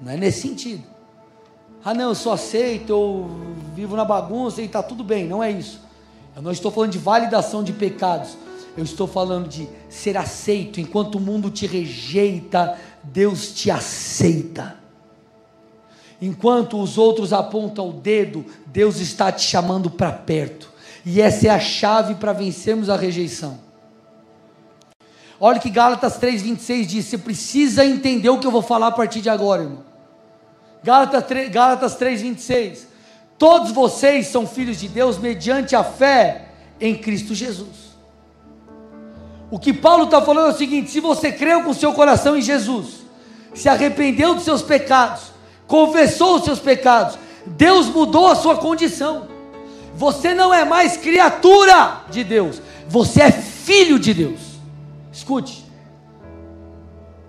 Não 0.00 0.12
é 0.12 0.16
nesse 0.16 0.42
sentido 0.42 0.91
ah 1.84 1.94
não, 1.94 2.10
eu 2.10 2.14
sou 2.14 2.32
aceito, 2.32 2.90
eu 2.90 3.30
vivo 3.74 3.96
na 3.96 4.04
bagunça 4.04 4.62
e 4.62 4.66
está 4.66 4.82
tudo 4.82 5.02
bem, 5.02 5.26
não 5.26 5.42
é 5.42 5.50
isso. 5.50 5.80
Eu 6.34 6.42
não 6.42 6.52
estou 6.52 6.70
falando 6.70 6.92
de 6.92 6.98
validação 6.98 7.64
de 7.64 7.72
pecados, 7.72 8.36
eu 8.76 8.84
estou 8.84 9.06
falando 9.06 9.48
de 9.48 9.68
ser 9.88 10.16
aceito, 10.16 10.80
enquanto 10.80 11.16
o 11.16 11.20
mundo 11.20 11.50
te 11.50 11.66
rejeita, 11.66 12.78
Deus 13.02 13.52
te 13.52 13.70
aceita. 13.70 14.76
Enquanto 16.20 16.80
os 16.80 16.96
outros 16.96 17.32
apontam 17.32 17.88
o 17.88 17.92
dedo, 17.92 18.46
Deus 18.66 19.00
está 19.00 19.32
te 19.32 19.42
chamando 19.42 19.90
para 19.90 20.12
perto. 20.12 20.70
E 21.04 21.20
essa 21.20 21.48
é 21.48 21.50
a 21.50 21.58
chave 21.58 22.14
para 22.14 22.32
vencermos 22.32 22.88
a 22.88 22.96
rejeição. 22.96 23.58
Olha 25.40 25.58
que 25.58 25.68
Gálatas 25.68 26.20
3,26 26.20 26.86
diz: 26.86 27.06
você 27.06 27.18
precisa 27.18 27.84
entender 27.84 28.30
o 28.30 28.38
que 28.38 28.46
eu 28.46 28.52
vou 28.52 28.62
falar 28.62 28.86
a 28.86 28.92
partir 28.92 29.20
de 29.20 29.28
agora, 29.28 29.64
irmão. 29.64 29.91
Gálatas 30.82 31.24
3, 31.24 31.50
Gálatas 31.50 31.96
3,26. 31.96 32.86
Todos 33.38 33.72
vocês 33.72 34.26
são 34.28 34.46
filhos 34.46 34.78
de 34.78 34.88
Deus 34.88 35.18
mediante 35.18 35.74
a 35.76 35.84
fé 35.84 36.48
em 36.80 36.96
Cristo 36.96 37.34
Jesus. 37.34 37.92
O 39.50 39.58
que 39.58 39.72
Paulo 39.72 40.04
está 40.04 40.22
falando 40.22 40.50
é 40.50 40.54
o 40.54 40.56
seguinte: 40.56 40.90
se 40.90 41.00
você 41.00 41.30
creu 41.30 41.62
com 41.62 41.72
seu 41.74 41.92
coração 41.92 42.36
em 42.36 42.42
Jesus, 42.42 43.02
se 43.54 43.68
arrependeu 43.68 44.34
dos 44.34 44.44
seus 44.44 44.62
pecados, 44.62 45.24
confessou 45.66 46.36
os 46.36 46.44
seus 46.44 46.58
pecados, 46.58 47.18
Deus 47.46 47.86
mudou 47.86 48.28
a 48.28 48.34
sua 48.34 48.56
condição. 48.56 49.28
Você 49.94 50.34
não 50.34 50.54
é 50.54 50.64
mais 50.64 50.96
criatura 50.96 52.02
de 52.10 52.24
Deus, 52.24 52.62
você 52.88 53.22
é 53.22 53.30
filho 53.30 53.98
de 53.98 54.14
Deus. 54.14 54.40
Escute, 55.12 55.64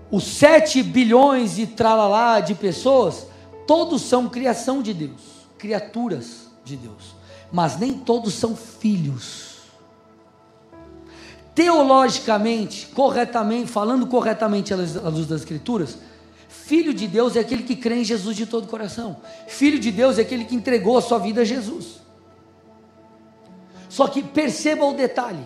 os 0.10 0.24
7 0.24 0.82
bilhões 0.82 1.60
e 1.60 1.68
tralalá 1.68 2.40
de 2.40 2.56
pessoas 2.56 3.28
Todos 3.68 4.02
são 4.02 4.30
criação 4.30 4.82
de 4.82 4.94
Deus, 4.94 5.22
criaturas 5.58 6.48
de 6.64 6.76
Deus, 6.76 7.16
mas 7.52 7.78
nem 7.78 7.94
todos 7.94 8.34
são 8.34 8.56
filhos. 8.56 9.54
Teologicamente, 11.56 12.88
corretamente, 12.88 13.70
falando 13.70 14.08
corretamente 14.08 14.74
à 14.74 14.78
luz 14.78 15.28
das 15.28 15.42
Escrituras, 15.42 15.98
Filho 16.54 16.94
de 16.94 17.08
Deus 17.08 17.36
é 17.36 17.40
aquele 17.40 17.64
que 17.64 17.76
crê 17.76 17.96
em 17.96 18.04
Jesus 18.06 18.38
de 18.38 18.46
todo 18.46 18.66
o 18.66 18.68
coração. 18.68 19.18
Filho 19.48 19.80
de 19.80 19.92
Deus 19.92 20.20
é 20.20 20.22
aquele 20.22 20.46
que 20.46 20.56
entregou 20.56 20.98
a 20.98 21.02
sua 21.02 21.18
vida 21.18 21.42
a 21.42 21.44
Jesus. 21.44 22.00
Só 23.90 24.08
que 24.08 24.24
perceba 24.24 24.86
o 24.86 24.94
detalhe: 24.94 25.44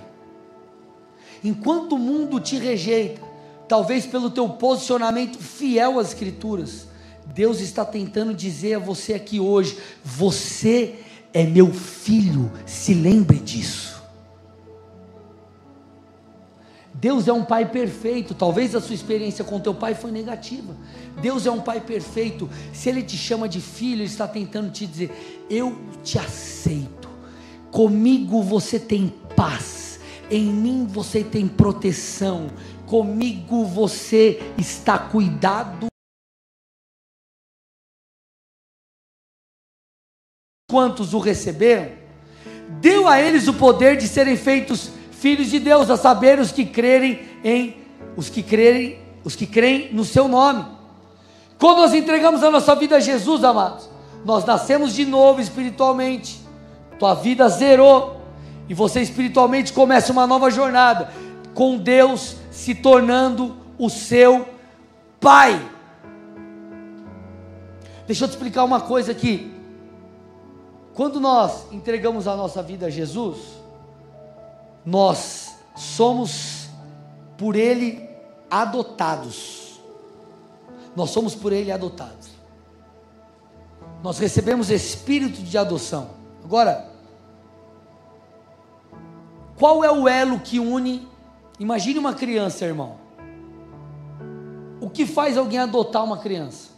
enquanto 1.44 1.94
o 1.94 1.98
mundo 1.98 2.40
te 2.40 2.58
rejeita, 2.58 3.22
talvez 3.68 4.06
pelo 4.06 4.30
teu 4.30 4.48
posicionamento 4.50 5.40
fiel 5.40 5.98
às 5.98 6.10
Escrituras, 6.10 6.88
Deus 7.34 7.60
está 7.60 7.86
tentando 7.86 8.34
dizer 8.34 8.76
a 8.76 8.80
você 8.80 9.14
aqui 9.14 9.40
hoje: 9.40 9.78
você 10.04 10.96
é 11.34 11.44
meu 11.44 11.72
filho, 11.72 12.52
se 12.66 12.94
lembre 12.94 13.38
disso. 13.38 13.98
Deus 17.00 17.28
é 17.28 17.34
um 17.34 17.46
pai 17.46 17.70
perfeito. 17.70 18.34
Talvez 18.34 18.74
a 18.74 18.82
sua 18.82 18.96
experiência 18.96 19.46
com 19.46 19.60
teu 19.60 19.74
pai 19.74 19.94
foi 19.94 20.12
negativa. 20.12 20.76
Deus 21.22 21.46
é 21.46 21.52
um 21.52 21.62
pai 21.62 21.80
perfeito. 21.80 22.50
Se 22.74 22.90
ele 22.90 23.04
te 23.04 23.16
chama 23.16 23.48
de 23.48 23.62
filho, 23.62 24.02
ele 24.02 24.06
está 24.06 24.28
tentando 24.28 24.72
te 24.72 24.88
dizer: 24.88 25.46
eu 25.50 25.78
te 26.04 26.18
aceito. 26.18 27.08
Comigo 27.72 28.42
você 28.42 28.80
tem 28.80 29.14
paz. 29.36 30.00
Em 30.30 30.46
mim 30.46 30.88
você 30.90 31.24
tem 31.24 31.48
proteção. 31.48 32.48
Comigo 32.88 33.64
você 33.64 34.42
está 34.58 34.98
cuidado. 34.98 35.88
Quantos 40.70 41.14
o 41.14 41.20
receberam? 41.20 41.92
Deu 42.82 43.08
a 43.08 43.22
eles 43.22 43.48
o 43.48 43.54
poder 43.54 43.96
de 43.96 44.06
serem 44.06 44.36
feitos 44.36 44.92
filhos 45.12 45.50
de 45.50 45.60
Deus, 45.60 45.90
a 45.90 45.96
saber 45.96 46.40
os 46.40 46.52
que 46.52 46.66
crerem 46.66 47.22
em 47.42 47.78
os 48.18 48.28
que 48.28 48.44
crerem, 48.44 49.00
os 49.24 49.34
que 49.34 49.48
creem 49.48 49.94
no 49.94 50.04
seu 50.04 50.28
nome. 50.28 50.66
Quando 51.58 51.78
nós 51.78 51.94
entregamos 51.94 52.44
a 52.44 52.52
nossa 52.52 52.76
vida 52.76 52.98
a 52.98 53.00
Jesus, 53.00 53.46
amados, 53.46 53.90
nós 54.26 54.44
nascemos 54.44 54.94
de 54.94 55.06
novo 55.06 55.40
espiritualmente. 55.40 56.38
Tua 57.00 57.14
vida 57.14 57.48
zerou 57.48 58.20
e 58.68 58.74
você 58.74 59.00
espiritualmente 59.02 59.72
começa 59.72 60.12
uma 60.12 60.28
nova 60.28 60.52
jornada 60.52 61.14
com 61.54 61.78
Deus 61.78 62.36
se 62.52 62.76
tornando 62.76 63.56
o 63.78 63.90
seu 63.90 64.46
pai. 65.18 65.66
Deixa 68.06 68.26
eu 68.26 68.28
te 68.28 68.32
explicar 68.32 68.66
uma 68.66 68.82
coisa 68.82 69.14
aqui. 69.14 69.56
Quando 70.98 71.20
nós 71.20 71.72
entregamos 71.72 72.28
a 72.28 72.36
nossa 72.36 72.64
vida 72.64 72.88
a 72.88 72.90
Jesus, 72.90 73.38
nós 74.84 75.56
somos 75.76 76.70
por 77.38 77.56
Ele 77.56 78.10
adotados. 78.50 79.80
Nós 80.96 81.12
somos 81.12 81.36
por 81.36 81.54
Ele 81.54 81.72
adotados. 81.72 82.30
Nós 84.02 84.18
recebemos 84.18 84.72
espírito 84.72 85.44
de 85.44 85.56
adoção. 85.56 86.10
Agora, 86.44 86.90
qual 89.60 89.84
é 89.84 89.92
o 89.92 90.08
elo 90.08 90.40
que 90.40 90.60
une? 90.60 91.08
Imagine 91.60 92.00
uma 92.00 92.16
criança, 92.16 92.66
irmão. 92.66 92.96
O 94.82 94.90
que 94.90 95.06
faz 95.06 95.38
alguém 95.38 95.60
adotar 95.60 96.04
uma 96.04 96.18
criança? 96.18 96.72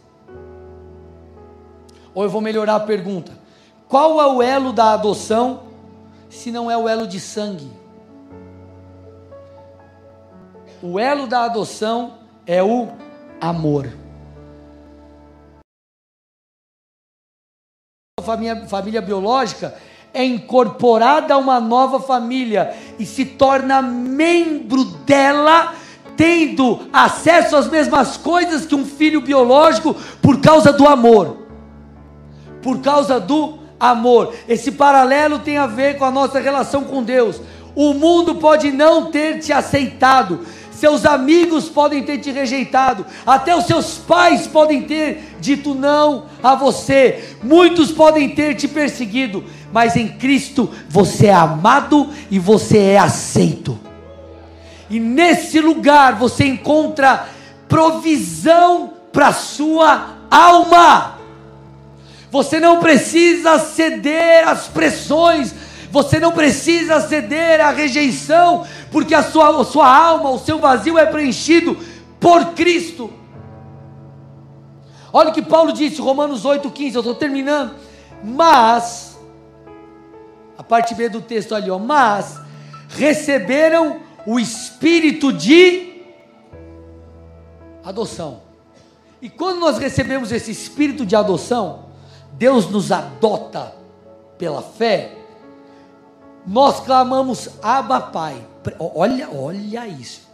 Ou 2.14 2.22
eu 2.22 2.28
vou 2.28 2.42
melhorar 2.42 2.76
a 2.76 2.80
pergunta: 2.80 3.39
qual 3.90 4.22
é 4.22 4.26
o 4.28 4.40
elo 4.40 4.72
da 4.72 4.92
adoção, 4.92 5.64
se 6.30 6.52
não 6.52 6.70
é 6.70 6.78
o 6.78 6.88
elo 6.88 7.08
de 7.08 7.18
sangue? 7.18 7.68
O 10.80 10.96
elo 10.96 11.26
da 11.26 11.42
adoção 11.42 12.14
é 12.46 12.62
o 12.62 12.86
amor. 13.40 13.92
A 18.20 18.22
família, 18.22 18.64
família 18.68 19.02
biológica 19.02 19.74
é 20.14 20.24
incorporada 20.24 21.34
a 21.34 21.38
uma 21.38 21.58
nova 21.58 21.98
família 21.98 22.72
e 22.96 23.04
se 23.04 23.24
torna 23.24 23.82
membro 23.82 24.84
dela, 24.84 25.74
tendo 26.16 26.88
acesso 26.92 27.56
às 27.56 27.66
mesmas 27.66 28.16
coisas 28.16 28.64
que 28.64 28.74
um 28.76 28.84
filho 28.84 29.20
biológico 29.20 29.96
por 30.22 30.40
causa 30.40 30.72
do 30.72 30.86
amor. 30.86 31.38
Por 32.62 32.80
causa 32.80 33.18
do 33.18 33.59
amor. 33.80 34.34
Esse 34.46 34.70
paralelo 34.70 35.38
tem 35.38 35.56
a 35.56 35.66
ver 35.66 35.96
com 35.96 36.04
a 36.04 36.10
nossa 36.10 36.38
relação 36.38 36.84
com 36.84 37.02
Deus. 37.02 37.40
O 37.74 37.94
mundo 37.94 38.34
pode 38.34 38.70
não 38.70 39.10
ter 39.10 39.38
te 39.38 39.52
aceitado, 39.52 40.40
seus 40.72 41.04
amigos 41.04 41.68
podem 41.68 42.02
ter 42.02 42.18
te 42.18 42.30
rejeitado, 42.30 43.04
até 43.26 43.54
os 43.54 43.66
seus 43.66 43.98
pais 43.98 44.46
podem 44.46 44.82
ter 44.82 45.36
dito 45.38 45.74
não 45.74 46.24
a 46.42 46.54
você, 46.54 47.36
muitos 47.42 47.92
podem 47.92 48.30
ter 48.30 48.54
te 48.54 48.66
perseguido, 48.66 49.44
mas 49.72 49.94
em 49.94 50.08
Cristo 50.08 50.70
você 50.88 51.26
é 51.26 51.34
amado 51.34 52.08
e 52.30 52.38
você 52.38 52.78
é 52.78 52.98
aceito. 52.98 53.78
E 54.88 54.98
nesse 54.98 55.60
lugar 55.60 56.16
você 56.16 56.44
encontra 56.44 57.28
provisão 57.68 58.94
para 59.12 59.32
sua 59.32 60.16
alma. 60.30 61.19
Você 62.30 62.60
não 62.60 62.80
precisa 62.80 63.58
ceder 63.58 64.48
às 64.48 64.68
pressões 64.68 65.52
você 65.90 66.20
não 66.20 66.30
precisa 66.30 67.00
ceder 67.00 67.60
à 67.60 67.70
rejeição, 67.70 68.64
porque 68.92 69.12
a 69.12 69.22
sua, 69.22 69.60
a 69.60 69.64
sua 69.64 69.92
alma, 69.92 70.30
o 70.30 70.38
seu 70.38 70.58
vazio 70.58 70.96
é 70.96 71.04
preenchido 71.04 71.76
por 72.20 72.52
Cristo. 72.52 73.10
Olha 75.12 75.30
o 75.30 75.32
que 75.32 75.42
Paulo 75.42 75.72
disse, 75.72 76.00
Romanos 76.00 76.44
8,15, 76.44 76.94
eu 76.94 77.00
estou 77.00 77.14
terminando. 77.16 77.74
Mas, 78.22 79.18
a 80.56 80.62
parte 80.62 80.94
B 80.94 81.08
do 81.08 81.20
texto 81.20 81.54
ali, 81.54 81.70
ó, 81.70 81.78
mas 81.78 82.38
receberam 82.90 84.00
o 84.24 84.38
espírito 84.38 85.32
de 85.32 86.04
adoção. 87.82 88.42
E 89.20 89.28
quando 89.28 89.58
nós 89.58 89.78
recebemos 89.78 90.30
esse 90.30 90.52
espírito 90.52 91.04
de 91.04 91.16
adoção, 91.16 91.89
Deus 92.40 92.68
nos 92.68 92.90
adota 92.90 93.72
pela 94.36 94.62
fé 94.62 95.20
nós 96.46 96.80
clamamos 96.80 97.48
Abba 97.62 98.00
Pai. 98.00 98.44
Olha, 98.78 99.28
olha 99.30 99.86
isso. 99.86 100.28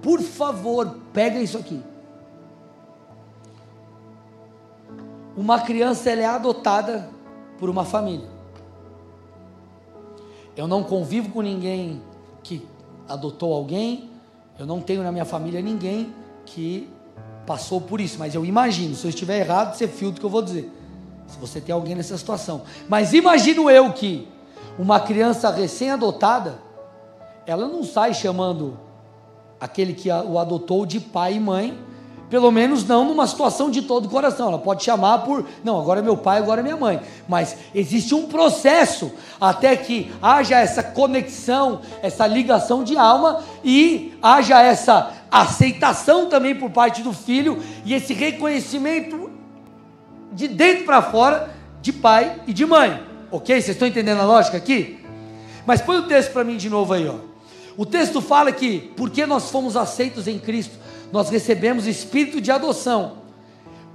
Por 0.00 0.20
favor, 0.20 0.96
pega 1.12 1.38
isso 1.38 1.58
aqui. 1.58 1.82
Uma 5.36 5.60
criança 5.60 6.10
ela 6.10 6.22
é 6.22 6.26
adotada 6.26 7.08
por 7.58 7.68
uma 7.68 7.84
família. 7.84 8.28
Eu 10.56 10.66
não 10.66 10.82
convivo 10.82 11.30
com 11.30 11.42
ninguém 11.42 12.02
que 12.42 12.66
adotou 13.08 13.52
alguém. 13.52 14.10
Eu 14.58 14.66
não 14.66 14.80
tenho 14.80 15.02
na 15.02 15.12
minha 15.12 15.24
família 15.24 15.60
ninguém 15.60 16.12
que 16.44 16.88
passou 17.48 17.80
por 17.80 17.98
isso. 17.98 18.18
Mas 18.18 18.34
eu 18.34 18.44
imagino, 18.44 18.94
se 18.94 19.06
eu 19.06 19.08
estiver 19.08 19.40
errado, 19.40 19.74
você 19.74 19.88
filtra 19.88 20.18
o 20.18 20.20
que 20.20 20.26
eu 20.26 20.30
vou 20.30 20.42
dizer. 20.42 20.70
Se 21.26 21.38
você 21.38 21.62
tem 21.62 21.74
alguém 21.74 21.94
nessa 21.94 22.18
situação. 22.18 22.60
Mas 22.86 23.14
imagino 23.14 23.70
eu 23.70 23.90
que 23.90 24.28
uma 24.78 25.00
criança 25.00 25.50
recém-adotada, 25.50 26.58
ela 27.46 27.66
não 27.66 27.82
sai 27.82 28.12
chamando 28.12 28.78
aquele 29.58 29.94
que 29.94 30.10
o 30.10 30.38
adotou 30.38 30.84
de 30.84 31.00
pai 31.00 31.34
e 31.34 31.40
mãe, 31.40 31.76
pelo 32.28 32.50
menos 32.50 32.86
não 32.86 33.06
numa 33.06 33.26
situação 33.26 33.70
de 33.70 33.80
todo 33.80 34.04
o 34.04 34.10
coração. 34.10 34.48
Ela 34.48 34.58
pode 34.58 34.84
chamar 34.84 35.20
por, 35.20 35.46
não, 35.64 35.80
agora 35.80 36.00
é 36.00 36.02
meu 36.02 36.18
pai, 36.18 36.38
agora 36.38 36.60
é 36.60 36.62
minha 36.62 36.76
mãe. 36.76 37.00
Mas 37.26 37.56
existe 37.74 38.14
um 38.14 38.26
processo 38.26 39.10
até 39.40 39.74
que 39.74 40.12
haja 40.20 40.58
essa 40.58 40.82
conexão, 40.82 41.80
essa 42.02 42.26
ligação 42.26 42.84
de 42.84 42.96
alma 42.96 43.42
e 43.64 44.14
haja 44.22 44.60
essa 44.62 45.17
aceitação 45.30 46.28
também 46.28 46.54
por 46.54 46.70
parte 46.70 47.02
do 47.02 47.12
filho 47.12 47.62
e 47.84 47.94
esse 47.94 48.14
reconhecimento 48.14 49.30
de 50.32 50.48
dentro 50.48 50.84
para 50.84 51.02
fora 51.02 51.54
de 51.80 51.92
pai 51.92 52.40
e 52.46 52.52
de 52.52 52.64
mãe. 52.64 53.02
Ok? 53.30 53.54
Vocês 53.54 53.68
estão 53.68 53.88
entendendo 53.88 54.20
a 54.20 54.24
lógica 54.24 54.56
aqui? 54.56 54.98
Mas 55.66 55.80
põe 55.80 55.98
o 55.98 56.06
texto 56.06 56.32
para 56.32 56.44
mim 56.44 56.56
de 56.56 56.70
novo 56.70 56.92
aí, 56.94 57.06
ó. 57.06 57.16
O 57.76 57.86
texto 57.86 58.20
fala 58.20 58.50
que, 58.50 58.92
porque 58.96 59.24
nós 59.26 59.50
fomos 59.50 59.76
aceitos 59.76 60.26
em 60.26 60.38
Cristo, 60.38 60.76
nós 61.12 61.30
recebemos 61.30 61.86
espírito 61.86 62.40
de 62.40 62.50
adoção, 62.50 63.18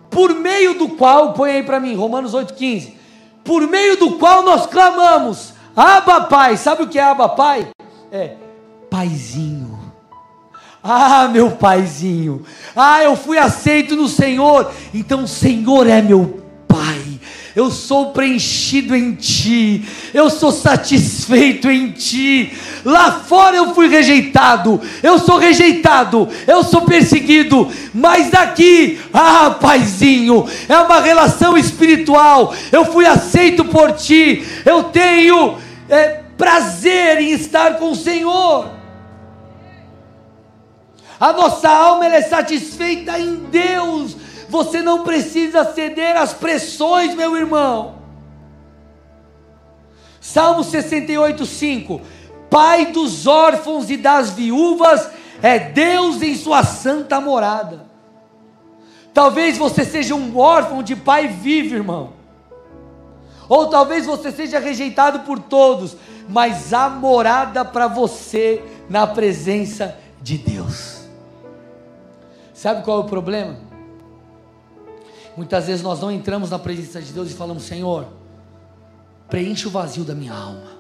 por 0.10 0.34
meio 0.34 0.76
do 0.76 0.90
qual, 0.90 1.34
põe 1.34 1.52
aí 1.52 1.64
para 1.64 1.80
mim, 1.80 1.96
Romanos 1.96 2.34
8,15, 2.34 2.94
por 3.44 3.68
meio 3.68 3.98
do 3.98 4.18
qual 4.18 4.44
nós 4.44 4.66
clamamos, 4.68 5.54
Abba 5.76 6.22
Pai, 6.22 6.56
sabe 6.56 6.84
o 6.84 6.88
que 6.88 7.00
é 7.00 7.04
Abba 7.04 7.30
Pai? 7.30 7.68
É, 8.12 8.36
Paizinho. 8.90 9.73
Ah, 10.84 11.30
meu 11.30 11.52
paizinho. 11.52 12.44
Ah, 12.76 13.02
eu 13.04 13.16
fui 13.16 13.38
aceito 13.38 13.96
no 13.96 14.08
Senhor. 14.08 14.72
Então 14.94 15.24
o 15.24 15.28
Senhor 15.28 15.88
é 15.88 16.02
meu 16.02 16.44
Pai 16.68 17.04
eu 17.56 17.70
sou 17.70 18.12
preenchido 18.12 18.96
em 18.96 19.14
Ti, 19.14 19.86
eu 20.14 20.30
sou 20.30 20.52
satisfeito 20.52 21.70
em 21.70 21.92
Ti. 21.92 22.52
Lá 22.84 23.12
fora 23.12 23.56
eu 23.56 23.76
fui 23.76 23.88
rejeitado, 23.88 24.82
eu 25.04 25.20
sou 25.20 25.38
rejeitado, 25.38 26.28
eu 26.48 26.64
sou 26.64 26.82
perseguido, 26.82 27.72
mas 27.94 28.34
aqui, 28.34 29.00
ah, 29.14 29.52
Paizinho, 29.52 30.48
é 30.68 30.78
uma 30.78 31.00
relação 31.00 31.56
espiritual. 31.56 32.54
Eu 32.72 32.86
fui 32.86 33.06
aceito 33.06 33.66
por 33.66 33.92
Ti, 33.94 34.44
eu 34.66 34.86
tenho 34.86 35.58
é, 35.88 36.22
prazer 36.36 37.20
em 37.20 37.32
estar 37.32 37.78
com 37.78 37.92
o 37.92 37.96
Senhor. 37.96 38.83
A 41.24 41.32
nossa 41.32 41.70
alma 41.70 42.06
é 42.08 42.22
satisfeita 42.22 43.18
em 43.18 43.36
Deus 43.36 44.18
você 44.54 44.82
não 44.84 45.04
precisa 45.04 45.66
ceder 45.74 46.18
às 46.18 46.34
pressões, 46.34 47.16
meu 47.16 47.36
irmão. 47.36 47.96
Salmo 50.22 50.64
68, 50.64 51.46
5: 51.46 52.02
Pai 52.50 52.88
dos 52.88 53.26
órfãos 53.26 53.90
e 53.90 53.96
das 53.96 54.32
viúvas 54.32 55.10
é 55.42 55.58
Deus 55.58 56.22
em 56.22 56.36
sua 56.36 56.62
santa 56.64 57.20
morada. 57.20 57.88
Talvez 59.14 59.58
você 59.58 59.86
seja 59.86 60.14
um 60.14 60.38
órfão 60.38 60.84
de 60.84 60.96
pai 60.96 61.30
vivo, 61.30 61.74
irmão. 61.74 62.14
Ou 63.48 63.68
talvez 63.68 64.06
você 64.06 64.30
seja 64.30 64.60
rejeitado 64.60 65.22
por 65.22 65.40
todos, 65.40 65.96
mas 66.28 66.74
há 66.74 66.90
morada 66.90 67.64
para 67.64 67.88
você 67.88 68.62
na 68.90 69.08
presença 69.08 69.98
de 70.22 70.38
Deus. 70.38 70.83
Sabe 72.64 72.82
qual 72.82 73.02
é 73.02 73.02
o 73.02 73.10
problema? 73.10 73.58
Muitas 75.36 75.68
vezes 75.68 75.82
nós 75.82 76.00
não 76.00 76.10
entramos 76.10 76.50
na 76.50 76.58
presença 76.58 77.02
de 77.02 77.12
Deus 77.12 77.30
e 77.30 77.34
falamos: 77.34 77.64
Senhor, 77.64 78.08
preenche 79.28 79.68
o 79.68 79.70
vazio 79.70 80.06
da 80.06 80.16
minha 80.16 80.34
alma. 80.34 80.72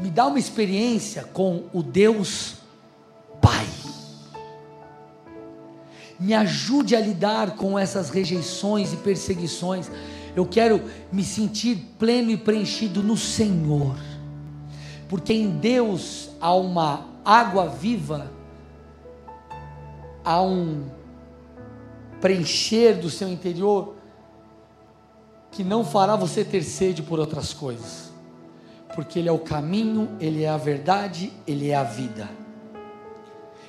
Me 0.00 0.08
dá 0.08 0.26
uma 0.26 0.38
experiência 0.38 1.24
com 1.24 1.64
o 1.74 1.82
Deus 1.82 2.54
Pai. 3.38 3.66
Me 6.18 6.32
ajude 6.32 6.96
a 6.96 7.00
lidar 7.00 7.50
com 7.56 7.78
essas 7.78 8.08
rejeições 8.08 8.94
e 8.94 8.96
perseguições. 8.96 9.90
Eu 10.34 10.46
quero 10.46 10.84
me 11.12 11.22
sentir 11.22 11.76
pleno 11.98 12.30
e 12.30 12.38
preenchido 12.38 13.02
no 13.02 13.18
Senhor. 13.18 13.94
Porque 15.06 15.34
em 15.34 15.50
Deus 15.50 16.30
há 16.40 16.54
uma 16.54 17.08
água 17.22 17.68
viva, 17.68 18.32
há 20.24 20.40
um 20.40 20.88
preencher 22.20 22.94
do 22.94 23.10
seu 23.10 23.28
interior, 23.28 23.94
que 25.50 25.62
não 25.62 25.84
fará 25.84 26.16
você 26.16 26.44
ter 26.44 26.62
sede 26.62 27.02
por 27.02 27.20
outras 27.20 27.52
coisas, 27.52 28.10
porque 28.94 29.18
Ele 29.18 29.28
é 29.28 29.32
o 29.32 29.38
caminho, 29.38 30.16
Ele 30.18 30.42
é 30.42 30.48
a 30.48 30.56
verdade, 30.56 31.32
Ele 31.46 31.70
é 31.70 31.74
a 31.74 31.84
vida. 31.84 32.28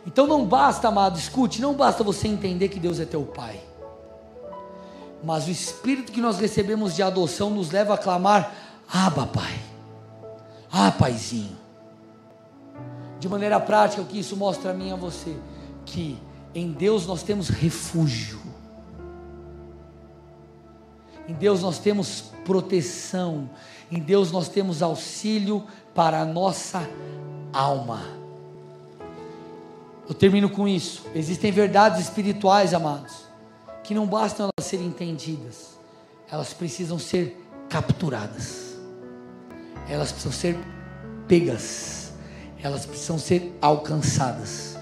Então 0.06 0.26
não 0.26 0.46
basta, 0.46 0.88
amado, 0.88 1.18
escute, 1.18 1.62
não 1.62 1.74
basta 1.74 2.04
você 2.04 2.28
entender 2.28 2.70
que 2.70 2.80
Deus 2.80 3.00
é 3.00 3.06
teu 3.06 3.24
Pai, 3.24 3.60
mas 5.24 5.48
o 5.48 5.52
Espírito 5.52 6.12
que 6.12 6.22
nós 6.22 6.40
recebemos 6.40 6.96
de 6.96 7.04
adoção 7.04 7.50
nos 7.50 7.72
leva 7.72 7.96
a 7.96 7.98
clamar: 7.98 8.54
Abba, 8.92 9.28
Pai, 9.28 9.60
ah, 10.72 10.92
Paizinho. 10.92 11.58
De 13.20 13.28
maneira 13.28 13.60
prática, 13.60 14.02
o 14.02 14.06
que 14.06 14.20
isso 14.20 14.38
mostra 14.38 14.72
a 14.72 14.74
mim 14.74 14.90
e 14.90 14.92
a 14.92 14.96
você? 14.96 15.36
Que 15.86 16.18
em 16.56 16.72
Deus 16.72 17.06
nós 17.06 17.22
temos 17.22 17.50
refúgio. 17.50 18.40
Em 21.28 21.34
Deus 21.34 21.62
nós 21.62 21.78
temos 21.78 22.32
proteção. 22.46 23.50
Em 23.92 24.00
Deus 24.00 24.32
nós 24.32 24.48
temos 24.48 24.82
auxílio 24.82 25.68
para 25.94 26.22
a 26.22 26.26
nossa 26.26 26.90
alma. 27.52 28.02
Eu 30.08 30.16
termino 30.16 30.50
com 30.50 30.66
isso. 30.66 31.04
Existem 31.14 31.52
verdades 31.52 32.00
espirituais, 32.00 32.74
amados, 32.74 33.26
que 33.84 33.94
não 33.94 34.08
bastam 34.08 34.50
elas 34.58 34.70
serem 34.70 34.88
entendidas, 34.88 35.78
elas 36.32 36.54
precisam 36.54 37.00
ser 37.00 37.44
capturadas, 37.70 38.78
elas 39.90 40.12
precisam 40.12 40.32
ser 40.32 40.58
pegas, 41.28 42.14
elas 42.62 42.86
precisam 42.86 43.18
ser 43.18 43.58
alcançadas. 43.62 44.75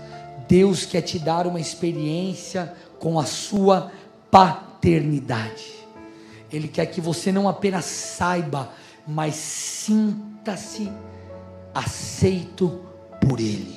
Deus 0.54 0.86
quer 0.86 1.01
te 1.01 1.18
dar 1.18 1.47
uma 1.47 1.60
experiência 1.60 2.72
com 2.99 3.20
a 3.20 3.26
sua 3.26 3.91
paternidade. 4.30 5.74
Ele 6.51 6.68
quer 6.68 6.86
que 6.86 7.01
você 7.01 7.32
não 7.32 7.49
apenas 7.49 7.86
saiba, 7.86 8.72
mas 9.08 9.34
sinta-se 9.34 10.91
aceito 11.74 12.80
por 13.20 13.39
Ele. 13.39 13.76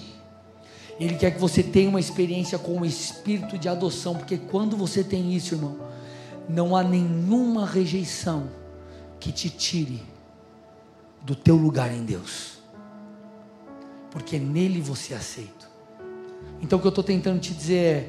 Ele 1.01 1.15
quer 1.15 1.31
que 1.31 1.41
você 1.41 1.63
tenha 1.63 1.89
uma 1.89 1.99
experiência 1.99 2.59
com 2.59 2.79
o 2.79 2.85
espírito 2.85 3.57
de 3.57 3.71
adoção, 3.71 4.15
porque 4.15 4.37
quando 4.37 4.77
você 4.77 5.03
tem 5.03 5.35
isso, 5.35 5.55
irmão, 5.55 5.79
não 6.47 6.77
há 6.77 6.83
nenhuma 6.83 7.65
rejeição 7.65 8.51
que 9.19 9.33
te 9.33 9.49
tire 9.49 10.03
do 11.23 11.35
teu 11.35 11.57
lugar 11.57 11.91
em 11.91 12.05
Deus, 12.05 12.59
porque 14.11 14.39
nele 14.39 14.83
você 14.83 15.15
é 15.15 15.17
aceito. 15.17 15.56
Então 16.63 16.79
o 16.79 16.81
que 16.83 16.87
eu 16.87 16.91
estou 16.91 17.05
tentando 17.05 17.39
te 17.41 17.53
dizer 17.53 17.77
é: 17.77 18.09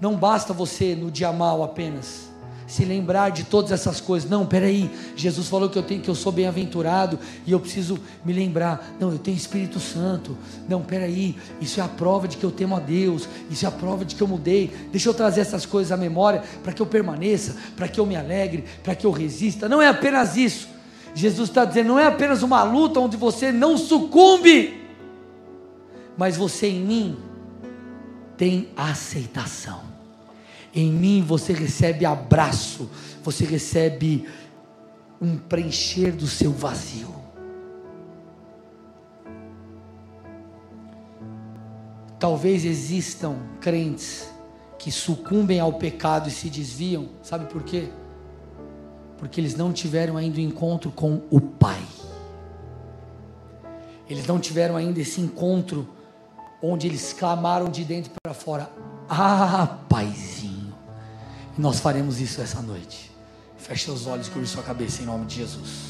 não 0.00 0.16
basta 0.16 0.52
você 0.52 0.94
no 0.94 1.10
dia 1.10 1.32
mal 1.32 1.62
apenas 1.62 2.30
se 2.70 2.84
lembrar 2.84 3.30
de 3.30 3.42
todas 3.42 3.72
essas 3.72 4.00
coisas. 4.00 4.30
Não, 4.30 4.46
peraí, 4.46 4.88
Jesus 5.16 5.48
falou 5.48 5.68
que 5.68 5.76
eu 5.76 5.82
tenho 5.82 6.00
que 6.00 6.08
eu 6.08 6.14
sou 6.14 6.30
bem-aventurado 6.30 7.18
e 7.44 7.50
eu 7.50 7.58
preciso 7.58 7.98
me 8.24 8.32
lembrar. 8.32 8.94
Não, 9.00 9.10
eu 9.10 9.18
tenho 9.18 9.36
Espírito 9.36 9.80
Santo. 9.80 10.38
Não, 10.68 10.80
peraí, 10.80 11.36
isso 11.60 11.80
é 11.80 11.82
a 11.82 11.88
prova 11.88 12.28
de 12.28 12.36
que 12.36 12.44
eu 12.44 12.50
temo 12.52 12.76
a 12.76 12.78
Deus. 12.78 13.28
Isso 13.50 13.64
é 13.64 13.68
a 13.68 13.72
prova 13.72 14.04
de 14.04 14.14
que 14.14 14.22
eu 14.22 14.28
mudei. 14.28 14.72
Deixa 14.92 15.08
eu 15.08 15.14
trazer 15.14 15.40
essas 15.40 15.66
coisas 15.66 15.90
à 15.90 15.96
memória 15.96 16.44
para 16.62 16.72
que 16.72 16.80
eu 16.80 16.86
permaneça, 16.86 17.56
para 17.76 17.88
que 17.88 17.98
eu 17.98 18.06
me 18.06 18.14
alegre, 18.14 18.64
para 18.84 18.94
que 18.94 19.04
eu 19.04 19.10
resista. 19.10 19.68
Não 19.68 19.82
é 19.82 19.88
apenas 19.88 20.36
isso. 20.36 20.68
Jesus 21.12 21.48
está 21.48 21.64
dizendo, 21.64 21.88
não 21.88 21.98
é 21.98 22.06
apenas 22.06 22.40
uma 22.44 22.62
luta 22.62 23.00
onde 23.00 23.16
você 23.16 23.50
não 23.50 23.76
sucumbe, 23.76 24.80
mas 26.16 26.36
você 26.36 26.68
em 26.68 26.80
mim 26.80 27.29
tem 28.40 28.70
aceitação. 28.74 29.82
Em 30.74 30.90
mim 30.90 31.20
você 31.20 31.52
recebe 31.52 32.06
abraço, 32.06 32.88
você 33.22 33.44
recebe 33.44 34.26
um 35.20 35.36
preencher 35.36 36.10
do 36.12 36.26
seu 36.26 36.50
vazio. 36.50 37.14
Talvez 42.18 42.64
existam 42.64 43.36
crentes 43.60 44.32
que 44.78 44.90
sucumbem 44.90 45.60
ao 45.60 45.74
pecado 45.74 46.30
e 46.30 46.32
se 46.32 46.48
desviam, 46.48 47.10
sabe 47.22 47.44
por 47.44 47.62
quê? 47.62 47.90
Porque 49.18 49.38
eles 49.38 49.54
não 49.54 49.70
tiveram 49.70 50.16
ainda 50.16 50.38
o 50.38 50.40
encontro 50.40 50.90
com 50.90 51.20
o 51.28 51.42
Pai. 51.42 51.82
Eles 54.08 54.26
não 54.26 54.40
tiveram 54.40 54.76
ainda 54.76 54.98
esse 54.98 55.20
encontro 55.20 55.86
onde 56.62 56.86
eles 56.86 57.12
clamaram 57.12 57.68
de 57.68 57.84
dentro 57.84 58.12
para 58.22 58.34
fora: 58.34 58.70
Ah, 59.08 59.78
Paizinho. 59.88 60.74
Nós 61.56 61.80
faremos 61.80 62.20
isso 62.20 62.40
essa 62.40 62.62
noite. 62.62 63.10
Feche 63.58 63.84
seus 63.84 64.06
olhos, 64.06 64.28
curve 64.28 64.46
sua 64.46 64.62
cabeça 64.62 65.02
em 65.02 65.06
nome 65.06 65.26
de 65.26 65.36
Jesus. 65.36 65.89